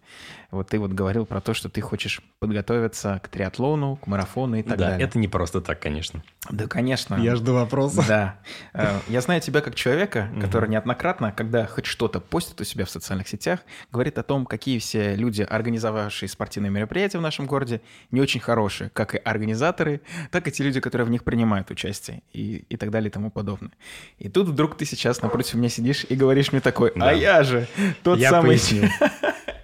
Вот 0.50 0.68
ты 0.68 0.78
вот 0.78 0.92
говорил 0.92 1.26
про 1.26 1.40
то, 1.40 1.52
что 1.52 1.68
ты 1.68 1.80
хочешь 1.80 2.20
подготовиться 2.38 3.20
к 3.24 3.28
триатлону, 3.28 3.96
к 3.96 4.06
марафону 4.06 4.56
и 4.56 4.62
так 4.62 4.78
да, 4.78 4.90
далее. 4.90 5.06
это 5.08 5.18
не 5.18 5.26
просто 5.26 5.60
так, 5.60 5.80
конечно. 5.80 6.22
Да, 6.48 6.68
конечно. 6.68 7.18
жду 7.36 7.54
вопроса. 7.54 8.04
Да. 8.06 8.38
Э, 8.72 9.00
Я 9.08 9.20
знаю 9.20 9.40
тебя 9.40 9.60
как 9.62 9.74
человека, 9.74 10.28
который 10.40 10.68
неоднократно, 10.68 11.32
когда 11.32 11.66
хоть 11.66 11.86
что-то 11.86 12.20
постит 12.20 12.60
у 12.60 12.64
себя 12.64 12.84
в 12.84 12.90
социальных 12.90 13.26
сетях, 13.26 13.60
говорит 13.90 14.16
о 14.18 14.22
том, 14.22 14.46
какие 14.46 14.78
все 14.78 15.16
люди, 15.16 15.42
организовавшие 15.42 16.28
спортивные 16.28 16.70
мероприятия 16.70 17.18
в 17.18 17.22
нашем 17.22 17.46
городе, 17.46 17.80
не 18.12 18.20
очень 18.20 18.40
хорошие, 18.40 18.90
как 18.90 19.14
и 19.16 19.18
организаторы, 19.18 20.02
так 20.30 20.46
и 20.46 20.52
те 20.52 20.62
люди, 20.62 20.78
которые 20.80 21.06
в 21.06 21.10
них 21.10 21.24
принимают 21.24 21.70
участие 21.70 22.22
и, 22.32 22.64
и 22.68 22.76
так 22.76 22.90
далее 22.90 23.08
и 23.08 23.12
тому 23.12 23.30
подобное. 23.30 23.72
И 24.18 24.28
тут 24.28 24.48
вдруг 24.48 24.76
ты 24.76 24.84
сейчас 24.84 25.20
напротив 25.22 25.54
меня 25.54 25.68
сидишь 25.68 26.06
и 26.08 26.14
говоришь 26.14 26.52
мне 26.52 26.60
такой, 26.60 26.90
а 26.90 26.98
Да. 27.00 27.10
я 27.12 27.42
же 27.42 27.66
тот 28.04 28.18
Я 28.20 28.30
самый 28.30 28.50
поясню. 28.50 28.88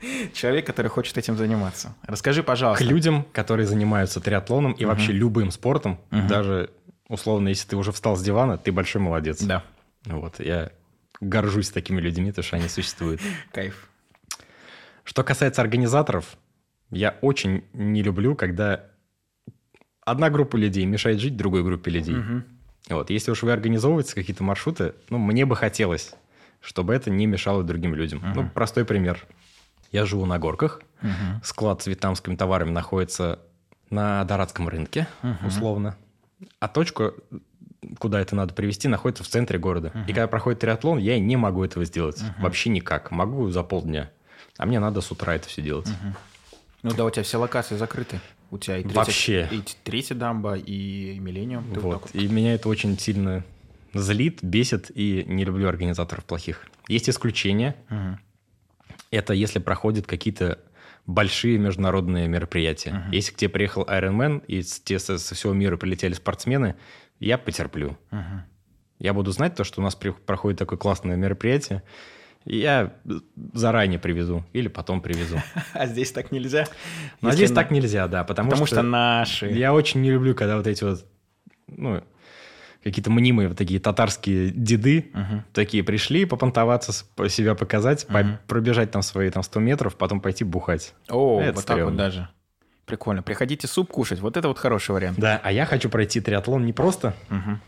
человек, 0.32 0.66
который 0.66 0.88
хочет 0.88 1.16
этим 1.18 1.36
заниматься. 1.36 1.94
Расскажи, 2.02 2.42
К 2.42 2.46
пожалуйста. 2.46 2.84
людям, 2.84 3.24
которые 3.32 3.66
занимаются 3.66 4.20
триатлоном 4.20 4.72
и 4.72 4.84
вообще 4.84 5.12
любым 5.12 5.50
спортом, 5.50 5.98
даже 6.10 6.70
условно, 7.08 7.48
если 7.48 7.68
ты 7.68 7.76
уже 7.76 7.92
встал 7.92 8.16
с 8.16 8.22
дивана, 8.22 8.56
ты 8.56 8.72
большой 8.72 9.02
молодец. 9.02 9.42
Да, 9.42 9.64
Вот, 10.04 10.38
я 10.40 10.70
горжусь 11.20 11.70
такими 11.70 12.00
людьми, 12.00 12.30
потому 12.30 12.44
что 12.44 12.56
они 12.56 12.68
существуют. 12.68 13.20
кайф. 13.52 13.88
Что 15.04 15.24
касается 15.24 15.60
организаторов, 15.60 16.36
я 16.90 17.16
очень 17.20 17.64
не 17.72 18.02
люблю, 18.02 18.34
когда 18.36 18.86
одна 20.04 20.30
группа 20.30 20.56
людей 20.56 20.86
мешает 20.86 21.20
жить 21.20 21.36
другой 21.36 21.62
группе 21.62 21.90
людей. 21.90 22.14
Мгм. 22.16 22.44
Вот, 22.88 23.10
если 23.10 23.30
уж 23.30 23.42
вы 23.42 23.52
организовываете 23.52 24.14
какие-то 24.14 24.42
маршруты, 24.42 24.94
ну, 25.10 25.18
мне 25.18 25.44
бы 25.44 25.56
хотелось, 25.56 26.14
чтобы 26.60 26.94
это 26.94 27.10
не 27.10 27.26
мешало 27.26 27.62
другим 27.62 27.94
людям. 27.94 28.22
Ну, 28.34 28.48
простой 28.48 28.84
пример. 28.84 29.26
Я 29.90 30.04
живу 30.06 30.26
на 30.26 30.38
горках, 30.38 30.80
Мгм. 31.02 31.40
склад 31.42 31.82
с 31.82 31.86
вьетнамскими 31.86 32.36
товарами 32.36 32.70
находится 32.70 33.38
на 33.90 34.24
Дорадском 34.24 34.68
рынке, 34.68 35.08
Мгм. 35.22 35.46
условно. 35.46 35.96
А 36.60 36.68
точку, 36.68 37.12
куда 37.98 38.20
это 38.20 38.36
надо 38.36 38.54
привезти, 38.54 38.86
находится 38.88 39.24
в 39.24 39.28
центре 39.28 39.58
города. 39.58 39.92
И 40.06 40.12
когда 40.12 40.26
проходит 40.28 40.60
триатлон, 40.60 40.98
я 40.98 41.18
не 41.18 41.36
могу 41.36 41.64
этого 41.64 41.84
сделать. 41.84 42.22
Вообще 42.38 42.70
никак. 42.70 43.10
Могу 43.10 43.50
за 43.50 43.62
полдня. 43.62 44.10
А 44.58 44.66
мне 44.66 44.78
надо 44.78 45.00
с 45.00 45.10
утра 45.10 45.34
это 45.34 45.48
все 45.48 45.62
делать. 45.62 45.88
Ну 46.82 46.92
да, 46.94 47.04
у 47.04 47.10
тебя 47.10 47.22
все 47.24 47.36
локации 47.38 47.76
закрыты. 47.76 48.20
У 48.50 48.58
тебя 48.58 48.78
и 48.78 48.82
третья, 48.82 48.96
Вообще. 48.96 49.48
и 49.52 49.62
третья 49.84 50.14
дамба, 50.14 50.56
и 50.56 51.18
Миллениум. 51.20 51.64
Вот 51.74 51.82
Вот. 51.82 52.10
И 52.14 52.26
меня 52.26 52.54
это 52.54 52.68
очень 52.68 52.98
сильно 52.98 53.44
злит, 53.94 54.38
бесит, 54.42 54.90
и 54.94 55.24
не 55.26 55.44
люблю 55.44 55.68
организаторов 55.68 56.24
плохих. 56.24 56.66
Есть 56.88 57.08
исключения. 57.08 57.76
Мгм. 57.88 58.18
Это 59.10 59.32
если 59.32 59.58
проходят 59.58 60.06
какие-то 60.06 60.58
большие 61.06 61.58
международные 61.58 62.28
мероприятия. 62.28 63.04
Если 63.10 63.32
к 63.32 63.36
тебе 63.36 63.48
приехал 63.48 63.82
Iron 63.84 64.16
Man, 64.16 64.44
и 64.46 64.62
те 64.62 64.98
со, 64.98 65.18
со 65.18 65.34
всего 65.34 65.52
мира 65.52 65.76
прилетели 65.76 66.12
спортсмены, 66.14 66.76
я 67.18 67.36
потерплю. 67.38 67.98
Мгм. 68.10 68.42
Я 68.98 69.14
буду 69.14 69.32
знать 69.32 69.54
то, 69.56 69.64
что 69.64 69.80
у 69.80 69.84
нас 69.84 69.94
при- 69.96 70.10
проходит 70.10 70.58
такое 70.58 70.78
классное 70.78 71.16
мероприятие, 71.16 71.82
и 72.44 72.58
я 72.58 72.94
заранее 73.54 73.98
привезу 73.98 74.44
или 74.52 74.68
потом 74.68 75.00
привезу. 75.00 75.36
А 75.72 75.86
здесь 75.86 76.12
так 76.12 76.30
нельзя? 76.32 76.66
Если 77.22 77.36
здесь 77.36 77.50
на- 77.50 77.56
так 77.56 77.70
нельзя, 77.70 78.06
да, 78.08 78.24
потому, 78.24 78.50
Потому 78.50 78.66
что 78.66 78.82
наши. 78.82 79.46
Я 79.50 79.72
очень 79.74 80.02
не 80.02 80.10
люблю, 80.10 80.34
когда 80.34 80.56
вот 80.56 80.66
эти 80.66 80.84
вот, 80.84 81.04
ну, 81.66 82.04
какие-то 82.82 83.10
мнимые 83.10 83.48
вот 83.48 83.58
такие 83.58 83.78
татарские 83.80 84.50
деды 84.50 85.10
Мгм. 85.12 85.44
такие 85.52 85.82
пришли 85.84 86.24
попонтоваться, 86.24 86.92
по- 87.16 87.28
себя 87.28 87.54
показать, 87.54 88.06
по- 88.06 88.20
Мгм. 88.22 88.38
пробежать 88.46 88.90
там 88.90 89.02
свои 89.02 89.30
там 89.30 89.42
100 89.42 89.60
метров, 89.60 89.96
потом 89.96 90.20
пойти 90.20 90.44
бухать. 90.44 90.94
О, 91.08 91.40
Это 91.40 91.52
вот 91.56 91.64
так 91.64 91.76
вот 91.76 91.82
стрёмно. 91.82 91.96
даже. 91.96 92.28
Прикольно. 92.86 93.22
Приходите 93.22 93.66
суп 93.68 93.90
кушать. 93.90 94.20
Вот 94.20 94.36
это 94.36 94.48
вот 94.48 94.58
хороший 94.58 94.92
вариант. 94.92 95.18
Да, 95.18 95.40
а 95.44 95.52
я 95.52 95.64
хочу 95.66 95.88
пройти 95.88 96.20
триатлон 96.20 96.64
не 96.66 96.72
просто 96.72 97.14
Мгм. 97.28 97.60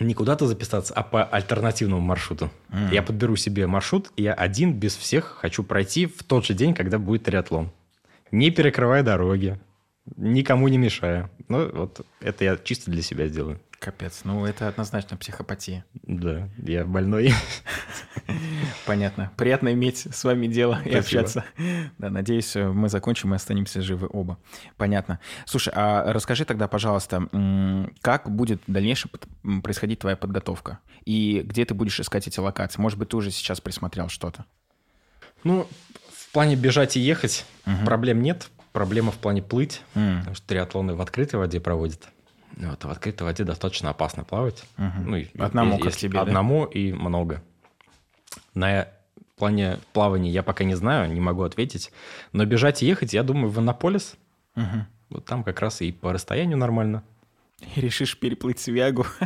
не 0.00 0.12
куда-то 0.14 0.46
записаться, 0.46 0.92
а 0.94 1.02
по 1.02 1.24
альтернативному 1.24 2.02
маршруту. 2.02 2.50
Мгм. 2.68 2.90
Я 2.92 3.02
подберу 3.02 3.34
себе 3.36 3.66
маршрут, 3.66 4.10
и 4.16 4.22
я 4.24 4.34
один 4.34 4.74
без 4.74 4.94
всех 4.96 5.24
хочу 5.40 5.62
пройти 5.64 6.06
в 6.06 6.22
тот 6.22 6.44
же 6.44 6.54
день, 6.54 6.74
когда 6.74 6.98
будет 6.98 7.24
триатлон. 7.24 7.70
Не 8.30 8.50
перекрывая 8.50 9.02
дороги, 9.02 9.58
никому 10.16 10.68
не 10.68 10.76
мешая. 10.78 11.30
Ну, 11.48 11.70
вот 11.72 12.04
это 12.20 12.44
я 12.44 12.56
чисто 12.62 12.90
для 12.90 13.00
себя 13.02 13.26
сделаю. 13.28 13.58
Капец. 13.78 14.22
Ну, 14.24 14.44
это 14.44 14.66
однозначно 14.66 15.16
психопатия. 15.16 15.84
Да, 16.02 16.48
я 16.58 16.84
больной. 16.84 17.32
Понятно. 18.86 19.30
Приятно 19.36 19.72
иметь 19.72 20.08
с 20.12 20.24
вами 20.24 20.46
дело 20.48 20.74
и 20.84 20.90
Спасибо. 20.90 20.98
общаться. 20.98 21.44
Да, 21.98 22.10
надеюсь, 22.10 22.54
мы 22.56 22.88
закончим 22.88 23.32
и 23.32 23.36
останемся 23.36 23.80
живы 23.80 24.08
оба. 24.10 24.38
Понятно. 24.76 25.20
Слушай, 25.46 25.72
а 25.76 26.12
расскажи 26.12 26.44
тогда, 26.44 26.66
пожалуйста, 26.66 27.28
как 28.00 28.28
будет 28.30 28.60
в 28.66 28.72
дальнейшем 28.72 29.10
происходить 29.62 30.00
твоя 30.00 30.16
подготовка? 30.16 30.80
И 31.04 31.42
где 31.44 31.64
ты 31.64 31.74
будешь 31.74 32.00
искать 32.00 32.26
эти 32.26 32.40
локации? 32.40 32.80
Может 32.80 32.98
быть, 32.98 33.10
ты 33.10 33.16
уже 33.16 33.30
сейчас 33.30 33.60
присмотрел 33.60 34.08
что-то? 34.08 34.44
Ну, 35.44 35.68
в 36.12 36.32
плане 36.32 36.56
бежать 36.56 36.96
и 36.96 37.00
ехать 37.00 37.46
Мгм. 37.64 37.84
проблем 37.84 38.22
нет. 38.22 38.48
Проблема 38.72 39.12
в 39.12 39.16
плане 39.18 39.40
плыть, 39.42 39.82
М, 39.94 40.18
потому 40.18 40.34
что 40.36 40.46
триатлоны 40.46 40.94
в 40.94 41.00
открытой 41.00 41.38
воде 41.38 41.58
проводят. 41.60 42.08
Вот, 42.60 42.84
а 42.84 42.88
в 42.88 42.90
открытой 42.90 43.24
воде 43.26 43.44
достаточно 43.44 43.90
опасно 43.90 44.24
плавать. 44.24 44.64
мгм. 44.76 45.10
Ну, 45.34 45.44
Одному, 45.44 45.74
и- 45.76 45.78
как 45.78 45.86
если 45.86 46.00
тебе, 46.08 46.14
да? 46.14 46.22
Одному 46.22 46.64
и 46.64 46.92
много. 46.92 47.42
На 48.54 48.88
плане 49.36 49.78
плавания 49.92 50.30
я 50.30 50.42
пока 50.42 50.64
не 50.64 50.74
знаю, 50.74 51.12
не 51.12 51.20
могу 51.20 51.42
ответить. 51.44 51.92
Но 52.32 52.44
бежать 52.44 52.82
и 52.82 52.86
ехать, 52.86 53.12
я 53.12 53.22
думаю, 53.22 53.48
в 53.48 53.58
Иннополис. 53.60 54.16
Мгм. 54.56 54.86
Вот 55.10 55.24
там 55.24 55.44
как 55.44 55.60
раз 55.60 55.80
и 55.80 55.92
по 55.92 56.12
расстоянию 56.12 56.58
нормально. 56.58 57.04
И 57.76 57.80
решишь 57.80 58.18
переплыть 58.18 58.58
Свягу. 58.58 59.06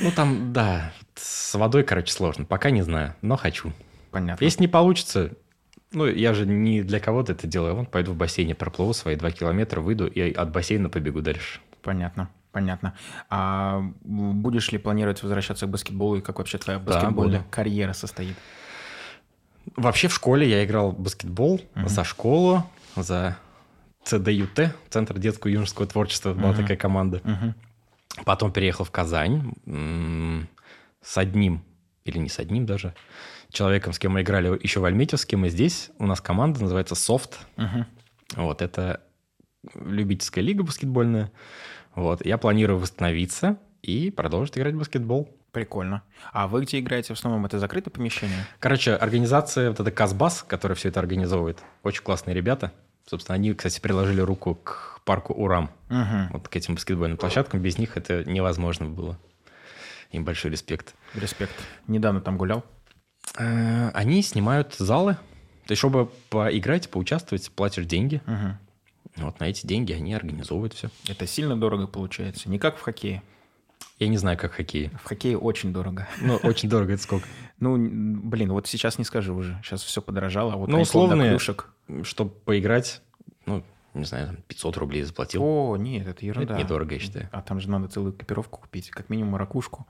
Ну, 0.00 0.10
там, 0.10 0.52
да, 0.52 0.92
с 1.14 1.54
водой, 1.54 1.84
короче, 1.84 2.12
сложно. 2.12 2.44
Пока 2.44 2.70
не 2.70 2.82
знаю, 2.82 3.14
но 3.20 3.36
хочу. 3.36 3.72
Понятно. 4.10 4.42
Если 4.42 4.62
не 4.62 4.66
получится, 4.66 5.32
ну, 5.92 6.06
я 6.06 6.32
же 6.34 6.44
не 6.46 6.82
для 6.82 6.98
кого-то 6.98 7.32
это 7.32 7.46
делаю. 7.46 7.76
Вон, 7.76 7.86
пойду 7.86 8.12
в 8.12 8.16
бассейне, 8.16 8.54
проплыву 8.54 8.94
свои 8.94 9.14
два 9.16 9.30
километра, 9.30 9.80
выйду 9.80 10.06
и 10.08 10.32
от 10.32 10.50
бассейна 10.50 10.88
побегу 10.88 11.20
дальше. 11.20 11.60
Понятно. 11.82 12.28
Понятно. 12.52 12.94
А 13.30 13.80
будешь 14.02 14.72
ли 14.72 14.78
планировать 14.78 15.22
возвращаться 15.22 15.66
к 15.66 15.70
баскетболу 15.70 16.16
и 16.16 16.20
как 16.20 16.38
вообще 16.38 16.58
твоя 16.58 16.78
баскетбольная 16.78 17.38
буду. 17.40 17.50
карьера 17.50 17.92
состоит? 17.94 18.36
Вообще 19.76 20.08
в 20.08 20.14
школе 20.14 20.48
я 20.48 20.64
играл 20.64 20.90
в 20.90 21.00
баскетбол 21.00 21.60
Мгм. 21.74 21.88
за 21.88 22.04
школу, 22.04 22.64
за 22.96 23.36
ЦДЮТ, 24.04 24.74
Центр 24.90 25.18
детского 25.18 25.48
и 25.50 25.54
юношеского 25.54 25.86
творчества, 25.86 26.34
была 26.34 26.48
Мгм. 26.48 26.56
такая 26.62 26.76
команда. 26.76 27.20
Мгм. 27.24 27.54
Потом 28.24 28.52
переехал 28.52 28.84
в 28.84 28.90
Казань 28.90 29.54
с 31.00 31.16
одним, 31.18 31.62
или 32.04 32.18
не 32.18 32.28
с 32.28 32.38
одним 32.38 32.66
даже, 32.66 32.94
человеком, 33.50 33.92
с 33.92 33.98
кем 33.98 34.12
мы 34.12 34.22
играли 34.22 34.58
еще 34.62 34.80
в 34.80 34.84
Альметьевске. 34.84 35.36
И 35.36 35.48
здесь 35.48 35.90
у 35.98 36.06
нас 36.06 36.20
команда 36.20 36.60
называется 36.60 36.94
«Софт». 36.96 37.38
Мгм. 37.56 37.86
Вот, 38.36 38.60
это 38.60 39.00
любительская 39.74 40.42
лига 40.44 40.62
баскетбольная. 40.62 41.30
Вот, 41.94 42.24
я 42.24 42.38
планирую 42.38 42.78
восстановиться 42.78 43.58
и 43.82 44.10
продолжить 44.10 44.56
играть 44.58 44.74
в 44.74 44.78
баскетбол. 44.78 45.28
Прикольно. 45.52 46.02
А 46.32 46.48
вы 46.48 46.62
где 46.62 46.78
играете 46.80 47.12
в 47.14 47.18
основном? 47.18 47.44
Это 47.44 47.58
закрытое 47.58 47.90
помещение? 47.92 48.46
Короче, 48.58 48.94
организация, 48.94 49.68
вот 49.68 49.80
эта 49.80 49.90
Казбас, 49.90 50.42
которая 50.42 50.76
все 50.76 50.88
это 50.88 50.98
организовывает, 51.00 51.58
очень 51.82 52.02
классные 52.02 52.34
ребята. 52.34 52.72
Собственно, 53.06 53.34
они, 53.34 53.52
кстати, 53.52 53.78
приложили 53.80 54.20
руку 54.22 54.54
к 54.54 55.00
парку 55.04 55.34
Урам, 55.34 55.70
Угу. 55.90 56.32
вот 56.38 56.48
к 56.48 56.56
этим 56.56 56.74
баскетбольным 56.76 57.18
площадкам. 57.18 57.60
Без 57.60 57.76
них 57.76 57.96
это 57.98 58.24
невозможно 58.24 58.86
было. 58.86 59.18
Им 60.12 60.24
большой 60.24 60.50
респект. 60.52 60.94
Респект. 61.14 61.52
Недавно 61.86 62.20
там 62.22 62.38
гулял. 62.38 62.64
Э, 63.36 63.90
Они 63.92 64.22
снимают 64.22 64.74
залы. 64.74 65.14
То 65.66 65.72
есть, 65.72 65.78
чтобы 65.80 66.06
поиграть, 66.30 66.88
поучаствовать, 66.90 67.50
платишь 67.52 67.84
деньги. 67.86 68.22
Мгм. 68.26 68.58
Вот 69.16 69.40
на 69.40 69.44
эти 69.44 69.66
деньги 69.66 69.92
они 69.92 70.14
организовывают 70.14 70.72
все. 70.74 70.88
Это 71.08 71.26
сильно 71.26 71.58
дорого 71.58 71.86
получается. 71.86 72.48
Не 72.48 72.58
как 72.58 72.78
в 72.78 72.80
хоккее. 72.80 73.22
Я 73.98 74.08
не 74.08 74.16
знаю, 74.16 74.38
как 74.38 74.52
хоккей. 74.52 74.90
В 75.02 75.04
хоккее 75.04 75.38
очень 75.38 75.72
дорого. 75.72 76.08
Ну, 76.20 76.36
очень 76.42 76.68
дорого, 76.68 76.94
это 76.94 77.02
сколько? 77.02 77.26
Ну, 77.60 77.76
блин, 77.76 78.52
вот 78.52 78.66
сейчас 78.66 78.98
не 78.98 79.04
скажу 79.04 79.34
уже. 79.34 79.60
Сейчас 79.62 79.82
все 79.82 80.00
подорожало. 80.02 80.56
Вот 80.56 80.68
Ну, 80.68 80.80
условные- 80.80 81.30
клюшек. 81.30 81.68
Чтобы 82.02 82.30
поиграть, 82.30 83.02
ну, 83.46 83.62
не 83.94 84.04
знаю, 84.04 84.28
там 84.28 84.36
500 84.48 84.76
рублей 84.78 85.02
заплатил. 85.02 85.42
О, 85.44 85.76
нет, 85.76 86.06
это 86.06 86.24
ерунда. 86.24 86.54
Это 86.54 86.62
недорого, 86.64 86.94
я 86.94 87.00
считаю. 87.00 87.28
А 87.32 87.42
там 87.42 87.60
же 87.60 87.68
надо 87.68 87.88
целую 87.88 88.14
экипировку 88.14 88.60
купить. 88.60 88.90
Как 88.90 89.10
минимум 89.10 89.36
ракушку. 89.36 89.86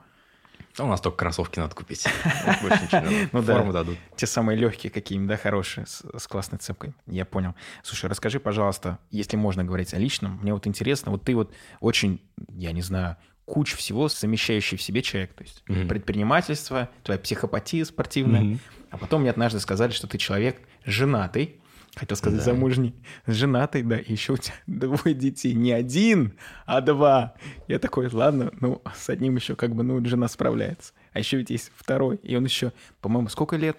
У 0.79 0.85
нас 0.87 1.01
только 1.01 1.17
кроссовки 1.17 1.59
надо 1.59 1.75
купить. 1.75 2.05
Ну 3.31 3.41
да. 3.41 3.57
Форму 3.57 3.73
дадут. 3.73 3.97
Те 4.15 4.25
самые 4.25 4.57
легкие 4.57 4.91
какие-нибудь, 4.91 5.29
да, 5.29 5.37
хорошие, 5.37 5.85
с, 5.85 6.27
классной 6.27 6.57
цепкой. 6.57 6.93
Я 7.05 7.25
понял. 7.25 7.55
Слушай, 7.83 8.09
расскажи, 8.09 8.39
пожалуйста, 8.39 8.99
если 9.11 9.37
можно 9.37 9.63
говорить 9.63 9.93
о 9.93 9.97
личном, 9.97 10.39
мне 10.41 10.53
вот 10.53 10.65
интересно, 10.67 11.11
вот 11.11 11.23
ты 11.23 11.35
вот 11.35 11.53
очень, 11.79 12.21
я 12.49 12.71
не 12.71 12.81
знаю, 12.81 13.17
кучу 13.45 13.77
всего 13.77 14.07
совмещающий 14.07 14.77
в 14.77 14.81
себе 14.81 15.01
человек. 15.01 15.33
То 15.33 15.43
есть 15.43 15.63
предпринимательство, 15.63 16.89
твоя 17.03 17.19
психопатия 17.19 17.85
спортивная. 17.85 18.57
А 18.89 18.97
потом 18.97 19.21
мне 19.21 19.31
однажды 19.31 19.59
сказали, 19.59 19.91
что 19.91 20.07
ты 20.07 20.17
человек 20.17 20.61
женатый. 20.85 21.59
Хотел 21.95 22.17
сказать 22.17 22.39
Да. 22.39 22.45
замужний. 22.45 22.95
Женатый, 23.27 23.83
да, 23.83 23.97
и 23.97 24.11
еще 24.11 24.33
у 24.33 24.37
тебя 24.37 24.55
двое 24.67 25.13
детей. 25.13 25.53
Не 25.53 25.71
один, 25.71 26.33
а 26.65 26.81
два. 26.81 27.35
Я 27.67 27.77
такой, 27.79 28.09
ладно, 28.11 28.51
ну, 28.59 28.81
с 28.95 29.09
одним 29.09 29.35
еще 29.35 29.55
как 29.55 29.75
бы, 29.75 29.83
ну, 29.83 30.03
жена 30.05 30.27
справляется. 30.27 30.93
А 31.13 31.19
еще 31.19 31.37
ведь 31.37 31.49
есть 31.51 31.71
второй. 31.75 32.15
И 32.17 32.35
он 32.35 32.45
еще, 32.45 32.71
по-моему, 33.01 33.29
сколько 33.29 33.55
лет? 33.57 33.77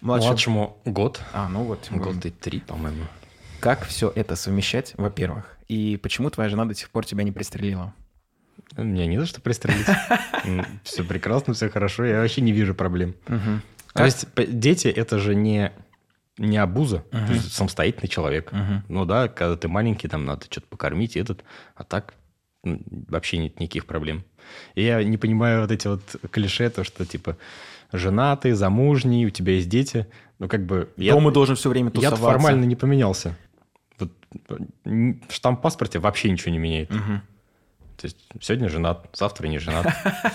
Младше. 0.00 0.28
Младшему 0.28 0.78
год. 0.86 1.20
А, 1.34 1.48
ну 1.50 1.64
вот. 1.64 1.88
Год 1.90 2.24
и 2.24 2.30
три, 2.30 2.60
по-моему. 2.60 3.04
Как 3.60 3.84
все 3.84 4.10
это 4.14 4.36
совмещать, 4.36 4.94
во-первых? 4.96 5.58
И 5.68 5.98
почему 6.02 6.30
твоя 6.30 6.48
жена 6.48 6.64
до 6.64 6.74
сих 6.74 6.88
пор 6.88 7.04
тебя 7.04 7.22
не 7.24 7.32
пристрелила? 7.32 7.92
Меня 8.78 9.04
не 9.06 9.18
за 9.18 9.26
что 9.26 9.42
пристрелить. 9.42 9.86
Все 10.84 11.04
прекрасно, 11.04 11.52
все 11.54 11.68
хорошо. 11.68 12.04
Я 12.04 12.20
вообще 12.20 12.40
не 12.40 12.52
вижу 12.52 12.74
проблем. 12.74 13.14
То 13.26 13.60
Как? 13.92 14.06
есть 14.06 14.26
дети– 14.58 14.86
это 14.88 15.18
же 15.18 15.34
не, 15.34 15.72
не 16.40 16.56
обуза, 16.56 17.04
Мгм. 17.12 17.26
то 17.26 17.32
есть 17.34 17.52
самостоятельный 17.52 18.08
человек. 18.08 18.50
Мгм. 18.52 18.82
Ну 18.88 19.04
да, 19.04 19.28
когда 19.28 19.56
ты 19.56 19.68
маленький, 19.68 20.08
там 20.08 20.24
надо 20.24 20.46
что-то 20.46 20.66
покормить, 20.66 21.16
этот, 21.16 21.44
а 21.76 21.84
так 21.84 22.14
вообще 22.62 23.38
нет 23.38 23.60
никаких 23.60 23.86
проблем. 23.86 24.24
И 24.74 24.82
я 24.82 25.02
не 25.04 25.16
понимаю 25.16 25.60
вот 25.62 25.70
эти 25.70 25.86
вот 25.86 26.02
клише, 26.30 26.68
то, 26.70 26.82
что 26.84 27.06
типа 27.06 27.36
женатый, 27.92 28.52
замужний, 28.52 29.26
у 29.26 29.30
тебя 29.30 29.52
есть 29.54 29.68
дети. 29.68 30.06
Ну 30.38 30.48
как 30.48 30.64
бы... 30.66 30.88
я- 30.96 31.12
Дома 31.12 31.30
должен 31.30 31.56
все 31.56 31.68
время 31.68 31.88
Я 31.94 32.10
тусоваться. 32.10 32.24
формально 32.26 32.64
не 32.64 32.76
поменялся. 32.76 33.36
Вот, 33.98 34.10
штамп 35.30 35.58
в 35.58 35.62
паспорте 35.62 35.98
вообще 35.98 36.30
ничего 36.30 36.52
не 36.52 36.58
меняет. 36.58 36.90
Мгм. 36.90 37.22
То 37.96 38.06
есть 38.06 38.16
сегодня 38.40 38.68
женат, 38.70 39.08
завтра 39.12 39.46
не 39.46 39.58
женат. 39.58 39.86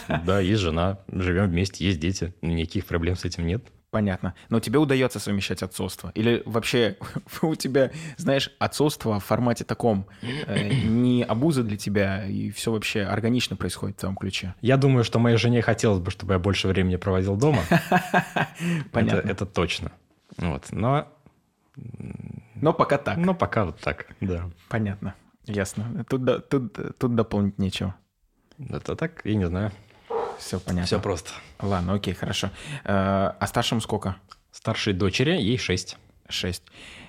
Да, 0.26 0.40
есть 0.40 0.62
жена, 0.62 1.00
живем 1.08 1.48
вместе, 1.50 1.84
есть 1.86 2.00
дети. 2.00 2.34
Никаких 2.44 2.86
проблем 2.86 3.16
с 3.16 3.26
этим 3.26 3.48
нет. 3.48 3.64
Понятно. 3.96 4.34
Но 4.50 4.60
тебе 4.60 4.78
удается 4.78 5.22
совмещать 5.22 5.64
отцовство? 5.64 6.12
Или 6.16 6.44
вообще 6.46 6.98
у 7.42 7.56
тебя, 7.56 7.92
знаешь, 8.18 8.54
отцовство 8.60 9.22
в 9.22 9.24
формате 9.24 9.64
таком 9.64 10.06
э, 10.22 10.68
не 10.84 11.24
обуза 11.24 11.64
для 11.64 11.78
тебя, 11.78 12.26
и 12.26 12.52
все 12.52 12.74
вообще 12.74 13.04
органично 13.04 13.56
происходит 13.56 13.96
в 13.96 14.00
твоем 14.02 14.18
ключе? 14.18 14.54
Я 14.60 14.76
думаю, 14.76 15.06
что 15.06 15.18
моей 15.18 15.38
жене 15.38 15.62
хотелось 15.62 16.02
бы, 16.02 16.12
чтобы 16.12 16.34
я 16.34 16.40
больше 16.40 16.68
времени 16.68 16.98
проводил 16.98 17.38
дома. 17.38 17.62
Понятно. 18.92 19.20
Это, 19.20 19.30
это 19.30 19.46
точно. 19.46 19.94
Вот. 20.36 20.66
Но, 20.72 21.08
Но 22.56 22.74
пока 22.74 22.98
так. 22.98 23.16
но 23.16 23.34
пока 23.34 23.64
вот 23.64 23.80
так, 23.80 24.08
да. 24.20 24.50
Понятно. 24.68 25.16
Ясно. 25.46 26.04
Тут, 26.10 26.50
тут, 26.50 26.98
тут 26.98 27.16
дополнить 27.16 27.60
нечего. 27.60 27.96
Это 28.60 28.98
так, 28.98 29.22
я 29.24 29.36
не 29.36 29.48
знаю. 29.48 29.72
Все 30.40 30.60
понятно. 30.60 30.86
Все 30.86 31.00
просто. 31.00 31.32
Ладно, 31.62 31.94
окей, 31.94 32.14
хорошо. 32.14 32.50
Э, 32.84 33.32
А 33.40 33.48
старшему 33.48 33.82
сколько? 33.82 34.16
Старшей 34.52 34.94
дочери, 34.94 35.32
ей 35.32 35.58
6. 35.58 35.98
Шесть. 36.30 36.64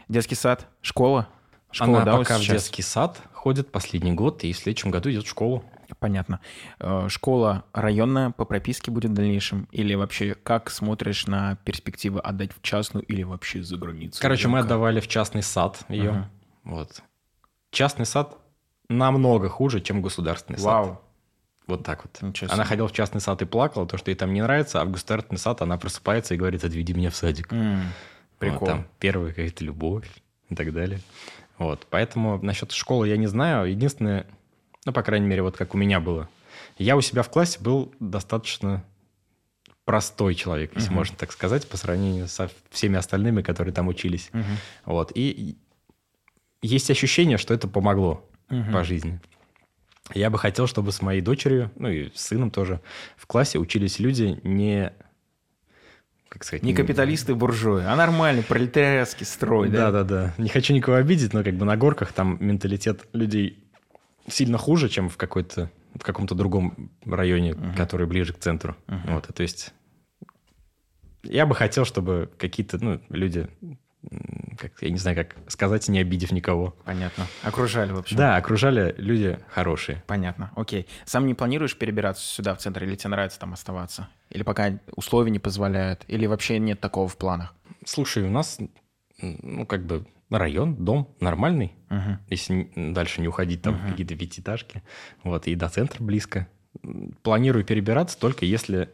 Детский 0.08 0.34
сад? 0.34 0.66
Школа? 0.82 1.28
Школа, 1.70 1.96
Она 1.96 2.04
да, 2.04 2.12
вот 2.12 2.18
пока 2.26 2.38
в 2.38 2.42
сейчас? 2.42 2.52
детский 2.54 2.82
сад 2.82 3.20
ходит 3.32 3.70
последний 3.72 4.12
год, 4.12 4.44
и 4.44 4.52
в 4.52 4.56
следующем 4.58 4.90
году 4.90 5.10
идет 5.10 5.24
в 5.26 5.28
школу. 5.28 5.64
Понятно. 6.00 6.40
Э, 6.80 7.06
Школа 7.08 7.64
районная 7.72 8.30
по 8.30 8.44
прописке 8.44 8.90
будет 8.90 9.12
в 9.12 9.14
дальнейшем? 9.14 9.68
Или 9.70 9.94
вообще 9.94 10.34
как 10.34 10.68
смотришь 10.70 11.26
на 11.26 11.56
перспективы 11.64 12.20
отдать 12.20 12.50
в 12.52 12.60
частную 12.62 13.04
или 13.06 13.22
вообще 13.22 13.62
за 13.62 13.76
границу? 13.76 14.20
Короче, 14.20 14.48
мы 14.48 14.58
Как? 14.58 14.66
отдавали 14.66 15.00
в 15.00 15.06
частный 15.08 15.42
сад 15.42 15.84
ее. 15.88 16.10
Ага. 16.10 16.30
Вот. 16.64 17.02
Частный 17.70 18.06
сад 18.06 18.36
намного 18.88 19.48
хуже, 19.48 19.80
чем 19.80 20.02
государственный 20.02 20.58
сад. 20.58 20.66
Вау. 20.66 21.00
Вот 21.66 21.82
так 21.82 22.04
вот. 22.04 22.22
Ничего 22.22 22.52
Она 22.52 22.64
ходила 22.64 22.86
в 22.88 22.92
частный 22.92 23.20
сад 23.20 23.42
и 23.42 23.44
плакала, 23.44 23.86
то, 23.86 23.96
что 23.96 24.10
ей 24.10 24.16
там 24.16 24.32
не 24.32 24.40
нравится, 24.40 24.80
а 24.80 24.84
в 24.84 24.90
государственный 24.90 25.38
сад 25.38 25.62
она 25.62 25.76
просыпается 25.78 26.34
и 26.34 26.36
говорит, 26.36 26.64
отведи 26.64 26.94
меня 26.94 27.10
в 27.10 27.16
садик. 27.16 27.50
Вот 27.50 27.60
Прикол. 28.38 28.66
там 28.66 28.86
первая 28.98 29.30
какая-то 29.30 29.64
любовь 29.64 30.08
и 30.48 30.54
так 30.54 30.72
далее. 30.72 31.00
Вот, 31.58 31.86
поэтому 31.90 32.40
насчет 32.42 32.70
школы 32.72 33.08
я 33.08 33.16
не 33.16 33.26
знаю. 33.26 33.68
Единственное, 33.70 34.26
ну, 34.84 34.92
по 34.92 35.02
крайней 35.02 35.26
мере, 35.26 35.42
вот 35.42 35.56
как 35.56 35.74
у 35.74 35.78
меня 35.78 36.00
было. 36.00 36.28
Я 36.78 36.96
у 36.96 37.00
себя 37.00 37.22
в 37.22 37.30
классе 37.30 37.58
был 37.60 37.94
достаточно 37.98 38.84
простой 39.84 40.34
человек, 40.34 40.72
если 40.74 40.88
Мгм. 40.88 40.96
можно 40.96 41.16
так 41.16 41.32
сказать, 41.32 41.68
по 41.68 41.76
сравнению 41.76 42.28
со 42.28 42.50
всеми 42.70 42.96
остальными, 42.96 43.40
которые 43.40 43.72
там 43.72 43.88
учились. 43.88 44.28
Мгм. 44.32 44.56
Вот, 44.84 45.12
и 45.14 45.56
есть 46.60 46.90
ощущение, 46.90 47.38
что 47.38 47.54
это 47.54 47.68
помогло 47.68 48.28
Мгм. 48.50 48.72
по 48.72 48.84
жизни. 48.84 49.20
Я 50.14 50.30
бы 50.30 50.38
хотел, 50.38 50.66
чтобы 50.66 50.92
с 50.92 51.02
моей 51.02 51.20
дочерью, 51.20 51.70
ну 51.76 51.88
и 51.88 52.10
с 52.14 52.26
сыном 52.26 52.50
тоже, 52.50 52.80
в 53.16 53.26
классе 53.26 53.58
учились 53.58 53.98
люди 53.98 54.38
не... 54.44 54.92
Как 56.28 56.44
сказать? 56.44 56.62
Не 56.62 56.74
капиталисты, 56.74 57.34
буржуи, 57.34 57.82
а 57.84 57.96
нормальный 57.96 58.42
пролетариатский 58.42 59.24
строй, 59.26 59.68
да? 59.68 59.90
Да, 59.90 60.04
да, 60.04 60.04
да. 60.04 60.34
Не 60.38 60.48
хочу 60.48 60.74
никого 60.74 60.96
обидеть, 60.96 61.32
но 61.32 61.42
как 61.42 61.54
бы 61.54 61.64
на 61.64 61.76
горках 61.76 62.12
там 62.12 62.36
менталитет 62.40 63.06
людей 63.12 63.64
сильно 64.28 64.58
хуже, 64.58 64.88
чем 64.88 65.08
в 65.08 65.16
какой-то 65.16 65.70
в 65.94 66.02
каком-то 66.02 66.34
другом 66.34 66.90
районе, 67.06 67.54
Мгм. 67.54 67.74
который 67.74 68.06
ближе 68.06 68.34
к 68.34 68.38
центру. 68.38 68.76
Мгм. 68.86 69.14
Вот, 69.14 69.30
и 69.30 69.32
то 69.32 69.42
есть 69.42 69.72
я 71.22 71.46
бы 71.46 71.54
хотел, 71.54 71.84
чтобы 71.86 72.30
какие-то 72.38 72.78
ну, 72.84 73.00
люди, 73.08 73.48
как, 74.58 74.72
я 74.82 74.90
не 74.90 74.98
знаю, 74.98 75.16
как 75.16 75.36
сказать, 75.50 75.88
не 75.88 75.98
обидев 75.98 76.30
никого. 76.32 76.76
Понятно. 76.84 77.26
Окружали, 77.42 77.92
в 77.92 77.98
общем. 77.98 78.16
Да, 78.16 78.36
окружали 78.36 78.94
люди 78.98 79.38
хорошие. 79.48 80.02
Понятно, 80.06 80.50
окей. 80.56 80.86
Сам 81.04 81.26
не 81.26 81.34
планируешь 81.34 81.76
перебираться 81.76 82.24
сюда, 82.24 82.54
в 82.54 82.58
центр, 82.58 82.84
или 82.84 82.94
тебе 82.94 83.10
нравится 83.10 83.38
там 83.40 83.52
оставаться? 83.52 84.08
Или 84.30 84.42
пока 84.42 84.78
условия 84.94 85.30
не 85.30 85.38
позволяют? 85.38 86.04
Или 86.08 86.26
вообще 86.26 86.58
нет 86.58 86.80
такого 86.80 87.08
в 87.08 87.16
планах? 87.16 87.54
Слушай, 87.84 88.24
у 88.24 88.30
нас, 88.30 88.58
ну, 89.20 89.66
как 89.66 89.84
бы 89.86 90.06
район, 90.30 90.74
дом 90.76 91.14
нормальный, 91.20 91.74
Мгм. 91.88 92.18
если 92.28 92.70
дальше 92.74 93.20
не 93.20 93.28
уходить 93.28 93.62
там 93.62 93.74
Мгм. 93.74 93.90
какие-то 93.90 94.16
пятиэтажки. 94.16 94.82
Вот, 95.22 95.46
и 95.46 95.54
до 95.54 95.68
центра 95.68 96.02
близко. 96.02 96.46
планирую 97.22 97.64
перебираться 97.64 98.18
только 98.18 98.44
если, 98.44 98.90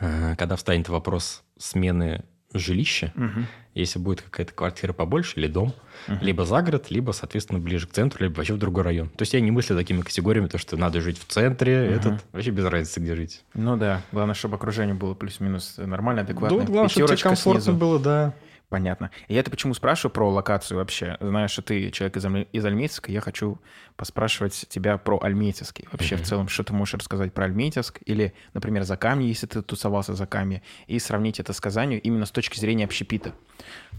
э, 0.00 0.34
когда 0.36 0.56
встанет 0.56 0.88
вопрос 0.88 1.42
смены 1.58 2.24
жилища, 2.58 3.12
Мгм. 3.14 3.46
если 3.74 3.98
будет 3.98 4.22
какая-то 4.22 4.52
квартира 4.52 4.92
побольше 4.92 5.38
или 5.40 5.46
дом, 5.46 5.74
Мгм. 6.08 6.18
либо 6.20 6.44
за 6.44 6.62
город, 6.62 6.86
либо, 6.90 7.12
соответственно, 7.12 7.58
ближе 7.60 7.86
к 7.86 7.92
центру, 7.92 8.24
либо 8.24 8.36
вообще 8.36 8.54
в 8.54 8.58
другой 8.58 8.82
район. 8.82 9.08
То 9.08 9.22
есть 9.22 9.34
я 9.34 9.40
не 9.40 9.50
мыслю 9.50 9.76
такими 9.76 10.00
категориями, 10.00 10.48
то, 10.48 10.58
что 10.58 10.76
надо 10.76 11.00
жить 11.00 11.18
в 11.18 11.26
центре, 11.26 11.80
Мгм. 11.82 11.90
этот, 11.96 12.24
вообще 12.32 12.50
без 12.50 12.64
разницы, 12.64 13.00
где 13.00 13.14
жить. 13.14 13.44
Ну 13.54 13.76
да, 13.76 14.02
главное, 14.12 14.34
чтобы 14.34 14.56
окружение 14.56 14.94
было 14.94 15.14
плюс-минус 15.14 15.74
нормально, 15.78 16.22
адекватно. 16.22 16.58
Ну, 16.58 16.64
главное, 16.66 16.88
чтобы 16.88 17.06
тебе 17.08 17.16
комфортно 17.18 17.62
снизу. 17.62 17.78
было, 17.78 17.98
да. 17.98 18.34
Понятно. 18.72 19.10
Я 19.28 19.40
это 19.40 19.50
почему 19.50 19.74
спрашиваю 19.74 20.14
про 20.14 20.30
локацию 20.30 20.78
вообще? 20.78 21.18
Знаешь, 21.20 21.50
что 21.50 21.60
ты 21.60 21.90
человек 21.90 22.16
из, 22.16 22.24
Альме- 22.24 22.48
из 22.52 22.64
Альметьевска, 22.64 23.12
я 23.12 23.20
хочу 23.20 23.58
поспрашивать 23.96 24.64
тебя 24.66 24.96
про 24.96 25.22
Альметьевский. 25.22 25.86
Вообще, 25.92 26.16
в 26.16 26.22
целом, 26.22 26.48
что 26.48 26.64
ты 26.64 26.72
можешь 26.72 26.94
рассказать 26.94 27.34
про 27.34 27.44
Альметьевск? 27.44 28.00
Или, 28.06 28.32
например, 28.54 28.84
за 28.84 28.96
камни, 28.96 29.26
если 29.26 29.46
ты 29.46 29.60
тусовался 29.60 30.14
за 30.14 30.26
камни, 30.26 30.62
и 30.86 30.98
сравнить 30.98 31.38
это 31.38 31.52
с 31.52 31.60
Казанью 31.60 32.00
именно 32.00 32.24
с 32.24 32.30
точки 32.30 32.58
зрения 32.58 32.86
общепита. 32.86 33.34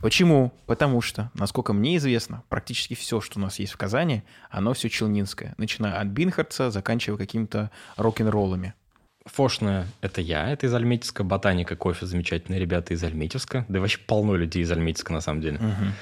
Почему? 0.01 0.51
Потому 0.65 1.01
что, 1.01 1.30
насколько 1.36 1.71
мне 1.71 1.97
известно, 1.97 2.41
практически 2.49 2.95
все, 2.95 3.21
что 3.21 3.38
у 3.38 3.43
нас 3.43 3.59
есть 3.59 3.74
в 3.74 3.78
Казани, 3.78 4.24
оно 4.49 4.74
все 4.74 4.89
челнинское. 4.89 5.53
Начиная 5.59 5.99
от 5.99 6.07
Бинхардса, 6.07 6.71
заканчивая 6.71 7.19
какими-то 7.19 7.69
рок-н-роллами. 7.95 8.74
Фошная– 9.26 9.88
это 10.01 10.19
я, 10.21 10.49
это 10.49 10.65
из 10.65 10.74
Альметьевска. 10.74 11.24
Ботаника, 11.24 11.76
кофе, 11.76 12.05
замечательные 12.05 12.59
ребята 12.59 12.93
из 12.93 13.03
Альметьевска. 13.03 13.65
Да 13.69 13.78
и 13.78 13.82
вообще 13.82 13.99
полно 14.05 14.36
людей 14.36 14.63
из 14.63 14.71
Альметьевска, 14.71 15.13
на 15.13 15.21
самом 15.21 15.41
деле. 15.41 15.59
Мгм. 15.59 15.93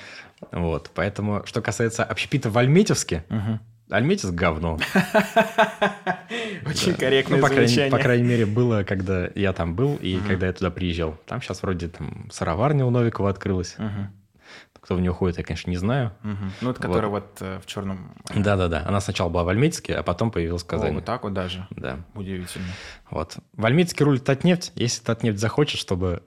Вот, 0.51 0.89
поэтому, 0.95 1.43
что 1.45 1.61
касается 1.61 2.03
общепита 2.03 2.49
в 2.49 2.57
Альметьевске, 2.57 3.23
Мгм. 3.29 3.59
Альметьевск– 3.91 4.33
говно. 4.35 4.79
Очень 6.65 6.93
корректное 6.95 7.37
Ну, 7.39 7.43
по 7.43 7.49
крайней, 7.49 7.67
замечание. 7.67 7.91
по 7.91 7.99
крайней 7.99 8.23
мере, 8.27 8.45
было, 8.45 8.83
когда 8.83 9.29
я 9.35 9.53
там 9.53 9.75
был 9.75 9.97
и 10.01 10.17
когда 10.27 10.47
я 10.47 10.53
туда 10.53 10.71
приезжал. 10.71 11.17
Там 11.27 11.41
сейчас 11.41 11.61
вроде 11.61 11.89
там 11.89 12.29
сыроварня 12.31 12.85
у 12.85 12.89
Новикова 12.89 13.29
открылась. 13.29 13.75
Кто 14.81 14.95
в 14.95 15.01
нее 15.01 15.13
ходит, 15.13 15.37
я, 15.37 15.43
конечно, 15.43 15.69
не 15.69 15.77
знаю. 15.77 16.11
Мгм. 16.23 16.51
Ну, 16.61 16.71
это 16.71 16.81
которая 16.81 17.09
вот 17.09 17.37
э, 17.39 17.59
в 17.59 17.67
черном... 17.67 18.15
Да-да-да. 18.33 18.83
Она 18.85 18.99
сначала 18.99 19.29
была 19.29 19.43
в 19.43 19.49
Альметьевске, 19.49 19.95
а 19.95 20.01
потом 20.01 20.31
появилась 20.31 20.63
в 20.63 20.65
О, 20.65 20.69
Казани. 20.69 20.95
вот 20.95 21.05
так 21.05 21.23
вот 21.23 21.33
даже. 21.33 21.67
Да. 21.69 21.99
Удивительно. 22.15 22.65
Вот. 23.11 23.37
В 23.53 23.65
Альметьевске 23.65 24.03
рулит 24.03 24.25
Татнефть. 24.25 24.71
Если 24.75 25.03
Татнефть 25.03 25.39
захочет, 25.39 25.79
чтобы 25.79 26.23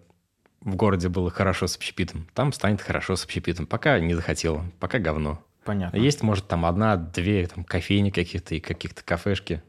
в 0.60 0.76
городе 0.76 1.08
было 1.08 1.30
хорошо 1.30 1.66
с 1.66 1.76
общепитом, 1.76 2.28
там 2.32 2.52
станет 2.52 2.80
хорошо 2.80 3.16
с 3.16 3.24
общепитом. 3.24 3.66
Пока 3.66 3.98
не 3.98 4.14
захотела. 4.14 4.64
Пока 4.78 5.00
говно. 5.00 5.44
Понятно. 5.64 5.96
Есть, 5.96 6.22
может, 6.22 6.46
там 6.46 6.64
одна-две 6.64 7.48
там, 7.48 7.64
кофейни 7.64 8.10
каких-то 8.10 8.54
и 8.54 8.60
каких-то 8.60 9.02
кафешки. 9.02 9.62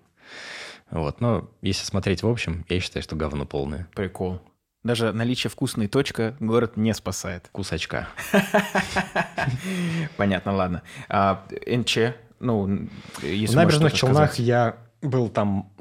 Вот. 0.91 1.21
Но 1.21 1.49
если 1.61 1.85
смотреть 1.85 2.21
в 2.21 2.27
общем, 2.27 2.65
я 2.69 2.79
считаю, 2.79 3.01
что 3.01 3.15
говно 3.15 3.45
полное. 3.45 3.87
Прикол. 3.95 4.41
Даже 4.85 5.11
наличие 5.13 5.49
вкусной 5.49 5.87
точка 5.87 6.35
город 6.39 6.77
не 6.77 6.93
спасает. 6.93 7.49
Кусачка. 7.51 8.07
Понятно, 10.17 10.53
ладно. 10.53 10.83
А, 11.09 11.43
НЧ, 11.65 11.97
ну, 12.39 12.87
если 13.23 13.53
в 13.53 13.55
набережных 13.55 13.93
Челнах 13.93 14.35
я 14.35 14.77
был 15.01 15.29
там 15.29 15.71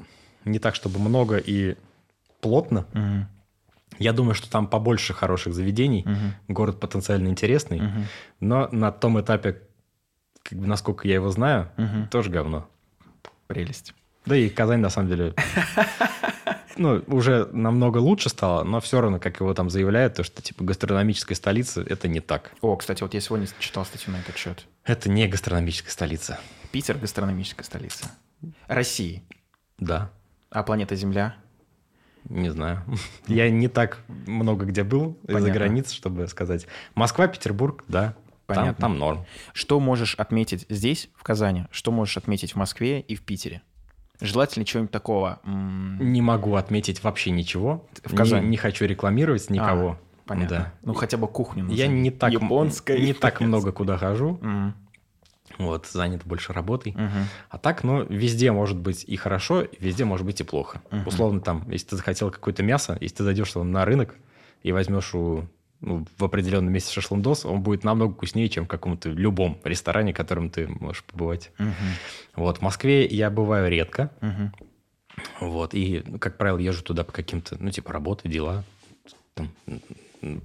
не 0.43 0.57
так, 0.57 0.73
чтобы 0.73 0.97
много 0.97 1.37
и 1.37 1.75
плотно. 2.41 2.87
Я 3.99 4.11
думаю, 4.11 4.33
что 4.33 4.49
там 4.49 4.65
побольше 4.65 5.13
хороших 5.13 5.53
заведений. 5.53 6.03
Город 6.47 6.79
потенциально 6.79 7.27
интересный. 7.27 7.83
Но 8.39 8.67
на 8.71 8.91
том 8.91 9.21
этапе, 9.21 9.61
как 10.41 10.57
бы, 10.57 10.65
насколько 10.65 11.07
я 11.07 11.13
его 11.13 11.29
знаю, 11.29 11.69
тоже 12.09 12.31
говно. 12.31 12.67
Прелесть. 13.45 13.93
Да 14.25 14.35
и 14.35 14.49
Казань, 14.49 14.79
на 14.79 14.89
самом 14.89 15.09
деле, 15.09 15.35
ну, 16.77 17.03
уже 17.07 17.47
намного 17.51 17.97
лучше 17.99 18.29
стало, 18.29 18.63
но 18.63 18.79
все 18.81 19.01
равно, 19.01 19.19
как 19.19 19.39
его 19.39 19.53
там 19.53 19.69
заявляют, 19.69 20.15
то, 20.15 20.23
что, 20.23 20.41
типа, 20.41 20.63
гастрономическая 20.63 21.35
столица– 21.35 21.81
это 21.87 22.07
не 22.07 22.19
так. 22.19 22.51
О, 22.61 22.75
кстати, 22.75 23.01
вот 23.03 23.13
я 23.13 23.21
сегодня 23.21 23.47
читал 23.59 23.85
статью 23.85 24.13
на 24.13 24.17
этот 24.17 24.37
счет. 24.37 24.65
Это 24.83 25.09
не 25.09 25.27
гастрономическая 25.27 25.91
столица. 25.91 26.39
Питер– 26.71 26.97
гастрономическая 27.01 27.63
столица. 27.65 28.11
России. 28.67 29.23
Да, 29.77 30.11
А 30.49 30.63
планета 30.63 30.95
Земля? 30.95 31.35
не 32.29 32.49
знаю. 32.49 32.83
Я 33.27 33.49
не 33.49 33.67
так 33.67 33.99
много 34.07 34.65
где 34.65 34.83
был 34.83 35.17
из-за 35.27 35.51
границ, 35.51 35.91
чтобы 35.91 36.27
сказать. 36.27 36.67
Москва, 36.95 37.27
Петербург, 37.27 37.83
да, 37.87 38.15
там, 38.47 38.57
Понятно. 38.57 38.81
там 38.81 38.97
норм. 38.97 39.25
Что 39.53 39.79
можешь 39.79 40.15
отметить 40.15 40.65
здесь, 40.69 41.09
в 41.15 41.23
Казани? 41.23 41.65
Что 41.71 41.91
можешь 41.91 42.17
отметить 42.17 42.53
в 42.53 42.55
Москве 42.57 42.99
и 42.99 43.15
в 43.15 43.21
Питере? 43.23 43.61
Желательно 44.21 44.65
чего-нибудь 44.65 44.91
такого. 44.91 45.39
Не 45.45 46.21
могу 46.21 46.55
отметить 46.55 47.03
вообще 47.03 47.31
ничего. 47.31 47.85
В 48.03 48.11
Не- 48.11 48.17
Казани? 48.17 48.47
Не, 48.47 48.57
хочу 48.57 48.85
рекламировать 48.85 49.49
никого. 49.49 49.99
Понятно. 50.25 50.57
Да. 50.57 50.73
Ну, 50.83 50.93
хотя 50.93 51.17
бы 51.17 51.27
кухню 51.27 51.65
Я 51.69 51.85
назови. 51.85 51.99
не 52.01 52.11
так, 52.11 52.31
Японская. 52.31 52.97
не 52.97 53.13
так 53.13 53.41
много 53.41 53.71
куда 53.71 53.97
хожу. 53.97 54.39
Вот, 55.59 55.85
занят 55.85 56.25
больше 56.25 56.51
работой. 56.53 56.95
А 57.49 57.57
так, 57.57 57.83
ну, 57.83 58.03
везде 58.03 58.51
может 58.51 58.77
быть 58.77 59.03
и 59.07 59.15
хорошо, 59.15 59.63
везде 59.79 60.03
может 60.03 60.25
быть 60.25 60.41
и 60.41 60.43
плохо. 60.43 60.81
Условно, 61.05 61.39
там, 61.41 61.69
если 61.69 61.89
ты 61.89 61.95
захотел 61.97 62.31
какое-то 62.31 62.63
мясо, 62.63 62.97
если 62.99 63.17
ты 63.17 63.23
зайдешь 63.23 63.51
там, 63.51 63.71
на 63.71 63.85
рынок 63.85 64.15
и 64.63 64.71
возьмешь 64.71 65.13
у, 65.13 65.45
ну, 65.81 66.05
в 66.17 66.23
определенном 66.23 66.71
месте 66.73 66.91
шашлындос, 66.93 67.45
он 67.45 67.61
будет 67.61 67.83
намного 67.83 68.13
вкуснее, 68.13 68.49
чем 68.49 68.65
в 68.65 68.67
каком-то 68.67 69.09
любом 69.09 69.59
ресторане, 69.63 70.13
в 70.13 70.17
котором 70.17 70.49
ты 70.49 70.67
можешь 70.67 71.03
побывать. 71.03 71.51
Мгм, 71.57 71.73
Вот, 72.35 72.57
в 72.59 72.61
Москве 72.61 73.05
я 73.05 73.29
бываю 73.29 73.69
редко. 73.69 74.11
мгм. 74.21 74.53
Вот, 75.39 75.73
и, 75.73 76.03
ну, 76.05 76.19
как 76.19 76.37
правило, 76.37 76.57
езжу 76.57 76.83
туда 76.83 77.03
по 77.03 77.11
каким-то, 77.11 77.57
ну, 77.59 77.69
типа, 77.71 77.93
работы, 77.93 78.27
дела. 78.29 78.63
Там, 79.33 79.49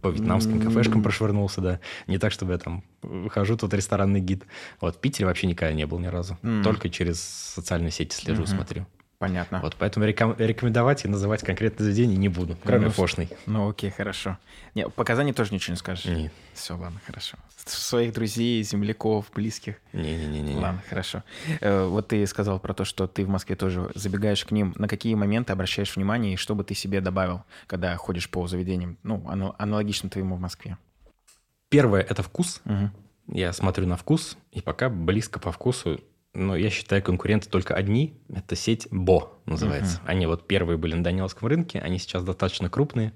по 0.02 0.08
вьетнамским 0.08 0.60
кафешкам 0.60 1.02
прошвырнулся, 1.02 1.60
да. 1.60 1.80
Не 2.06 2.18
так, 2.18 2.32
чтобы 2.32 2.52
я 2.52 2.58
там 2.58 2.84
э, 3.02 3.28
хожу, 3.30 3.56
тут 3.56 3.72
ресторанный 3.72 4.20
гид. 4.20 4.44
Вот, 4.80 4.96
в 4.96 5.00
Питере 5.00 5.26
вообще 5.26 5.46
никогда 5.46 5.72
не 5.72 5.86
был 5.86 5.98
ни 6.00 6.06
разу. 6.08 6.38
М. 6.42 6.62
Только 6.62 6.88
через 6.90 7.20
социальные 7.22 7.90
сети 7.92 8.14
слежу, 8.14 8.42
Мгм. 8.42 8.48
смотрю. 8.50 8.86
Понятно. 9.20 9.60
Вот, 9.60 9.76
поэтому 9.78 10.06
реком- 10.06 10.34
рекомендовать 10.38 11.04
и 11.04 11.08
называть 11.08 11.42
конкретное 11.42 11.84
заведение 11.84 12.16
не 12.16 12.30
буду, 12.30 12.56
кроме 12.64 12.86
Ну, 12.86 12.90
фошной. 12.90 13.28
Ну, 13.44 13.68
окей, 13.68 13.90
хорошо. 13.90 14.38
Не, 14.74 14.88
по 14.88 15.04
Казани 15.04 15.34
тоже 15.34 15.52
ничего 15.52 15.74
не 15.74 15.78
скажешь? 15.78 16.06
Не, 16.06 16.30
Все, 16.54 16.74
ладно, 16.74 16.98
хорошо. 17.06 17.36
Своих 17.66 18.14
друзей, 18.14 18.62
земляков, 18.62 19.30
близких. 19.34 19.74
не-не-не. 19.92 20.54
Ладно, 20.56 20.82
хорошо. 20.88 21.22
Э, 21.60 21.84
Вот 21.84 22.08
ты 22.08 22.26
сказал 22.26 22.58
про 22.60 22.72
то, 22.72 22.86
что 22.86 23.06
ты 23.06 23.26
в 23.26 23.28
Москве 23.28 23.56
тоже 23.56 23.90
забегаешь 23.94 24.42
к 24.46 24.52
ним. 24.52 24.72
На 24.78 24.88
какие 24.88 25.14
моменты 25.14 25.52
обращаешь 25.52 25.94
внимание 25.96 26.32
и 26.32 26.36
что 26.36 26.54
бы 26.54 26.64
ты 26.64 26.74
себе 26.74 27.02
добавил, 27.02 27.42
когда 27.66 27.94
ходишь 27.98 28.30
по 28.30 28.46
заведениям? 28.46 28.96
Ну, 29.02 29.18
ано- 29.26 29.54
аналогично 29.58 30.08
твоему 30.08 30.36
в 30.36 30.40
Москве. 30.40 30.78
Первое– 31.68 32.00
это 32.08 32.22
вкус. 32.22 32.62
Мгм. 32.64 32.90
Я 33.32 33.52
смотрю 33.52 33.86
на 33.86 33.98
вкус, 33.98 34.38
и 34.50 34.62
пока 34.62 34.88
близко 34.88 35.38
по 35.38 35.52
вкусу, 35.52 36.00
но 36.34 36.56
я 36.56 36.70
считаю, 36.70 37.02
конкуренты 37.02 37.48
только 37.48 37.74
одни. 37.74 38.14
Это 38.32 38.54
сеть 38.56 38.86
Бо 38.90 39.32
называется. 39.46 40.00
Они 40.04 40.26
вот 40.26 40.46
первые 40.46 40.76
были 40.78 40.94
на 40.94 41.02
Даниловском 41.02 41.48
рынке, 41.48 41.80
они 41.80 41.98
сейчас 41.98 42.22
достаточно 42.24 42.68
крупные. 42.70 43.12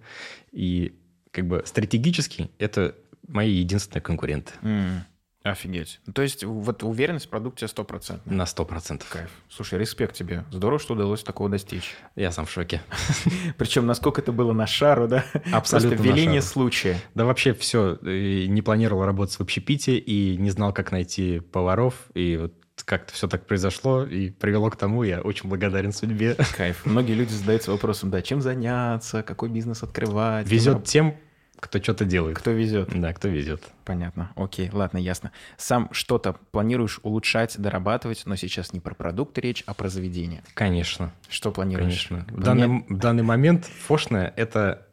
И 0.53 0.95
как 1.31 1.47
бы 1.47 1.63
стратегически 1.67 2.51
это 2.59 2.95
мои 3.27 3.51
единственные 3.53 4.03
конкуренты 4.03 4.53
М, 4.63 5.05
Офигеть. 5.43 6.01
Ну, 6.07 6.13
То 6.15 6.23
есть 6.23 6.43
вот 6.43 6.83
уверенность 6.83 7.27
в 7.27 7.29
продукте 7.29 7.67
100%. 7.67 8.21
на 8.25 8.45
100%. 8.47 9.03
Кайф. 9.11 9.31
Слушай, 9.51 9.79
респект 9.79 10.17
тебе. 10.17 10.45
Здорово, 10.51 10.79
что 10.81 10.95
удалось 10.95 11.23
такого 11.23 11.51
достичь. 11.51 11.95
Я 12.17 12.33
сам 12.33 12.47
в 12.47 12.51
шоке. 12.51 12.81
Причем 13.59 13.85
насколько 13.87 14.23
это 14.23 14.33
было 14.33 14.53
на 14.55 14.67
шару, 14.67 15.07
да? 15.07 15.25
Абсолютно 15.53 15.97
Просто 15.97 16.09
веление 16.13 16.41
случая. 16.41 16.99
Да 17.15 17.27
вообще 17.27 17.53
все. 17.53 17.99
Не 18.03 18.63
планировал 18.63 19.05
работать 19.05 19.37
в 19.37 19.41
общепите 19.43 19.99
и 19.99 20.37
не 20.39 20.49
знал, 20.51 20.73
как 20.73 20.93
найти 20.93 21.41
поваров. 21.41 21.95
И 22.15 22.39
вот 22.41 22.55
как-то 22.83 23.13
все 23.13 23.29
так 23.29 23.47
произошло 23.47 24.05
и 24.05 24.31
привело 24.31 24.69
к 24.71 24.77
тому, 24.77 25.03
я 25.05 25.21
очень 25.21 25.49
благодарен 25.49 25.93
судьбе. 25.93 26.37
Кайф. 26.57 26.85
Многие 26.85 27.13
люди 27.15 27.33
задаются 27.33 27.71
вопросом, 27.71 28.11
да, 28.11 28.21
чем 28.23 28.41
заняться, 28.41 29.23
какой 29.23 29.49
бизнес 29.49 29.83
открывать. 29.83 30.47
Везет 30.49 30.75
раб- 30.75 30.85
тем, 30.85 31.15
кто 31.61 31.81
что-то 31.81 32.05
делает. 32.05 32.37
Кто 32.37 32.51
везет. 32.51 32.91
Да, 32.93 33.13
кто 33.15 33.29
везет. 33.29 33.63
Понятно. 33.85 34.33
Окей, 34.37 34.69
ладно, 34.73 34.99
ясно. 34.99 35.31
Сам 35.57 35.89
что-то 35.93 36.35
планируешь 36.51 37.01
улучшать, 37.03 37.55
дорабатывать, 37.59 38.23
но 38.27 38.37
сейчас 38.37 38.73
не 38.73 38.81
про 38.81 38.95
продукты 38.95 39.41
речь, 39.41 39.63
а 39.67 39.73
про 39.73 39.89
заведение. 39.89 40.43
Конечно, 40.55 41.13
Что 41.29 41.53
планируешь? 41.53 42.09
конечно. 42.09 42.27
В 42.37 42.43
данный, 42.43 42.85
в 42.89 42.99
данный 42.99 43.23
момент 43.23 43.65
фошная– 43.67 44.33
это, 44.37 44.87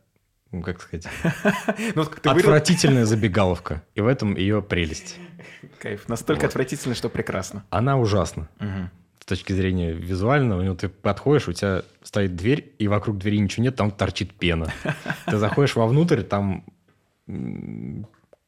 ну, 0.52 0.62
как 0.62 0.82
сказать, 0.82 1.08
Ну, 1.96 2.04
вырыл- 2.04 2.38
отвратительная 2.40 3.06
забегаловка. 3.06 3.82
И 3.96 4.02
в 4.02 4.08
этом 4.08 4.36
ее 4.38 4.62
прелесть. 4.62 5.18
Кайф. 5.80 6.08
Настолько 6.08 6.44
Вот. 6.44 6.50
отвратительно, 6.50 6.96
что 6.96 7.10
прекрасно. 7.10 7.64
Она 7.70 7.98
ужасна. 7.98 8.50
Мгм. 8.60 8.90
С 9.20 9.26
точки 9.26 9.54
зрения 9.54 9.94
визуального, 9.94 10.64
ну, 10.64 10.76
ты 10.76 10.90
подходишь, 10.90 11.48
у 11.48 11.54
тебя 11.54 11.84
стоит 12.04 12.36
дверь, 12.36 12.74
и 12.80 12.88
вокруг 12.88 13.18
двери 13.18 13.38
ничего 13.38 13.64
нет, 13.64 13.76
там 13.76 13.92
торчит 13.92 14.34
пена. 14.34 14.74
Ты 15.28 15.38
заходишь 15.38 15.76
вовнутрь, 15.76 16.24
там 16.24 16.66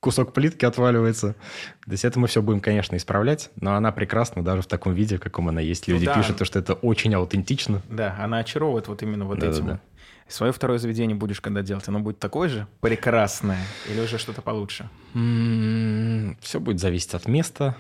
кусок 0.04 0.34
плитки 0.34 0.66
отваливается. 0.66 1.34
То 1.86 1.91
есть 1.91 2.04
это 2.04 2.20
мы 2.20 2.28
все 2.28 2.41
будем, 2.41 2.60
конечно, 2.60 2.96
исправлять, 2.98 3.50
но 3.56 3.76
она 3.76 3.91
прекрасна 3.94 4.44
даже 4.44 4.62
в 4.62 4.68
таком 4.68 4.94
виде, 4.94 5.18
в 5.18 5.22
каком 5.22 5.48
она 5.48 5.62
есть. 5.62 5.88
Люди 5.88 6.06
да. 6.06 6.16
пишут, 6.16 6.46
что 6.46 6.60
это 6.60 6.74
очень 6.74 7.16
аутентично. 7.16 7.82
Да, 7.89 8.18
она 8.20 8.39
очаровывает 8.39 8.89
вот 8.89 9.02
именно 9.02 9.26
вот 9.26 9.38
этим. 9.38 9.66
Да-да-да. 9.66 9.80
Свое 10.34 10.52
второе 10.52 10.80
заведение 10.80 11.16
будешь 11.16 11.40
когда 11.42 11.62
делать? 11.62 11.88
Оно 11.88 12.00
будет 12.00 12.18
такое 12.18 12.50
же 12.50 12.66
прекрасное 12.82 13.64
или 13.88 14.02
уже 14.02 14.18
что-то 14.18 14.42
получше? 14.42 14.90
Все 15.14 16.60
будет 16.60 16.80
зависеть 16.80 17.14
от 17.14 17.28
места. 17.28 17.76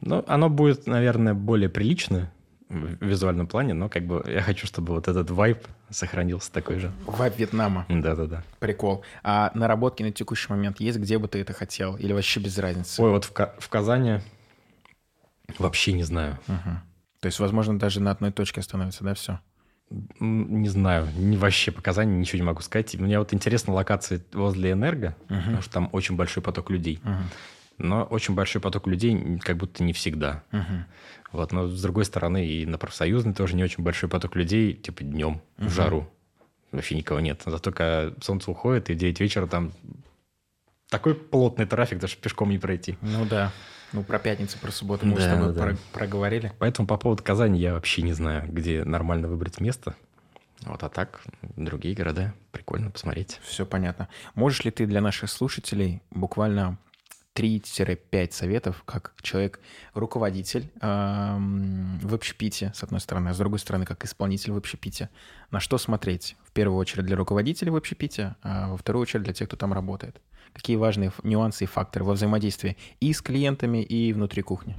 Но 0.00 0.24
оно 0.28 0.48
будет, 0.48 0.86
наверное, 0.86 1.34
более 1.34 1.68
приличное 1.68 2.32
в 2.68 3.04
визуальном 3.04 3.48
плане, 3.48 3.74
но 3.74 3.88
как 3.88 4.06
бы 4.06 4.22
я 4.28 4.40
хочу, 4.40 4.68
чтобы 4.68 4.94
вот 4.94 5.08
этот 5.08 5.32
вайб 5.32 5.58
сохранился 5.90 6.52
такой 6.52 6.78
же. 6.78 6.92
Вайб 7.06 7.36
Вьетнама. 7.36 7.86
Да-да-да. 7.88 8.44
Прикол. 8.60 9.02
А 9.24 9.50
наработки 9.54 10.04
на 10.04 10.12
текущий 10.12 10.52
момент 10.52 10.78
есть, 10.78 10.98
где 10.98 11.18
бы 11.18 11.26
ты 11.26 11.40
это 11.40 11.54
хотел? 11.54 11.96
Или 11.96 12.12
вообще 12.12 12.38
без 12.38 12.56
разницы? 12.58 13.02
Ой, 13.02 13.10
вот 13.10 13.24
в, 13.24 13.32
Ка- 13.32 13.56
в 13.58 13.68
Казани 13.68 14.20
вообще 15.58 15.92
не 15.92 16.04
знаю. 16.04 16.38
Мгм. 16.46 16.82
То 17.18 17.26
есть, 17.26 17.40
возможно, 17.40 17.76
даже 17.80 17.98
на 18.00 18.12
одной 18.12 18.30
точке 18.30 18.60
остановится, 18.60 19.02
да, 19.02 19.14
все? 19.14 19.40
Не 19.90 20.68
знаю, 20.68 21.08
не, 21.16 21.36
вообще 21.36 21.72
по 21.72 21.80
Казани 21.80 22.14
ничего 22.14 22.38
не 22.38 22.46
могу 22.46 22.60
сказать. 22.60 22.94
Мне 22.96 23.18
вот 23.18 23.32
интересна 23.32 23.72
локация 23.72 24.20
возле 24.32 24.72
Энерго, 24.72 25.16
потому 25.28 25.62
что 25.62 25.72
там 25.72 25.88
очень 25.92 26.16
большой 26.16 26.42
поток 26.42 26.70
людей. 26.70 27.00
Но 27.78 28.02
очень 28.02 28.34
большой 28.34 28.60
поток 28.60 28.86
людей 28.86 29.38
как 29.38 29.56
будто 29.56 29.82
не 29.82 29.92
всегда. 29.92 30.42
Вот, 31.32 31.52
но 31.52 31.68
с 31.68 31.82
другой 31.82 32.04
стороны, 32.04 32.46
и 32.46 32.66
на 32.66 32.78
профсоюзной 32.78 33.34
тоже 33.34 33.54
не 33.54 33.62
очень 33.62 33.84
большой 33.84 34.08
поток 34.08 34.34
людей, 34.36 34.74
типа 34.74 35.04
днем, 35.04 35.40
в 35.56 35.70
жару. 35.70 36.10
Вообще 36.72 36.96
никого 36.96 37.20
нет. 37.20 37.42
Зато 37.46 37.72
когда 37.72 38.12
солнце 38.20 38.50
уходит, 38.50 38.90
и 38.90 38.94
в 38.94 38.98
9 38.98 39.20
вечера 39.20 39.46
там 39.46 39.72
такой 40.90 41.14
плотный 41.14 41.66
трафик, 41.66 41.98
даже 41.98 42.16
пешком 42.16 42.50
не 42.50 42.58
пройти. 42.58 42.98
Ну 43.00 43.24
да. 43.24 43.52
Ну, 43.92 44.02
про 44.02 44.18
пятницу, 44.18 44.58
про 44.58 44.70
субботу 44.70 45.06
мы 45.06 45.16
Да, 45.16 45.20
с 45.22 45.24
тобой 45.24 45.54
да. 45.54 45.62
про- 45.62 45.76
проговорили. 45.92 46.52
Поэтому 46.58 46.86
по 46.86 46.96
поводу 46.98 47.22
Казани 47.22 47.58
я 47.58 47.72
вообще 47.74 48.02
не 48.02 48.12
знаю, 48.12 48.46
где 48.50 48.84
нормально 48.84 49.28
выбрать 49.28 49.60
место. 49.60 49.94
Вот, 50.62 50.82
а 50.82 50.88
так, 50.88 51.22
другие 51.56 51.94
города 51.94 52.34
прикольно 52.52 52.90
посмотреть. 52.90 53.40
Все 53.44 53.64
понятно. 53.64 54.08
Можешь 54.34 54.64
ли 54.64 54.70
ты 54.70 54.86
для 54.86 55.00
наших 55.00 55.30
слушателей 55.30 56.02
буквально 56.10 56.76
3-5 57.34 58.32
советов, 58.32 58.82
как 58.84 59.14
человек-руководитель 59.22 60.70
эм, 60.80 61.98
в 62.00 62.14
общепите, 62.14 62.72
с 62.74 62.82
одной 62.82 63.00
стороны, 63.00 63.28
а 63.28 63.34
с 63.34 63.38
другой 63.38 63.60
стороны, 63.60 63.86
как 63.86 64.04
исполнитель 64.04 64.52
в 64.52 64.56
общепите, 64.56 65.08
на 65.50 65.60
что 65.60 65.78
смотреть? 65.78 66.36
В 66.44 66.52
первую 66.52 66.78
очередь 66.78 67.06
для 67.06 67.16
руководителей 67.16 67.70
в 67.70 67.76
общепите, 67.76 68.34
а 68.42 68.70
во 68.70 68.76
вторую 68.76 69.02
очередь 69.02 69.24
для 69.24 69.32
тех, 69.34 69.46
кто 69.48 69.56
там 69.56 69.72
работает. 69.72 70.20
Какие 70.52 70.76
важные 70.76 71.12
нюансы 71.22 71.64
и 71.64 71.66
факторы 71.68 72.04
во 72.04 72.14
взаимодействии 72.14 72.76
и 73.00 73.12
с 73.12 73.22
клиентами, 73.22 73.82
и 73.82 74.12
внутри 74.12 74.42
кухни? 74.42 74.76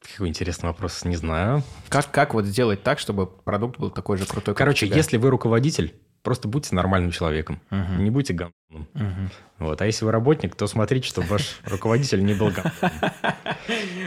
Какой 0.00 0.28
интересный 0.28 0.68
вопрос, 0.68 1.04
не 1.04 1.16
знаю. 1.16 1.62
Как, 1.88 2.10
как 2.10 2.34
вот 2.34 2.44
сделать 2.44 2.82
так, 2.82 2.98
чтобы 2.98 3.26
продукт 3.26 3.78
был 3.78 3.90
такой 3.90 4.18
же 4.18 4.26
крутой, 4.26 4.54
как 4.54 4.58
Короче, 4.58 4.86
у 4.86 4.88
тебя? 4.88 4.98
если 4.98 5.16
вы 5.16 5.30
руководитель, 5.30 5.94
просто 6.26 6.48
будте 6.48 6.74
нормальным 6.74 7.12
человеком. 7.12 7.60
Мгм. 7.70 8.02
Не 8.02 8.10
будьте 8.10 8.34
говном. 8.34 8.88
Мгм. 8.94 9.30
Вот. 9.58 9.80
А 9.80 9.86
если 9.86 10.04
вы 10.04 10.10
работник, 10.10 10.56
то 10.56 10.66
смотрите, 10.66 11.06
чтобы 11.06 11.28
ваш 11.28 11.60
руководитель 11.64 12.24
не 12.24 12.34
был 12.34 12.50
говном. 12.50 12.72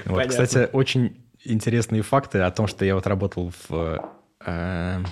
Вот, 0.04 0.28
кстати, 0.28 0.68
очень 0.74 1.24
интересные 1.46 2.02
факты 2.02 2.40
о 2.40 2.52
том, 2.52 2.68
что 2.68 2.84
я 2.84 2.96
вот 2.96 3.08
работал 3.08 3.54
в 3.70 4.12
э, 4.46 5.04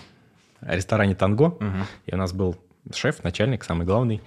ресторане 0.59 1.15
«Танго», 1.15 1.57
и 2.05 2.13
у 2.13 2.17
нас 2.17 2.33
был 2.33 2.57
шеф, 2.93 3.23
начальник, 3.23 3.63
самый 3.63 3.85
главный. 3.85 4.21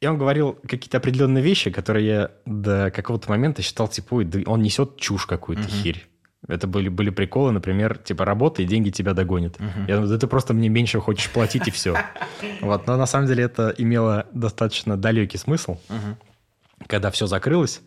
И 0.00 0.06
он 0.08 0.18
говорил 0.18 0.58
какие-то 0.66 0.98
определенные 0.98 1.44
вещи, 1.44 1.70
которые 1.70 2.06
я 2.06 2.30
до 2.46 2.90
какого-то 2.90 3.30
момента 3.30 3.62
считал, 3.62 3.86
типа, 3.86 4.26
он 4.46 4.60
несет 4.60 4.96
чушь 4.96 5.26
какую-то, 5.26 5.68
херь. 5.68 6.04
Это 6.48 6.66
были, 6.66 6.88
были 6.88 7.10
приколы, 7.10 7.50
например, 7.52 7.98
типа, 7.98 8.24
работа, 8.24 8.62
и 8.62 8.66
деньги 8.66 8.90
тебя 8.90 9.14
догонят. 9.14 9.58
Мгм. 9.58 9.86
Я 9.88 9.94
думаю, 9.96 10.08
да 10.10 10.18
ты 10.18 10.26
просто 10.26 10.54
мне 10.54 10.68
меньше 10.68 11.00
хочешь 11.00 11.30
платить, 11.30 11.66
и 11.66 11.70
все. 11.70 11.96
Вот, 12.60 12.86
но 12.86 12.96
на 12.96 13.06
самом 13.06 13.26
деле 13.26 13.44
это 13.44 13.74
имело 13.76 14.26
достаточно 14.32 14.96
далекий 14.96 15.38
смысл, 15.38 15.78
Мгм. 15.88 16.16
когда 16.86 17.10
все 17.10 17.26
закрылось, 17.26 17.80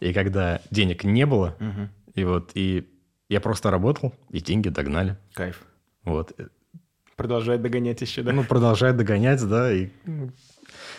и 0.00 0.12
когда 0.12 0.60
денег 0.70 1.04
не 1.04 1.24
было, 1.26 1.54
Мгм. 1.60 1.88
и 2.14 2.24
вот, 2.24 2.50
и 2.54 2.88
я 3.28 3.40
просто 3.40 3.70
работал, 3.70 4.12
и 4.30 4.40
деньги 4.40 4.68
догнали. 4.70 5.16
Кайф. 5.34 5.62
Вот. 6.04 6.32
Продолжает 7.16 7.60
догонять 7.62 8.00
еще, 8.00 8.22
да? 8.22 8.32
Ну, 8.32 8.42
продолжает 8.44 8.96
догонять, 8.96 9.46
да. 9.46 9.70
И... 9.70 9.90
ну, 10.06 10.30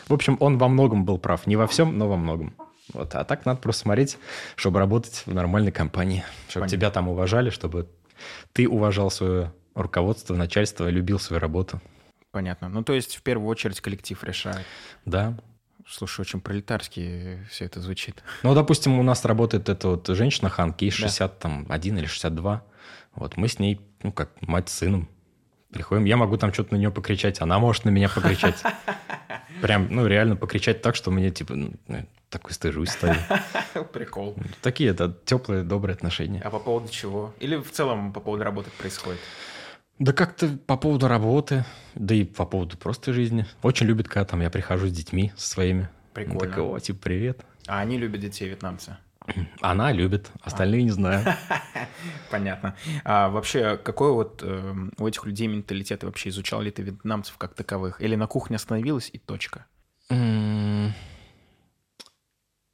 В 0.07 0.13
общем, 0.13 0.37
он 0.39 0.57
во 0.59 0.67
многом 0.69 1.03
был 1.03 1.17
прав. 1.17 1.47
Не 1.47 1.55
во 1.55 1.65
всем, 1.65 1.97
но 1.97 2.07
во 2.07 2.15
многом. 2.15 2.53
Вот. 2.93 3.15
А 3.15 3.23
так 3.23 3.45
надо 3.45 3.59
просто 3.59 3.83
смотреть, 3.83 4.17
чтобы 4.55 4.79
работать 4.79 5.23
в 5.25 5.33
нормальной 5.33 5.71
компании. 5.71 6.23
Чтобы 6.49 6.65
Понятно. 6.65 6.77
тебя 6.77 6.91
там 6.91 7.07
уважали, 7.09 7.49
чтобы 7.49 7.89
ты 8.53 8.67
уважал 8.67 9.09
свое 9.11 9.53
руководство, 9.75 10.35
начальство, 10.35 10.89
любил 10.89 11.19
свою 11.19 11.39
работу. 11.39 11.81
Понятно. 12.31 12.69
Ну, 12.69 12.83
то 12.83 12.93
есть, 12.93 13.15
в 13.17 13.21
первую 13.23 13.49
очередь, 13.49 13.81
коллектив 13.81 14.21
решает. 14.23 14.65
Да. 15.05 15.37
Слушай, 15.87 16.21
очень 16.21 16.39
пролетарски 16.39 17.45
все 17.49 17.65
это 17.65 17.81
звучит. 17.81 18.23
Ну, 18.43 18.53
допустим, 18.53 18.99
у 18.99 19.03
нас 19.03 19.25
работает 19.25 19.67
эта 19.67 19.89
вот 19.89 20.07
женщина 20.07 20.49
Ханки, 20.49 20.85
ей 20.85 20.91
Да. 20.91 20.97
61 20.97 21.97
или 21.97 22.05
62. 22.05 22.63
Вот 23.15 23.35
мы 23.35 23.47
с 23.47 23.59
ней, 23.59 23.81
ну, 24.03 24.11
как 24.11 24.29
мать 24.41 24.69
с 24.69 24.73
сыном, 24.73 25.09
приходим. 25.71 26.05
Я 26.05 26.17
могу 26.17 26.37
там 26.37 26.53
что-то 26.53 26.73
на 26.75 26.77
нее 26.77 26.91
покричать, 26.91 27.41
она 27.41 27.59
может 27.59 27.83
на 27.83 27.89
меня 27.89 28.07
покричать. 28.07 28.61
Прям, 29.61 29.87
ну, 29.89 30.07
реально 30.07 30.35
покричать 30.35 30.81
так, 30.81 30.95
что 30.95 31.11
мне, 31.11 31.29
типа, 31.31 31.55
ну, 31.55 31.73
такой 32.31 32.53
стыжусь 32.53 32.89
стою. 32.89 33.15
Прикол. 33.93 34.35
Такие 34.61 34.89
это 34.89 35.15
теплые, 35.25 35.63
добрые 35.63 35.93
отношения. 35.93 36.41
А 36.41 36.49
по 36.49 36.59
поводу 36.59 36.89
чего? 36.89 37.33
Или 37.39 37.57
в 37.57 37.69
целом 37.71 38.13
по 38.13 38.19
поводу 38.19 38.43
работы 38.43 38.71
происходит? 38.71 39.19
Да 39.99 40.13
как-то 40.13 40.47
по 40.65 40.77
поводу 40.77 41.07
работы, 41.07 41.63
да 41.93 42.15
и 42.15 42.23
по 42.23 42.45
поводу 42.45 42.77
просто 42.77 43.13
жизни. 43.13 43.45
Очень 43.61 43.85
любит, 43.85 44.07
когда 44.07 44.25
там 44.25 44.41
я 44.41 44.49
прихожу 44.49 44.87
с 44.87 44.91
детьми, 44.91 45.31
со 45.35 45.47
своими. 45.47 45.89
Прикольно. 46.13 46.39
Так, 46.39 46.57
о, 46.57 46.79
типа, 46.79 46.99
привет. 47.03 47.45
А 47.67 47.79
они 47.81 47.97
любят 47.97 48.21
детей, 48.21 48.49
вьетнамцы. 48.49 48.97
Она 49.61 49.91
любит, 49.91 50.31
остальные 50.41 50.83
не 50.83 50.89
знаю. 50.89 51.23
Понятно. 52.31 52.75
А 53.03 53.29
вообще, 53.29 53.77
какой 53.77 54.11
вот 54.11 54.41
эм, 54.41 54.91
у 54.97 55.07
этих 55.07 55.25
людей 55.25 55.47
менталитет? 55.47 56.01
И 56.01 56.05
вообще 56.05 56.29
изучал 56.29 56.61
ли 56.61 56.71
ты 56.71 56.81
вьетнамцев 56.81 57.37
как 57.37 57.53
таковых? 57.53 58.01
Или 58.01 58.15
на 58.15 58.25
кухне 58.25 58.55
остановилась 58.55 59.09
и 59.13 59.19
точка? 59.19 59.65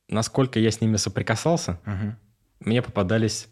Насколько 0.09 0.59
я 0.59 0.71
с 0.71 0.79
ними 0.81 0.95
соприкасался, 0.97 1.79
Мгм. 1.85 2.15
мне 2.61 2.81
попадались 2.81 3.49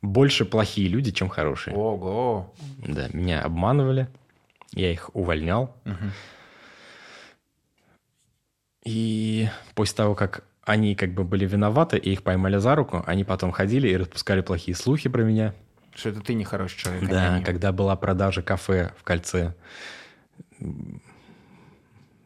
больше 0.00 0.44
плохие 0.44 0.88
люди, 0.88 1.10
чем 1.10 1.28
хорошие. 1.28 1.74
Ого. 1.76 2.54
Да, 2.86 3.08
меня 3.12 3.42
обманывали, 3.42 4.08
я 4.72 4.92
их 4.92 5.10
увольнял. 5.14 5.74
Мгм. 5.84 6.12
И 8.84 9.48
после 9.74 9.96
того, 9.96 10.14
как 10.14 10.44
они 10.62 10.94
как 10.94 11.12
бы 11.14 11.24
были 11.24 11.46
виноваты, 11.46 11.98
и 11.98 12.12
их 12.12 12.22
поймали 12.22 12.58
за 12.58 12.74
руку, 12.74 13.02
они 13.06 13.24
потом 13.24 13.50
ходили 13.50 13.88
и 13.88 13.96
распускали 13.96 14.40
плохие 14.40 14.76
слухи 14.76 15.08
про 15.08 15.22
меня. 15.22 15.54
Что 15.94 16.10
это 16.10 16.20
ты 16.20 16.34
нехороший 16.34 16.78
человек. 16.78 17.02
а 17.04 17.06
Да, 17.08 17.34
они. 17.36 17.44
когда 17.44 17.72
была 17.72 17.96
продажа 17.96 18.42
кафе 18.42 18.92
в 18.98 19.02
кольце. 19.02 19.54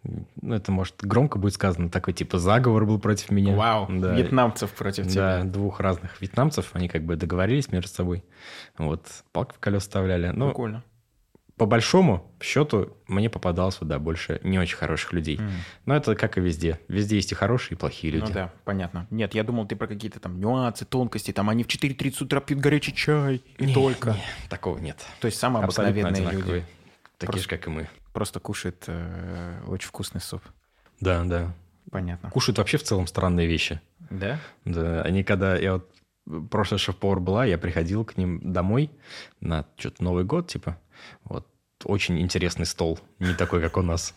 Ну, 0.05 0.55
это, 0.55 0.73
может, 0.73 0.97
громко 1.03 1.39
будет 1.39 1.55
сказано, 1.55 1.89
такой 1.89 2.13
типа 2.13 2.39
заговор 2.39 2.87
был 2.87 2.99
против 2.99 3.31
меня. 3.31 3.55
Вау, 3.55 3.87
Да. 3.89 4.15
вьетнамцев 4.15 4.71
против 4.73 5.05
Да, 5.07 5.11
тебя. 5.11 5.45
двух 5.45 5.79
разных 5.79 6.21
вьетнамцев, 6.21 6.71
они 6.73 6.89
как 6.89 7.05
бы 7.05 7.15
договорились 7.17 7.71
между 7.71 7.89
собой. 7.89 8.25
Вот, 8.79 9.07
палки 9.33 9.55
в 9.55 9.59
колеса 9.61 9.81
вставляли. 9.83 10.29
Ну, 10.35 10.49
Прикольно. 10.49 10.83
по 11.57 11.67
большому 11.67 12.29
счету, 12.41 12.97
мне 13.07 13.31
попадалось 13.31 13.77
сюда 13.77 14.01
больше 14.01 14.41
не 14.43 14.59
очень 14.59 14.77
хороших 14.77 15.13
людей. 15.13 15.39
Мгм. 15.39 15.51
Но 15.87 15.95
это 15.95 16.17
как 16.17 16.37
и 16.37 16.41
везде. 16.41 16.81
Везде 16.89 17.15
есть 17.17 17.31
и 17.31 17.37
хорошие, 17.37 17.77
и 17.77 17.79
плохие 17.79 18.13
люди. 18.13 18.25
Ну 18.27 18.33
да, 18.33 18.53
понятно. 18.65 19.07
Нет, 19.11 19.35
я 19.37 19.45
думал, 19.45 19.67
ты 19.69 19.77
про 19.77 19.87
какие-то 19.87 20.19
там 20.19 20.41
нюансы, 20.41 20.85
тонкости. 20.85 21.31
Там 21.33 21.49
они 21.49 21.63
в 21.63 21.69
4.30 21.69 22.23
утра 22.25 22.41
пьют 22.41 22.59
горячий 22.59 22.93
чай. 22.93 23.41
И 23.59 23.67
Не, 23.67 23.73
только. 23.75 24.11
не, 24.15 24.49
такого 24.49 24.79
нет. 24.79 24.97
То 25.21 25.27
есть 25.27 25.39
самые 25.39 25.63
обыкновенные 25.63 26.23
люди. 26.33 26.65
Такие 27.19 27.27
Просто- 27.35 27.43
же, 27.43 27.49
как 27.49 27.69
и 27.69 27.71
мы. 27.71 27.89
Просто 28.13 28.41
кушают 28.41 28.85
э, 28.87 29.63
очень 29.67 29.89
вкусный 29.89 30.21
суп. 30.21 30.43
Да, 31.01 31.25
да. 31.25 31.55
Понятно. 31.91 32.31
Кушают 32.31 32.59
вообще 32.59 32.79
в 32.79 32.83
целом 32.83 33.07
странные 33.07 33.47
вещи. 33.47 33.81
Да? 34.11 34.39
Да, 34.65 35.03
они 35.03 35.25
когда... 35.25 35.57
Я 35.57 35.75
вот 35.75 35.91
прошлая 36.51 36.79
шеф-повар 36.79 37.21
была, 37.21 37.45
я 37.45 37.59
приходил 37.59 38.05
к 38.05 38.17
ним 38.17 38.53
домой 38.53 38.91
на 39.41 39.67
что-то 39.77 40.05
Новый 40.05 40.25
год, 40.25 40.49
типа. 40.49 40.79
Вот. 41.25 41.47
Очень 41.85 42.21
интересный 42.21 42.67
стол. 42.67 43.01
Не 43.19 43.35
такой, 43.35 43.61
как 43.61 43.77
у 43.77 43.83
нас. 43.83 44.15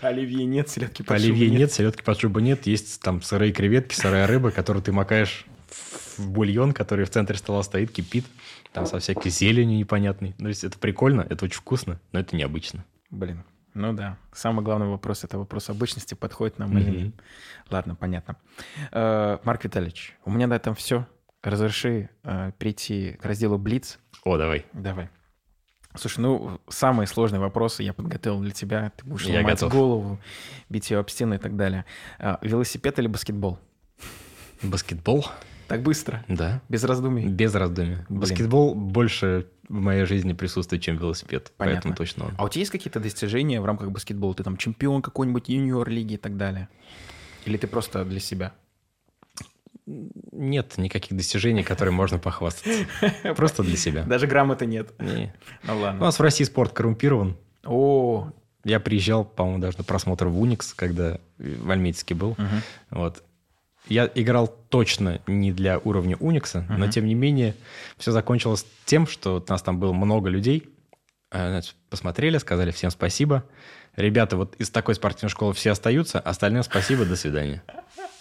Оливье 0.00 0.44
нет, 0.44 0.68
селедки 0.68 1.02
под 1.02 1.16
Оливье 1.16 1.50
нет, 1.50 1.72
селедки 1.72 2.02
под 2.02 2.20
шубой 2.20 2.42
нет. 2.42 2.66
Есть 2.66 3.00
там 3.02 3.20
сырые 3.20 3.52
креветки, 3.52 3.94
сырая 3.94 4.26
рыба, 4.26 4.52
которую 4.52 4.82
ты 4.82 4.92
макаешь 4.92 5.44
в 6.16 6.30
бульон, 6.30 6.72
который 6.72 7.04
в 7.04 7.10
центре 7.10 7.36
стола 7.36 7.62
стоит, 7.62 7.90
кипит. 7.90 8.24
Там 8.72 8.86
со 8.86 9.00
всякой 9.00 9.30
зеленью 9.30 9.78
непонятной. 9.78 10.34
Ну, 10.38 10.44
то 10.44 10.48
есть 10.48 10.62
это 10.62 10.78
прикольно, 10.78 11.26
это 11.28 11.46
очень 11.46 11.58
вкусно, 11.58 12.00
но 12.12 12.20
это 12.20 12.36
необычно. 12.36 12.84
Блин. 13.10 13.44
Ну 13.74 13.92
да. 13.92 14.18
Самый 14.32 14.64
главный 14.64 14.88
вопрос— 14.88 15.24
это 15.24 15.38
вопрос 15.38 15.70
обычности, 15.70 16.14
подходит 16.14 16.58
нам 16.58 16.76
или 16.76 16.90
нет. 17.04 17.14
Ладно, 17.70 17.94
понятно. 17.94 18.36
Э, 18.90 19.38
Марк 19.44 19.64
Витальевич, 19.64 20.16
у 20.24 20.30
меня 20.30 20.46
на 20.46 20.54
этом 20.54 20.74
все. 20.74 21.06
Разреши 21.42 22.10
э, 22.24 22.52
перейти 22.58 23.12
к 23.12 23.24
разделу 23.24 23.58
«Блиц». 23.58 23.98
О, 24.24 24.36
давай. 24.36 24.66
Давай. 24.72 25.10
Слушай, 25.94 26.20
ну, 26.20 26.60
самые 26.68 27.06
сложные 27.06 27.40
вопросы 27.40 27.82
я 27.82 27.92
подготовил 27.92 28.40
для 28.40 28.50
тебя. 28.50 28.92
Ты 28.96 29.04
будешь 29.04 29.24
Я 29.24 29.38
ломать 29.38 29.54
готов. 29.54 29.72
голову, 29.72 30.18
бить 30.68 30.90
ее 30.90 30.98
об 30.98 31.08
стену 31.08 31.34
и 31.34 31.38
так 31.38 31.56
далее. 31.56 31.84
А, 32.18 32.38
велосипед 32.42 32.98
или 32.98 33.06
баскетбол? 33.06 33.58
Баскетбол? 34.62 35.26
Так 35.68 35.82
быстро, 35.82 36.24
Да. 36.28 36.62
без 36.68 36.82
раздумий. 36.84 37.26
Без 37.26 37.54
раздумий. 37.54 37.98
Блин. 38.08 38.20
Баскетбол 38.20 38.74
больше 38.74 39.46
в 39.68 39.74
моей 39.74 40.04
жизни 40.06 40.32
присутствует, 40.32 40.82
чем 40.82 40.96
велосипед. 40.96 41.52
Понятно. 41.58 41.74
Поэтому 41.76 41.94
точно 41.94 42.24
он. 42.26 42.34
А 42.38 42.44
у 42.44 42.48
тебя 42.48 42.60
есть 42.60 42.72
какие-то 42.72 43.00
достижения 43.00 43.60
в 43.60 43.66
рамках 43.66 43.90
баскетбола? 43.90 44.34
Ты 44.34 44.42
там 44.44 44.56
чемпион 44.56 45.02
какой-нибудь 45.02 45.48
юниор-лиги 45.48 46.14
и 46.14 46.16
так 46.16 46.36
далее? 46.38 46.68
Или 47.44 47.56
ты 47.58 47.66
просто 47.66 48.04
для 48.04 48.18
себя? 48.20 48.52
Нет 50.32 50.76
никаких 50.76 51.16
достижений, 51.16 51.62
которые 51.62 51.94
можно 51.94 52.18
похвастаться. 52.18 52.86
Просто 53.36 53.62
для 53.62 53.76
себя. 53.76 54.04
Даже 54.04 54.26
грамоты 54.26 54.66
нет. 54.66 54.92
Не. 54.98 55.34
Ну 55.64 55.76
У 55.76 55.80
ладно. 55.80 56.00
нас 56.00 56.18
в 56.18 56.22
России 56.22 56.44
спорт 56.44 56.72
коррумпирован. 56.72 57.36
О, 57.64 58.30
Я 58.64 58.80
приезжал, 58.80 59.24
по-моему, 59.24 59.60
даже 59.60 59.78
на 59.78 59.84
просмотр 59.84 60.26
в 60.26 60.38
Уникс, 60.40 60.74
когда 60.74 61.18
в 61.38 61.70
Альметьевске 61.70 62.14
был. 62.14 62.34
мгм. 62.38 62.62
Вот. 62.90 63.22
Я 63.88 64.10
играл 64.14 64.48
точно 64.68 65.20
не 65.26 65.52
для 65.52 65.78
уровня 65.78 66.16
Уникса, 66.18 66.64
но 66.68 66.76
Мгм. 66.84 66.90
тем 66.90 67.06
не 67.06 67.14
менее 67.14 67.54
все 67.96 68.12
закончилось 68.12 68.66
тем, 68.84 69.06
что 69.06 69.34
вот 69.34 69.48
нас 69.48 69.62
там 69.62 69.78
было 69.80 69.92
много 69.92 70.28
людей. 70.28 70.68
А, 71.30 71.48
значит, 71.50 71.74
посмотрели, 71.90 72.38
сказали 72.38 72.70
всем 72.70 72.90
спасибо. 72.90 73.44
Ребята, 73.96 74.36
вот 74.36 74.54
из 74.56 74.70
такой 74.70 74.94
спортивной 74.94 75.30
школы 75.30 75.52
все 75.54 75.72
остаются, 75.72 76.20
остальным 76.20 76.62
спасибо, 76.62 77.04
до 77.04 77.16
свидания. 77.16 77.62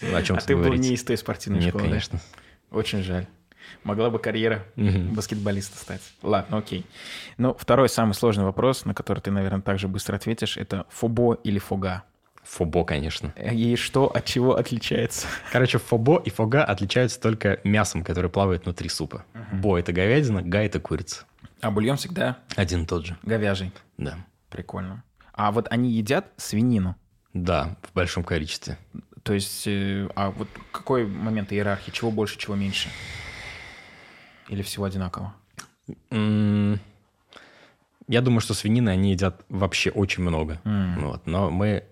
Ну, 0.01 0.15
О 0.15 0.21
чем 0.23 0.37
а 0.37 0.41
ты 0.41 0.55
был 0.55 0.73
не 0.73 0.93
из 0.93 1.03
той 1.03 1.17
спортивной 1.17 1.59
Нет, 1.59 1.69
школы, 1.69 1.83
да? 1.85 1.89
конечно. 1.89 2.19
Очень 2.71 3.03
жаль. 3.03 3.27
Могла 3.83 4.09
бы 4.09 4.19
карьера 4.19 4.65
Мгм. 4.75 5.13
баскетболиста 5.13 5.77
стать. 5.77 6.01
Ладно, 6.21 6.57
окей. 6.57 6.85
Ну, 7.37 7.53
второй 7.59 7.89
самый 7.89 8.13
сложный 8.13 8.43
вопрос, 8.45 8.85
на 8.85 8.93
который 8.93 9.19
ты, 9.19 9.31
наверное, 9.31 9.61
также 9.61 9.87
быстро 9.87 10.15
ответишь, 10.15 10.57
это 10.57 10.85
фобо 10.89 11.35
или 11.43 11.59
фога. 11.59 12.03
Фобо, 12.47 12.85
конечно. 12.85 13.33
И 13.51 13.75
что 13.75 14.07
от 14.07 14.25
чего 14.25 14.55
отличается? 14.55 15.27
Короче, 15.51 15.77
фобо 15.79 16.21
и 16.23 16.29
фога 16.29 16.63
отличаются 16.63 17.19
только 17.19 17.59
мясом, 17.63 18.03
которое 18.03 18.29
плавает 18.29 18.63
внутри 18.63 18.89
супа. 18.89 19.25
Бо– 19.51 19.77
это 19.79 19.91
говядина, 19.91 20.41
га– 20.41 20.61
это 20.63 20.79
курица. 20.79 21.25
А 21.61 21.71
бульон 21.71 21.97
всегда 21.97 22.37
Один 22.55 22.83
и 22.83 22.85
тот 22.85 23.05
же. 23.05 23.17
говяжий. 23.23 23.71
Да. 23.97 24.17
Прикольно. 24.49 25.03
А 25.33 25.51
вот 25.51 25.67
они 25.71 25.91
едят 25.91 26.31
свинину. 26.37 26.95
Да, 27.33 27.75
в 27.83 27.93
большом 27.93 28.23
количестве. 28.23 28.77
То 29.23 29.33
есть, 29.33 29.67
э, 29.67 30.07
а 30.15 30.31
вот 30.31 30.47
какой 30.71 31.05
момент 31.05 31.51
иерархии? 31.51 31.91
Чего 31.91 32.11
больше, 32.11 32.37
чего 32.37 32.55
меньше? 32.55 32.89
Или 34.47 34.61
всего 34.61 34.85
одинаково? 34.85 35.33
Я 38.09 38.21
думаю, 38.21 38.39
что 38.39 38.53
свинины 38.53 38.89
они 38.89 39.11
едят 39.11 39.41
вообще 39.49 39.89
очень 39.89 40.23
много. 40.23 40.61
М. 40.63 40.99
Вот. 41.01 41.27
Но 41.27 41.49
мы, 41.49 41.83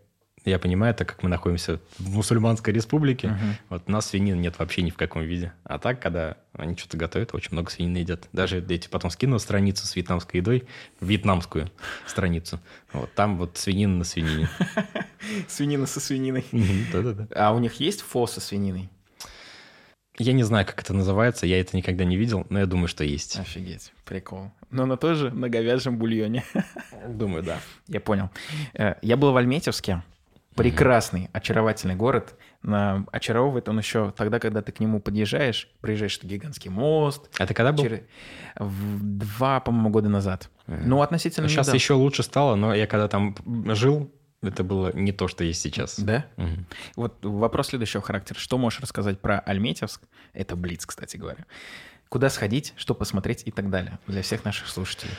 я 0.45 0.59
понимаю, 0.59 0.93
так 0.93 1.07
как 1.09 1.23
мы 1.23 1.29
находимся 1.29 1.79
в 1.97 2.15
мусульманской 2.15 2.73
республике, 2.73 3.29
Мгм. 3.29 3.55
вот 3.69 3.83
у 3.87 3.91
нас 3.91 4.07
свинины 4.07 4.37
нет 4.37 4.57
вообще 4.59 4.81
ни 4.83 4.89
в 4.91 4.95
каком 4.97 5.23
виде. 5.23 5.53
А 5.63 5.79
так, 5.79 5.99
когда 6.01 6.37
они 6.53 6.75
что-то 6.77 6.97
готовят, 6.97 7.33
очень 7.33 7.49
много 7.51 7.71
свинины 7.71 7.97
едят. 7.97 8.27
Даже 8.33 8.57
я 8.57 8.61
тебе 8.61 8.89
потом 8.89 9.09
скину 9.11 9.39
страницу 9.39 9.85
с 9.87 9.95
вьетнамской 9.95 10.39
едой, 10.39 10.65
вьетнамскую 11.01 11.69
страницу. 12.05 12.59
Вот 12.93 13.13
там 13.13 13.37
вот 13.37 13.57
свинина 13.57 13.97
на 13.97 14.03
свинине. 14.03 14.49
Свинина 15.47 15.85
со 15.87 15.99
свининой. 15.99 16.45
Да-да-да. 16.93 17.27
А 17.35 17.53
у 17.53 17.59
них 17.59 17.79
есть 17.79 18.01
фо 18.01 18.27
со 18.27 18.39
свининой? 18.39 18.89
Я 20.17 20.31
не 20.31 20.43
знаю, 20.43 20.65
как 20.65 20.79
это 20.81 20.93
называется, 20.93 21.45
я 21.45 21.59
это 21.59 21.75
никогда 21.75 22.05
не 22.05 22.15
видел, 22.15 22.47
но 22.49 22.59
я 22.59 22.65
думаю, 22.67 22.87
что 22.87 23.03
есть. 23.03 23.37
Офигеть, 23.37 23.91
прикол. 24.05 24.49
Но 24.71 24.83
она 24.83 24.95
тоже 24.95 25.29
на 25.31 25.49
говяжьем 25.49 25.97
бульоне. 25.97 26.45
Думаю, 27.09 27.43
да. 27.43 27.59
Я 27.87 27.99
понял. 27.99 28.29
Э, 28.75 28.95
Я 29.01 29.17
был 29.17 29.33
в 29.33 29.37
Альметьевске. 29.37 30.03
Прекрасный, 30.55 31.29
очаровательный 31.33 31.95
город. 31.95 32.35
Очаровывает 32.63 33.67
он 33.69 33.77
еще 33.77 34.11
тогда, 34.15 34.39
когда 34.39 34.61
ты 34.61 34.71
к 34.71 34.79
нему 34.79 34.99
подъезжаешь, 34.99 35.69
приезжаешь 35.81 36.21
на 36.21 36.27
гигантский 36.27 36.69
мост. 36.71 37.29
А 37.37 37.45
ты 37.45 37.53
когда 37.53 37.71
был? 37.71 37.83
Через- 37.83 38.01
в 38.55 39.17
Два, 39.19 39.59
по-моему, 39.59 39.89
года 39.89 40.09
назад. 40.09 40.49
Ну, 40.67 41.01
относительно 41.01 41.47
Сейчас 41.49 41.67
недавно. 41.67 41.77
еще 41.77 41.93
лучше 41.93 42.23
стало, 42.23 42.55
но 42.55 42.73
я 42.73 42.87
когда 42.87 43.07
там 43.07 43.35
жил, 43.75 44.11
это 44.41 44.63
было 44.63 44.91
не 44.95 45.11
то, 45.11 45.27
что 45.27 45.43
есть 45.43 45.61
сейчас. 45.61 45.99
Да? 45.99 46.25
Мгм. 46.37 46.65
Вот 46.95 47.17
вопрос 47.23 47.67
следующего 47.67 48.01
характера. 48.01 48.37
Что 48.39 48.57
можешь 48.57 48.79
рассказать 48.79 49.19
про 49.19 49.39
Альметьевск? 49.39 50.01
Это 50.33 50.55
Блиц, 50.55 50.85
кстати 50.85 51.17
говоря. 51.17 51.45
Куда 52.09 52.29
сходить, 52.29 52.73
что 52.77 52.93
посмотреть 52.93 53.41
и 53.45 53.51
так 53.51 53.69
далее 53.69 53.99
для 54.07 54.21
всех 54.21 54.45
наших 54.45 54.67
слушателей. 54.67 55.13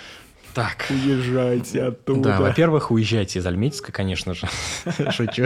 Так. 0.57 0.87
Уезжайте 0.91 1.83
оттуда. 1.83 2.31
Да, 2.31 2.41
во-первых, 2.41 2.91
уезжайте 2.91 3.39
из 3.39 3.47
Альметьевска, 3.47 3.93
конечно 3.93 4.33
же. 4.35 4.49
Шучу. 5.13 5.45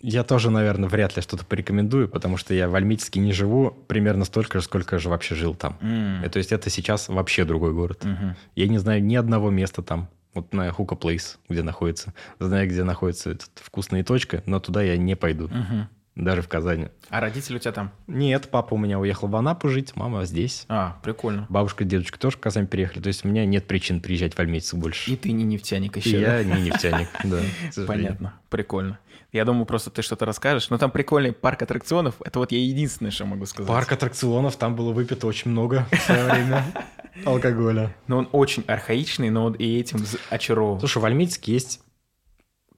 Я 0.00 0.22
тоже, 0.22 0.50
наверное, 0.50 0.88
вряд 0.88 1.16
ли 1.16 1.22
что-то 1.22 1.44
порекомендую, 1.44 2.08
потому 2.08 2.36
что 2.36 2.54
я 2.54 2.68
в 2.68 2.74
Альметьевске 2.74 3.18
не 3.20 3.32
живу 3.32 3.70
примерно 3.88 4.24
столько 4.24 4.58
же, 4.58 4.64
сколько 4.64 4.98
же 4.98 5.08
вообще 5.08 5.34
жил 5.34 5.54
там. 5.54 5.76
М, 5.80 6.24
И 6.24 6.28
То 6.28 6.38
есть 6.38 6.52
это 6.52 6.70
сейчас 6.70 7.08
вообще 7.08 7.44
другой 7.44 7.72
город. 7.72 8.04
мгм. 8.04 8.36
Я 8.54 8.68
не 8.68 8.78
знаю 8.78 9.02
ни 9.04 9.16
одного 9.16 9.50
места 9.50 9.82
там. 9.82 10.08
Вот 10.34 10.52
на 10.52 10.70
Хука 10.72 10.94
Плейс, 10.94 11.38
где 11.48 11.62
находится. 11.62 12.14
Знаю, 12.38 12.68
где 12.68 12.84
находится 12.84 13.30
этот 13.30 13.50
вкусная 13.56 14.04
точка, 14.04 14.42
но 14.46 14.60
туда 14.60 14.82
я 14.82 14.96
не 14.96 15.16
пойду. 15.16 15.48
Мгм. 15.48 15.88
Даже 16.18 16.42
в 16.42 16.48
Казани. 16.48 16.88
А 17.10 17.20
родители 17.20 17.56
у 17.56 17.58
тебя 17.60 17.70
там? 17.70 17.92
Нет, 18.08 18.48
папа 18.50 18.74
у 18.74 18.76
меня 18.76 18.98
уехал 18.98 19.28
в 19.28 19.36
Анапу 19.36 19.68
жить, 19.68 19.94
мама 19.94 20.24
здесь. 20.24 20.64
А, 20.68 20.98
прикольно. 21.04 21.46
Бабушка 21.48 21.84
и 21.84 21.86
дедушка 21.86 22.18
тоже 22.18 22.36
в 22.36 22.40
Казань 22.40 22.66
переехали. 22.66 23.00
То 23.00 23.06
есть 23.06 23.24
у 23.24 23.28
меня 23.28 23.46
нет 23.46 23.68
причин 23.68 24.00
приезжать 24.00 24.34
в 24.34 24.38
Альметьевск 24.40 24.74
больше. 24.74 25.12
И 25.12 25.16
ты 25.16 25.30
не 25.30 25.44
нефтяник 25.44 25.96
И 25.96 26.00
еще. 26.00 26.20
я 26.20 26.42
не 26.42 26.60
нефтяник, 26.60 27.08
да. 27.22 27.38
Понятно, 27.86 28.34
прикольно. 28.50 28.98
Я 29.30 29.44
думаю, 29.44 29.64
просто 29.64 29.90
ты 29.90 30.02
что-то 30.02 30.24
расскажешь. 30.24 30.70
Но 30.70 30.78
там 30.78 30.90
прикольный 30.90 31.32
парк 31.32 31.62
аттракционов. 31.62 32.16
Это 32.24 32.40
вот 32.40 32.50
я 32.50 32.58
единственное, 32.58 33.12
что 33.12 33.24
могу 33.24 33.46
сказать. 33.46 33.68
Парк 33.68 33.92
аттракционов, 33.92 34.56
там 34.56 34.74
было 34.74 34.92
выпито 34.92 35.28
очень 35.28 35.52
много 35.52 35.86
в 35.92 35.96
свое 36.00 36.24
время 36.24 36.64
алкоголя. 37.24 37.94
Но 38.08 38.18
он 38.18 38.28
очень 38.32 38.64
архаичный, 38.66 39.30
но 39.30 39.44
он 39.44 39.52
и 39.52 39.78
этим 39.78 40.04
очаровывал. 40.30 40.80
Слушай, 40.80 40.98
в 41.00 41.04
Альметьевске 41.04 41.52
есть 41.52 41.80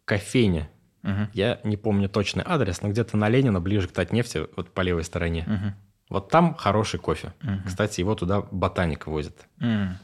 кофейня. 0.04 0.68
Мгм, 1.02 1.30
Я 1.32 1.60
не 1.64 1.76
помню 1.76 2.08
точный 2.08 2.44
адрес, 2.46 2.82
но 2.82 2.88
где-то 2.90 3.16
на 3.16 3.28
Ленина, 3.28 3.60
ближе 3.60 3.88
к 3.88 3.92
Татнефти, 3.92 4.46
вот 4.56 4.72
по 4.74 4.80
левой 4.82 5.04
стороне. 5.04 5.44
мгм, 5.46 5.74
Вот 6.10 6.28
там 6.30 6.54
хороший 6.54 6.98
кофе. 7.00 7.32
мгм. 7.42 7.62
Кстати, 7.66 8.00
его 8.00 8.14
туда 8.14 8.42
ботаник 8.50 9.06
возит. 9.06 9.46
М, 9.60 9.96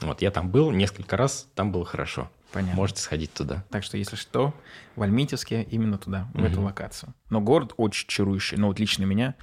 Вот 0.00 0.20
я 0.22 0.30
там 0.32 0.50
был 0.50 0.70
несколько 0.72 1.16
раз, 1.16 1.48
там 1.54 1.70
было 1.72 1.84
хорошо. 1.84 2.28
Понятно. 2.52 2.76
Можете 2.76 3.00
сходить 3.02 3.32
туда. 3.32 3.64
Так 3.70 3.82
что, 3.84 3.96
если 3.96 4.16
что, 4.16 4.52
в 4.96 5.02
Альметьевске 5.02 5.62
именно 5.62 5.96
туда, 5.98 6.28
в 6.34 6.42
эту 6.44 6.60
локацию. 6.62 7.12
Но 7.30 7.40
город 7.40 7.72
очень 7.76 8.08
чарующий. 8.08 8.56
Но 8.56 8.66
вот 8.68 8.78
лично 8.80 9.04
меня, 9.04 9.34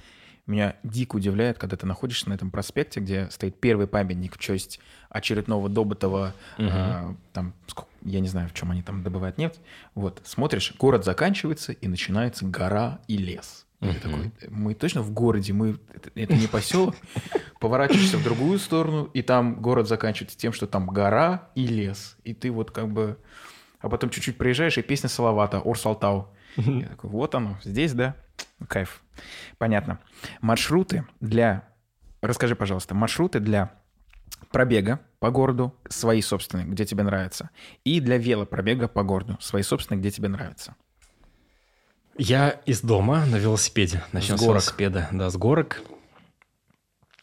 меня 0.46 0.76
дико 0.82 1.16
удивляет, 1.16 1.58
когда 1.58 1.76
ты 1.76 1.86
находишься 1.86 2.28
на 2.28 2.34
этом 2.34 2.50
проспекте, 2.50 3.00
где 3.00 3.30
стоит 3.30 3.58
первый 3.60 3.86
памятник 3.86 4.34
в 4.36 4.38
честь 4.38 4.80
очередного 5.08 5.68
добытого, 5.70 6.34
а, 6.58 7.14
там, 7.32 7.54
сколько- 7.66 7.90
я 8.04 8.20
не 8.20 8.28
знаю, 8.28 8.48
в 8.48 8.54
чем 8.54 8.70
они 8.70 8.82
там 8.82 9.02
добывают 9.02 9.38
нефть. 9.38 9.60
Вот, 9.94 10.20
смотришь, 10.24 10.74
город 10.78 11.04
заканчивается, 11.04 11.72
и 11.72 11.88
начинается 11.88 12.44
гора 12.44 13.00
и 13.08 13.16
лес. 13.16 13.66
И 13.80 13.88
ты 13.88 14.00
такой, 14.00 14.32
мы 14.48 14.74
точно 14.74 15.02
в 15.02 15.10
городе, 15.10 15.52
мы 15.52 15.78
это, 15.92 16.10
это 16.14 16.34
не 16.34 16.46
поселок. 16.46 16.94
Поворачиваешься 17.60 18.16
в 18.16 18.24
другую 18.24 18.58
сторону, 18.58 19.04
и 19.12 19.20
там 19.20 19.60
город 19.60 19.88
заканчивается 19.88 20.38
тем, 20.38 20.52
что 20.52 20.66
там 20.66 20.86
гора 20.86 21.50
и 21.54 21.66
лес. 21.66 22.16
И 22.24 22.32
ты 22.32 22.50
вот 22.50 22.70
как 22.70 22.88
бы... 22.88 23.18
А 23.80 23.90
потом 23.90 24.08
чуть-чуть 24.08 24.38
проезжаешь, 24.38 24.78
и 24.78 24.82
песня 24.82 25.10
Салавата, 25.10 25.60
Орсалтау. 25.62 26.28
Я 26.56 26.88
такой, 26.88 27.10
вот 27.10 27.34
оно, 27.34 27.58
здесь, 27.62 27.92
да? 27.92 28.16
Кайф. 28.68 29.02
Понятно. 29.58 29.98
Маршруты 30.40 31.06
для... 31.20 31.68
Расскажи, 32.22 32.56
пожалуйста, 32.56 32.94
маршруты 32.94 33.38
для 33.40 33.74
пробега 34.54 35.00
по 35.18 35.30
городу 35.30 35.74
свои 35.88 36.22
собственные, 36.22 36.66
где 36.66 36.84
тебе 36.86 37.02
нравится, 37.02 37.50
и 37.84 38.00
для 38.00 38.16
велопробега 38.18 38.88
по 38.88 39.02
городу 39.02 39.36
свои 39.40 39.62
собственные, 39.62 40.00
где 40.00 40.10
тебе 40.10 40.28
нравится. 40.28 40.76
Я 42.16 42.50
из 42.64 42.80
дома 42.80 43.26
на 43.26 43.36
велосипеде. 43.36 44.02
Начнем 44.12 44.36
С 44.38 44.40
с, 44.40 44.44
горок. 44.44 44.62
велосипеда. 44.62 45.08
Да, 45.12 45.30
с 45.30 45.36
горок 45.36 45.82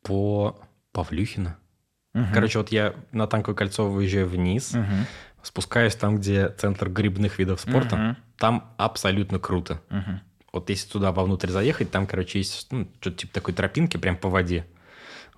по 0.04 0.60
Павлюхина. 0.92 1.58
Мгм. 2.14 2.34
Короче, 2.34 2.58
вот 2.60 2.72
я 2.72 2.94
на 3.14 3.28
Танковое 3.28 3.56
кольцо 3.56 3.90
выезжаю 3.90 4.28
вниз, 4.28 4.74
Мгм. 4.74 5.06
спускаюсь 5.44 5.96
там, 5.96 6.18
где 6.18 6.50
центр 6.50 6.90
грибных 6.90 7.40
видов 7.40 7.62
спорта. 7.62 7.96
Мгм. 7.96 8.18
Там 8.38 8.74
абсолютно 8.78 9.40
круто. 9.40 9.82
Мгм. 9.90 10.20
Вот 10.52 10.70
если 10.70 10.90
туда 10.90 11.14
вовнутрь 11.14 11.48
заехать, 11.50 11.92
там, 11.92 12.06
короче, 12.06 12.40
есть 12.40 12.68
ну, 12.72 12.86
что-то 13.00 13.16
типа 13.20 13.34
такой 13.34 13.54
тропинки 13.54 13.96
прям 13.96 14.18
по 14.18 14.28
воде. 14.30 14.66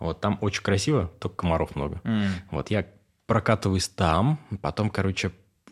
Вот 0.04 0.20
там 0.20 0.38
очень 0.42 0.64
красиво, 0.64 1.14
только 1.20 1.38
комаров 1.38 1.78
много. 1.78 2.02
М. 2.04 2.28
Вот 2.52 2.70
я 2.70 2.86
прокатываюсь 3.26 3.88
там, 3.88 4.38
потом, 4.62 4.90
короче, 4.90 5.32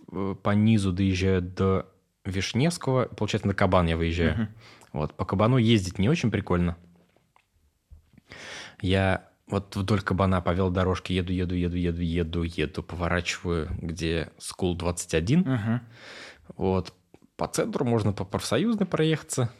э, 0.10 0.36
по 0.42 0.52
низу 0.52 0.94
доезжаю 0.94 1.42
до 1.42 1.86
Вишневского, 2.24 3.08
получается, 3.08 3.50
на 3.50 3.54
Кабан 3.54 3.88
я 3.88 3.98
выезжаю. 3.98 4.34
Мгм. 4.34 4.48
Вот, 4.94 5.14
по 5.16 5.26
Кабану 5.26 5.58
ездить 5.58 6.00
не 6.00 6.08
очень 6.08 6.32
прикольно. 6.32 6.78
Я 8.80 9.28
вот 9.48 9.76
вдоль 9.76 10.02
Кабана 10.02 10.40
повел 10.40 10.70
дорожки, 10.70 11.12
еду, 11.12 11.34
еду, 11.34 11.54
еду, 11.54 11.76
еду, 11.76 12.02
еду, 12.02 12.44
еду, 12.44 12.84
поворачиваю, 12.84 13.68
где 13.82 14.32
School 14.38 14.78
21. 14.78 15.42
Мгм. 15.42 15.82
Вот, 16.56 16.94
по 17.36 17.50
центру 17.50 17.84
можно 17.84 18.14
по 18.14 18.24
профсоюзной 18.24 18.88
проехаться. 18.88 19.52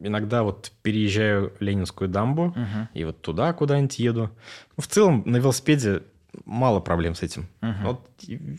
Иногда 0.00 0.42
вот 0.42 0.72
переезжаю 0.82 1.52
Ленинскую 1.60 2.08
дамбу 2.08 2.46
Мгм. 2.56 2.88
и 2.94 3.04
вот 3.04 3.20
туда 3.20 3.52
куда-нибудь 3.52 3.98
еду. 3.98 4.30
Ну, 4.76 4.82
В 4.82 4.86
целом 4.86 5.22
на 5.26 5.36
велосипеде 5.38 6.02
мало 6.44 6.80
проблем 6.80 7.14
с 7.14 7.22
этим. 7.22 7.48
Мгм. 7.60 7.84
Вот 7.84 8.10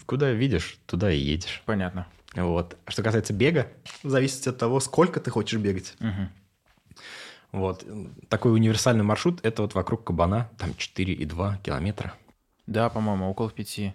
куда 0.06 0.32
видишь, 0.32 0.78
туда 0.86 1.12
и 1.12 1.18
едешь. 1.18 1.64
Понятно. 1.66 2.08
Вот. 2.36 2.78
А 2.86 2.92
что 2.92 3.04
касается 3.04 3.34
бега, 3.34 3.68
зависит 4.04 4.46
от 4.48 4.58
того, 4.58 4.80
сколько 4.80 5.20
ты 5.20 5.32
хочешь 5.32 5.60
бегать. 5.60 5.96
Мгм. 6.00 6.30
Вот. 7.52 7.86
Такой 8.28 8.54
универсальный 8.54 9.04
маршрут– 9.04 9.40
это 9.44 9.62
вот 9.64 9.74
вокруг 9.74 10.04
Кабана, 10.04 10.50
там 10.58 10.72
4,2 10.78 11.58
километра. 11.64 12.14
Да, 12.68 12.90
по-моему, 12.90 13.30
около 13.30 13.50
пяти. 13.50 13.94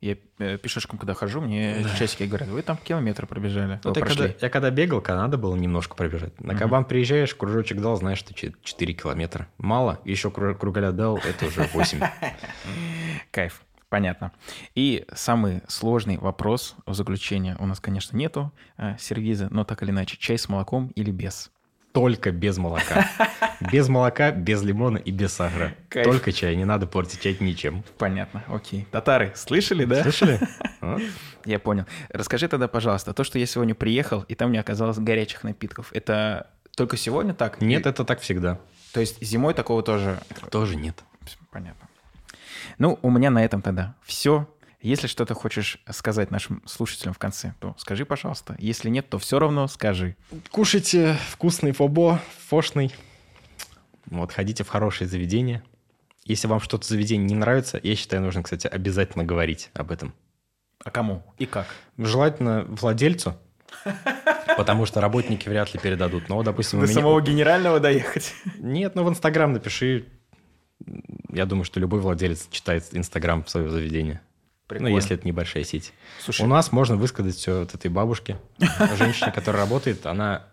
Я 0.00 0.16
э, 0.38 0.58
пешочком, 0.58 0.96
когда 0.96 1.14
хожу, 1.14 1.40
мне 1.40 1.84
часики 1.98 2.22
говорят, 2.22 2.48
вы 2.48 2.62
там 2.62 2.76
километр 2.76 3.26
пробежали. 3.26 3.80
Вы 3.82 3.92
я, 3.96 4.04
когда, 4.06 4.26
я 4.40 4.48
когда 4.50 4.70
бегал, 4.70 5.00
когда 5.00 5.22
надо 5.22 5.38
было 5.38 5.56
немножко 5.56 5.96
пробежать. 5.96 6.40
На 6.40 6.54
Кабан 6.54 6.84
приезжаешь, 6.84 7.34
кружочек 7.34 7.80
дал, 7.80 7.96
знаешь, 7.96 8.18
что 8.18 8.32
4 8.32 8.94
километра. 8.94 9.48
Мало, 9.58 10.00
еще 10.04 10.28
кру- 10.28 10.54
кругаля 10.54 10.92
дал, 10.92 11.18
это 11.18 11.46
уже 11.46 11.68
8. 11.72 12.00
Кайф. 13.32 13.62
Понятно. 13.88 14.32
И 14.74 15.06
самый 15.14 15.62
сложный 15.66 16.18
вопрос 16.18 16.76
в 16.84 16.92
заключение. 16.92 17.56
У 17.58 17.66
нас, 17.66 17.80
конечно, 17.80 18.16
нету 18.16 18.52
э, 18.76 18.96
сервиза, 18.98 19.48
но 19.50 19.64
так 19.64 19.82
или 19.82 19.90
иначе, 19.90 20.16
чай 20.18 20.38
с 20.38 20.48
молоком 20.48 20.88
или 20.88 21.10
без? 21.10 21.50
Только 21.92 22.30
без 22.30 22.58
молока. 22.58 23.08
Без 23.72 23.88
молока, 23.88 24.30
без 24.30 24.62
лимона 24.62 24.98
и 24.98 25.10
без 25.10 25.32
сахара. 25.32 25.74
Кайф. 25.88 26.06
Только 26.06 26.30
чай, 26.32 26.54
не 26.54 26.64
надо 26.64 26.86
портить 26.86 27.20
чай 27.20 27.36
ничем. 27.40 27.82
Понятно, 27.98 28.44
окей. 28.46 28.86
Татары, 28.92 29.32
слышали, 29.34 29.84
да? 29.84 30.02
Слышали? 30.02 30.38
Я 31.44 31.58
понял. 31.58 31.84
Расскажи 32.10 32.46
тогда, 32.46 32.68
пожалуйста, 32.68 33.12
то, 33.14 33.24
что 33.24 33.38
я 33.40 33.46
сегодня 33.46 33.74
приехал, 33.74 34.22
и 34.28 34.36
там 34.36 34.52
не 34.52 34.58
оказалось 34.58 34.98
горячих 34.98 35.42
напитков, 35.42 35.90
это 35.92 36.50
только 36.76 36.96
сегодня 36.96 37.34
так? 37.34 37.60
Нет, 37.60 37.84
И- 37.84 37.88
это 37.88 38.04
так 38.04 38.20
всегда. 38.20 38.60
То 38.92 39.00
есть 39.00 39.20
зимой 39.20 39.54
такого 39.54 39.82
тоже... 39.82 40.20
Тоже 40.52 40.76
нет. 40.76 41.02
Понятно. 41.50 41.88
Ну, 42.78 42.98
у 43.02 43.10
меня 43.10 43.30
на 43.30 43.44
этом 43.44 43.60
тогда 43.60 43.96
все. 44.04 44.46
Если 44.80 45.08
что-то 45.08 45.34
хочешь 45.34 45.78
сказать 45.90 46.30
нашим 46.30 46.62
слушателям 46.64 47.12
в 47.12 47.18
конце, 47.18 47.54
то 47.58 47.74
скажи, 47.78 48.04
пожалуйста. 48.06 48.54
Если 48.58 48.90
нет, 48.90 49.08
то 49.08 49.18
все 49.18 49.38
равно 49.40 49.66
скажи. 49.66 50.16
Кушайте 50.50 51.16
вкусный 51.30 51.72
фобо, 51.72 52.20
фошный. 52.46 52.94
Вот, 54.06 54.32
ходите 54.32 54.62
в 54.62 54.68
хорошие 54.68 55.08
заведения. 55.08 55.64
Если 56.24 56.46
вам 56.46 56.60
что-то 56.60 56.84
в 56.84 56.88
заведении 56.88 57.26
не 57.26 57.34
нравится, 57.34 57.80
я 57.82 57.96
считаю, 57.96 58.22
нужно, 58.22 58.42
кстати, 58.42 58.66
обязательно 58.66 59.24
говорить 59.24 59.70
об 59.74 59.90
этом. 59.90 60.14
А 60.84 60.90
кому 60.90 61.24
и 61.38 61.46
как? 61.46 61.66
Желательно 61.96 62.64
владельцу, 62.68 63.36
потому 64.56 64.86
что 64.86 65.00
работники 65.00 65.48
вряд 65.48 65.74
ли 65.74 65.80
передадут. 65.80 66.28
Но, 66.28 66.36
вот, 66.36 66.44
допустим, 66.44 66.78
До 66.80 66.84
меня- 66.86 66.94
самого 66.94 67.20
генерального 67.20 67.80
доехать. 67.80 68.32
Нет, 68.58 68.94
ну 68.94 69.02
в 69.04 69.08
Инстаграм 69.08 69.52
напиши. 69.52 70.06
Я 71.32 71.46
думаю, 71.46 71.64
что 71.64 71.80
любой 71.80 72.00
владелец 72.00 72.46
читает 72.50 72.84
Инстаграм 72.92 73.44
своего 73.46 73.70
заведения. 73.70 74.22
Прикольно. 74.68 74.90
Ну, 74.90 74.96
если 74.96 75.16
это 75.16 75.26
небольшая 75.26 75.64
сеть. 75.64 75.92
Слушай, 76.20 76.42
У 76.42 76.46
нас 76.46 76.72
можно 76.72 76.96
высказать 76.96 77.34
все 77.34 77.60
вот 77.60 77.74
этой 77.74 77.90
бабушке. 77.90 78.36
Женщине, 78.98 79.32
которая 79.32 79.62
работает, 79.62 80.04
она 80.06 80.44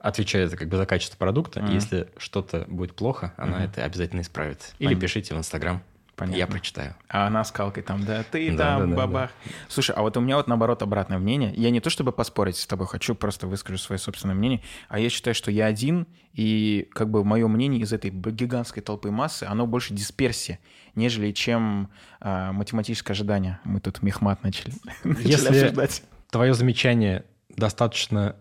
отвечает 0.00 0.54
как 0.56 0.68
бы 0.68 0.76
за 0.76 0.84
качество 0.84 1.16
продукта. 1.16 1.64
Если 1.70 2.08
что-то 2.16 2.64
будет 2.66 2.94
плохо, 2.94 3.32
она 3.36 3.64
это 3.64 3.84
обязательно 3.84 4.20
исправит. 4.20 4.74
Или 4.80 4.88
Понятно. 4.88 5.00
пишите 5.00 5.34
в 5.34 5.38
Инстаграм. 5.38 5.82
Понятно. 6.16 6.38
Я 6.38 6.46
прочитаю. 6.46 6.94
А 7.08 7.26
она 7.26 7.42
скалкой 7.42 7.82
там, 7.82 8.04
да, 8.04 8.22
ты 8.22 8.50
Да, 8.54 8.78
там, 8.78 8.90
да, 8.90 8.96
да, 8.96 9.06
бабах. 9.06 9.30
Слушай, 9.68 9.94
а 9.96 10.02
вот 10.02 10.16
у 10.16 10.20
меня 10.20 10.36
вот 10.36 10.46
наоборот 10.46 10.82
обратное 10.82 11.18
мнение. 11.18 11.54
Я 11.56 11.70
не 11.70 11.80
то 11.80 11.88
чтобы 11.88 12.12
поспорить 12.12 12.56
с 12.56 12.66
тобой, 12.66 12.86
хочу 12.86 13.14
просто 13.14 13.46
выскажу 13.46 13.78
свое 13.78 13.98
собственное 13.98 14.34
мнение, 14.34 14.62
а 14.88 14.98
я 14.98 15.08
считаю, 15.08 15.34
что 15.34 15.50
я 15.50 15.66
один, 15.66 16.06
и 16.34 16.88
как 16.92 17.10
бы 17.10 17.24
мое 17.24 17.48
мнение 17.48 17.80
из 17.80 17.92
этой 17.92 18.10
гигантской 18.10 18.82
толпы 18.82 19.10
массы, 19.10 19.44
оно 19.44 19.66
больше 19.66 19.94
дисперсия, 19.94 20.58
нежели 20.94 21.32
чем 21.32 21.90
а, 22.20 22.52
математическое 22.52 23.12
ожидание. 23.12 23.60
Мы 23.64 23.80
тут 23.80 24.02
мехмат 24.02 24.42
начали, 24.42 24.72
начали 25.04 25.28
Если- 25.28 25.48
обсуждать. 25.48 26.02
Твое 26.30 26.54
замечание 26.54 27.24
достаточно 27.48 28.36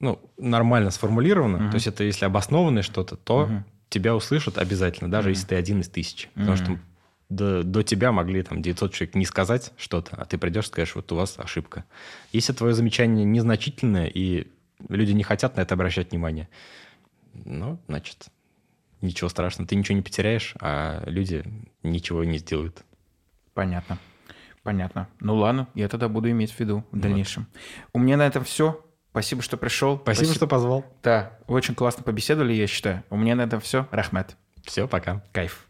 ну, 0.00 0.20
нормально 0.38 0.90
сформулировано, 0.90 1.58
Мгм. 1.58 1.70
то 1.70 1.74
есть 1.76 1.86
это 1.86 2.04
если 2.04 2.24
обоснованное 2.26 2.82
что-то, 2.82 3.16
то 3.16 3.46
Мгм. 3.46 3.64
тебя 3.88 4.14
услышат 4.14 4.58
обязательно, 4.58 5.10
даже 5.10 5.28
Мгм. 5.28 5.34
если 5.34 5.46
ты 5.48 5.54
один 5.54 5.80
из 5.80 5.88
тысячи. 5.88 6.28
Потому 6.34 6.56
что 6.56 6.78
до, 7.30 7.62
до 7.62 7.82
тебя 7.82 8.12
могли 8.12 8.42
там 8.42 8.60
900 8.60 8.92
человек 8.92 9.14
не 9.14 9.24
сказать 9.24 9.72
что-то, 9.78 10.16
а 10.16 10.24
ты 10.26 10.36
придешь 10.36 10.64
и 10.64 10.68
скажешь, 10.68 10.94
вот 10.94 11.10
у 11.12 11.16
вас 11.16 11.38
ошибка. 11.38 11.84
Если 12.32 12.52
твое 12.52 12.74
замечание 12.74 13.24
незначительное, 13.24 14.06
и 14.06 14.48
люди 14.88 15.12
не 15.12 15.22
хотят 15.22 15.56
на 15.56 15.62
это 15.62 15.74
обращать 15.74 16.10
внимание, 16.10 16.48
ну, 17.32 17.78
значит, 17.88 18.26
ничего 19.04 19.28
страшного. 19.28 19.68
Ты 19.68 19.76
ничего 19.76 19.96
не 19.96 20.02
потеряешь, 20.02 20.54
а 20.60 21.02
люди 21.06 21.44
ничего 21.82 22.24
не 22.24 22.38
сделают. 22.38 22.84
Понятно. 23.52 23.98
Понятно. 24.62 25.08
Ну 25.20 25.36
ладно, 25.36 25.68
я 25.74 25.88
тогда 25.88 26.08
буду 26.08 26.30
иметь 26.30 26.50
в 26.50 26.58
виду 26.58 26.84
в 26.90 26.98
дальнейшем. 26.98 27.46
У 27.92 27.98
меня 27.98 28.16
на 28.16 28.26
этом 28.26 28.42
все. 28.44 28.84
Спасибо, 29.10 29.42
что 29.42 29.56
пришел. 29.56 29.98
Спасибо, 29.98 30.32
что 30.32 30.46
позвал. 30.48 30.84
Да, 31.02 31.38
очень 31.46 31.74
классно 31.74 32.02
побеседовали, 32.02 32.52
я 32.52 32.66
считаю. 32.66 33.04
У 33.10 33.16
меня 33.16 33.36
на 33.36 33.42
этом 33.42 33.60
все. 33.60 33.86
Рахмет. 33.92 34.36
Все, 34.64 34.88
пока. 34.88 35.22
Кайф. 35.32 35.68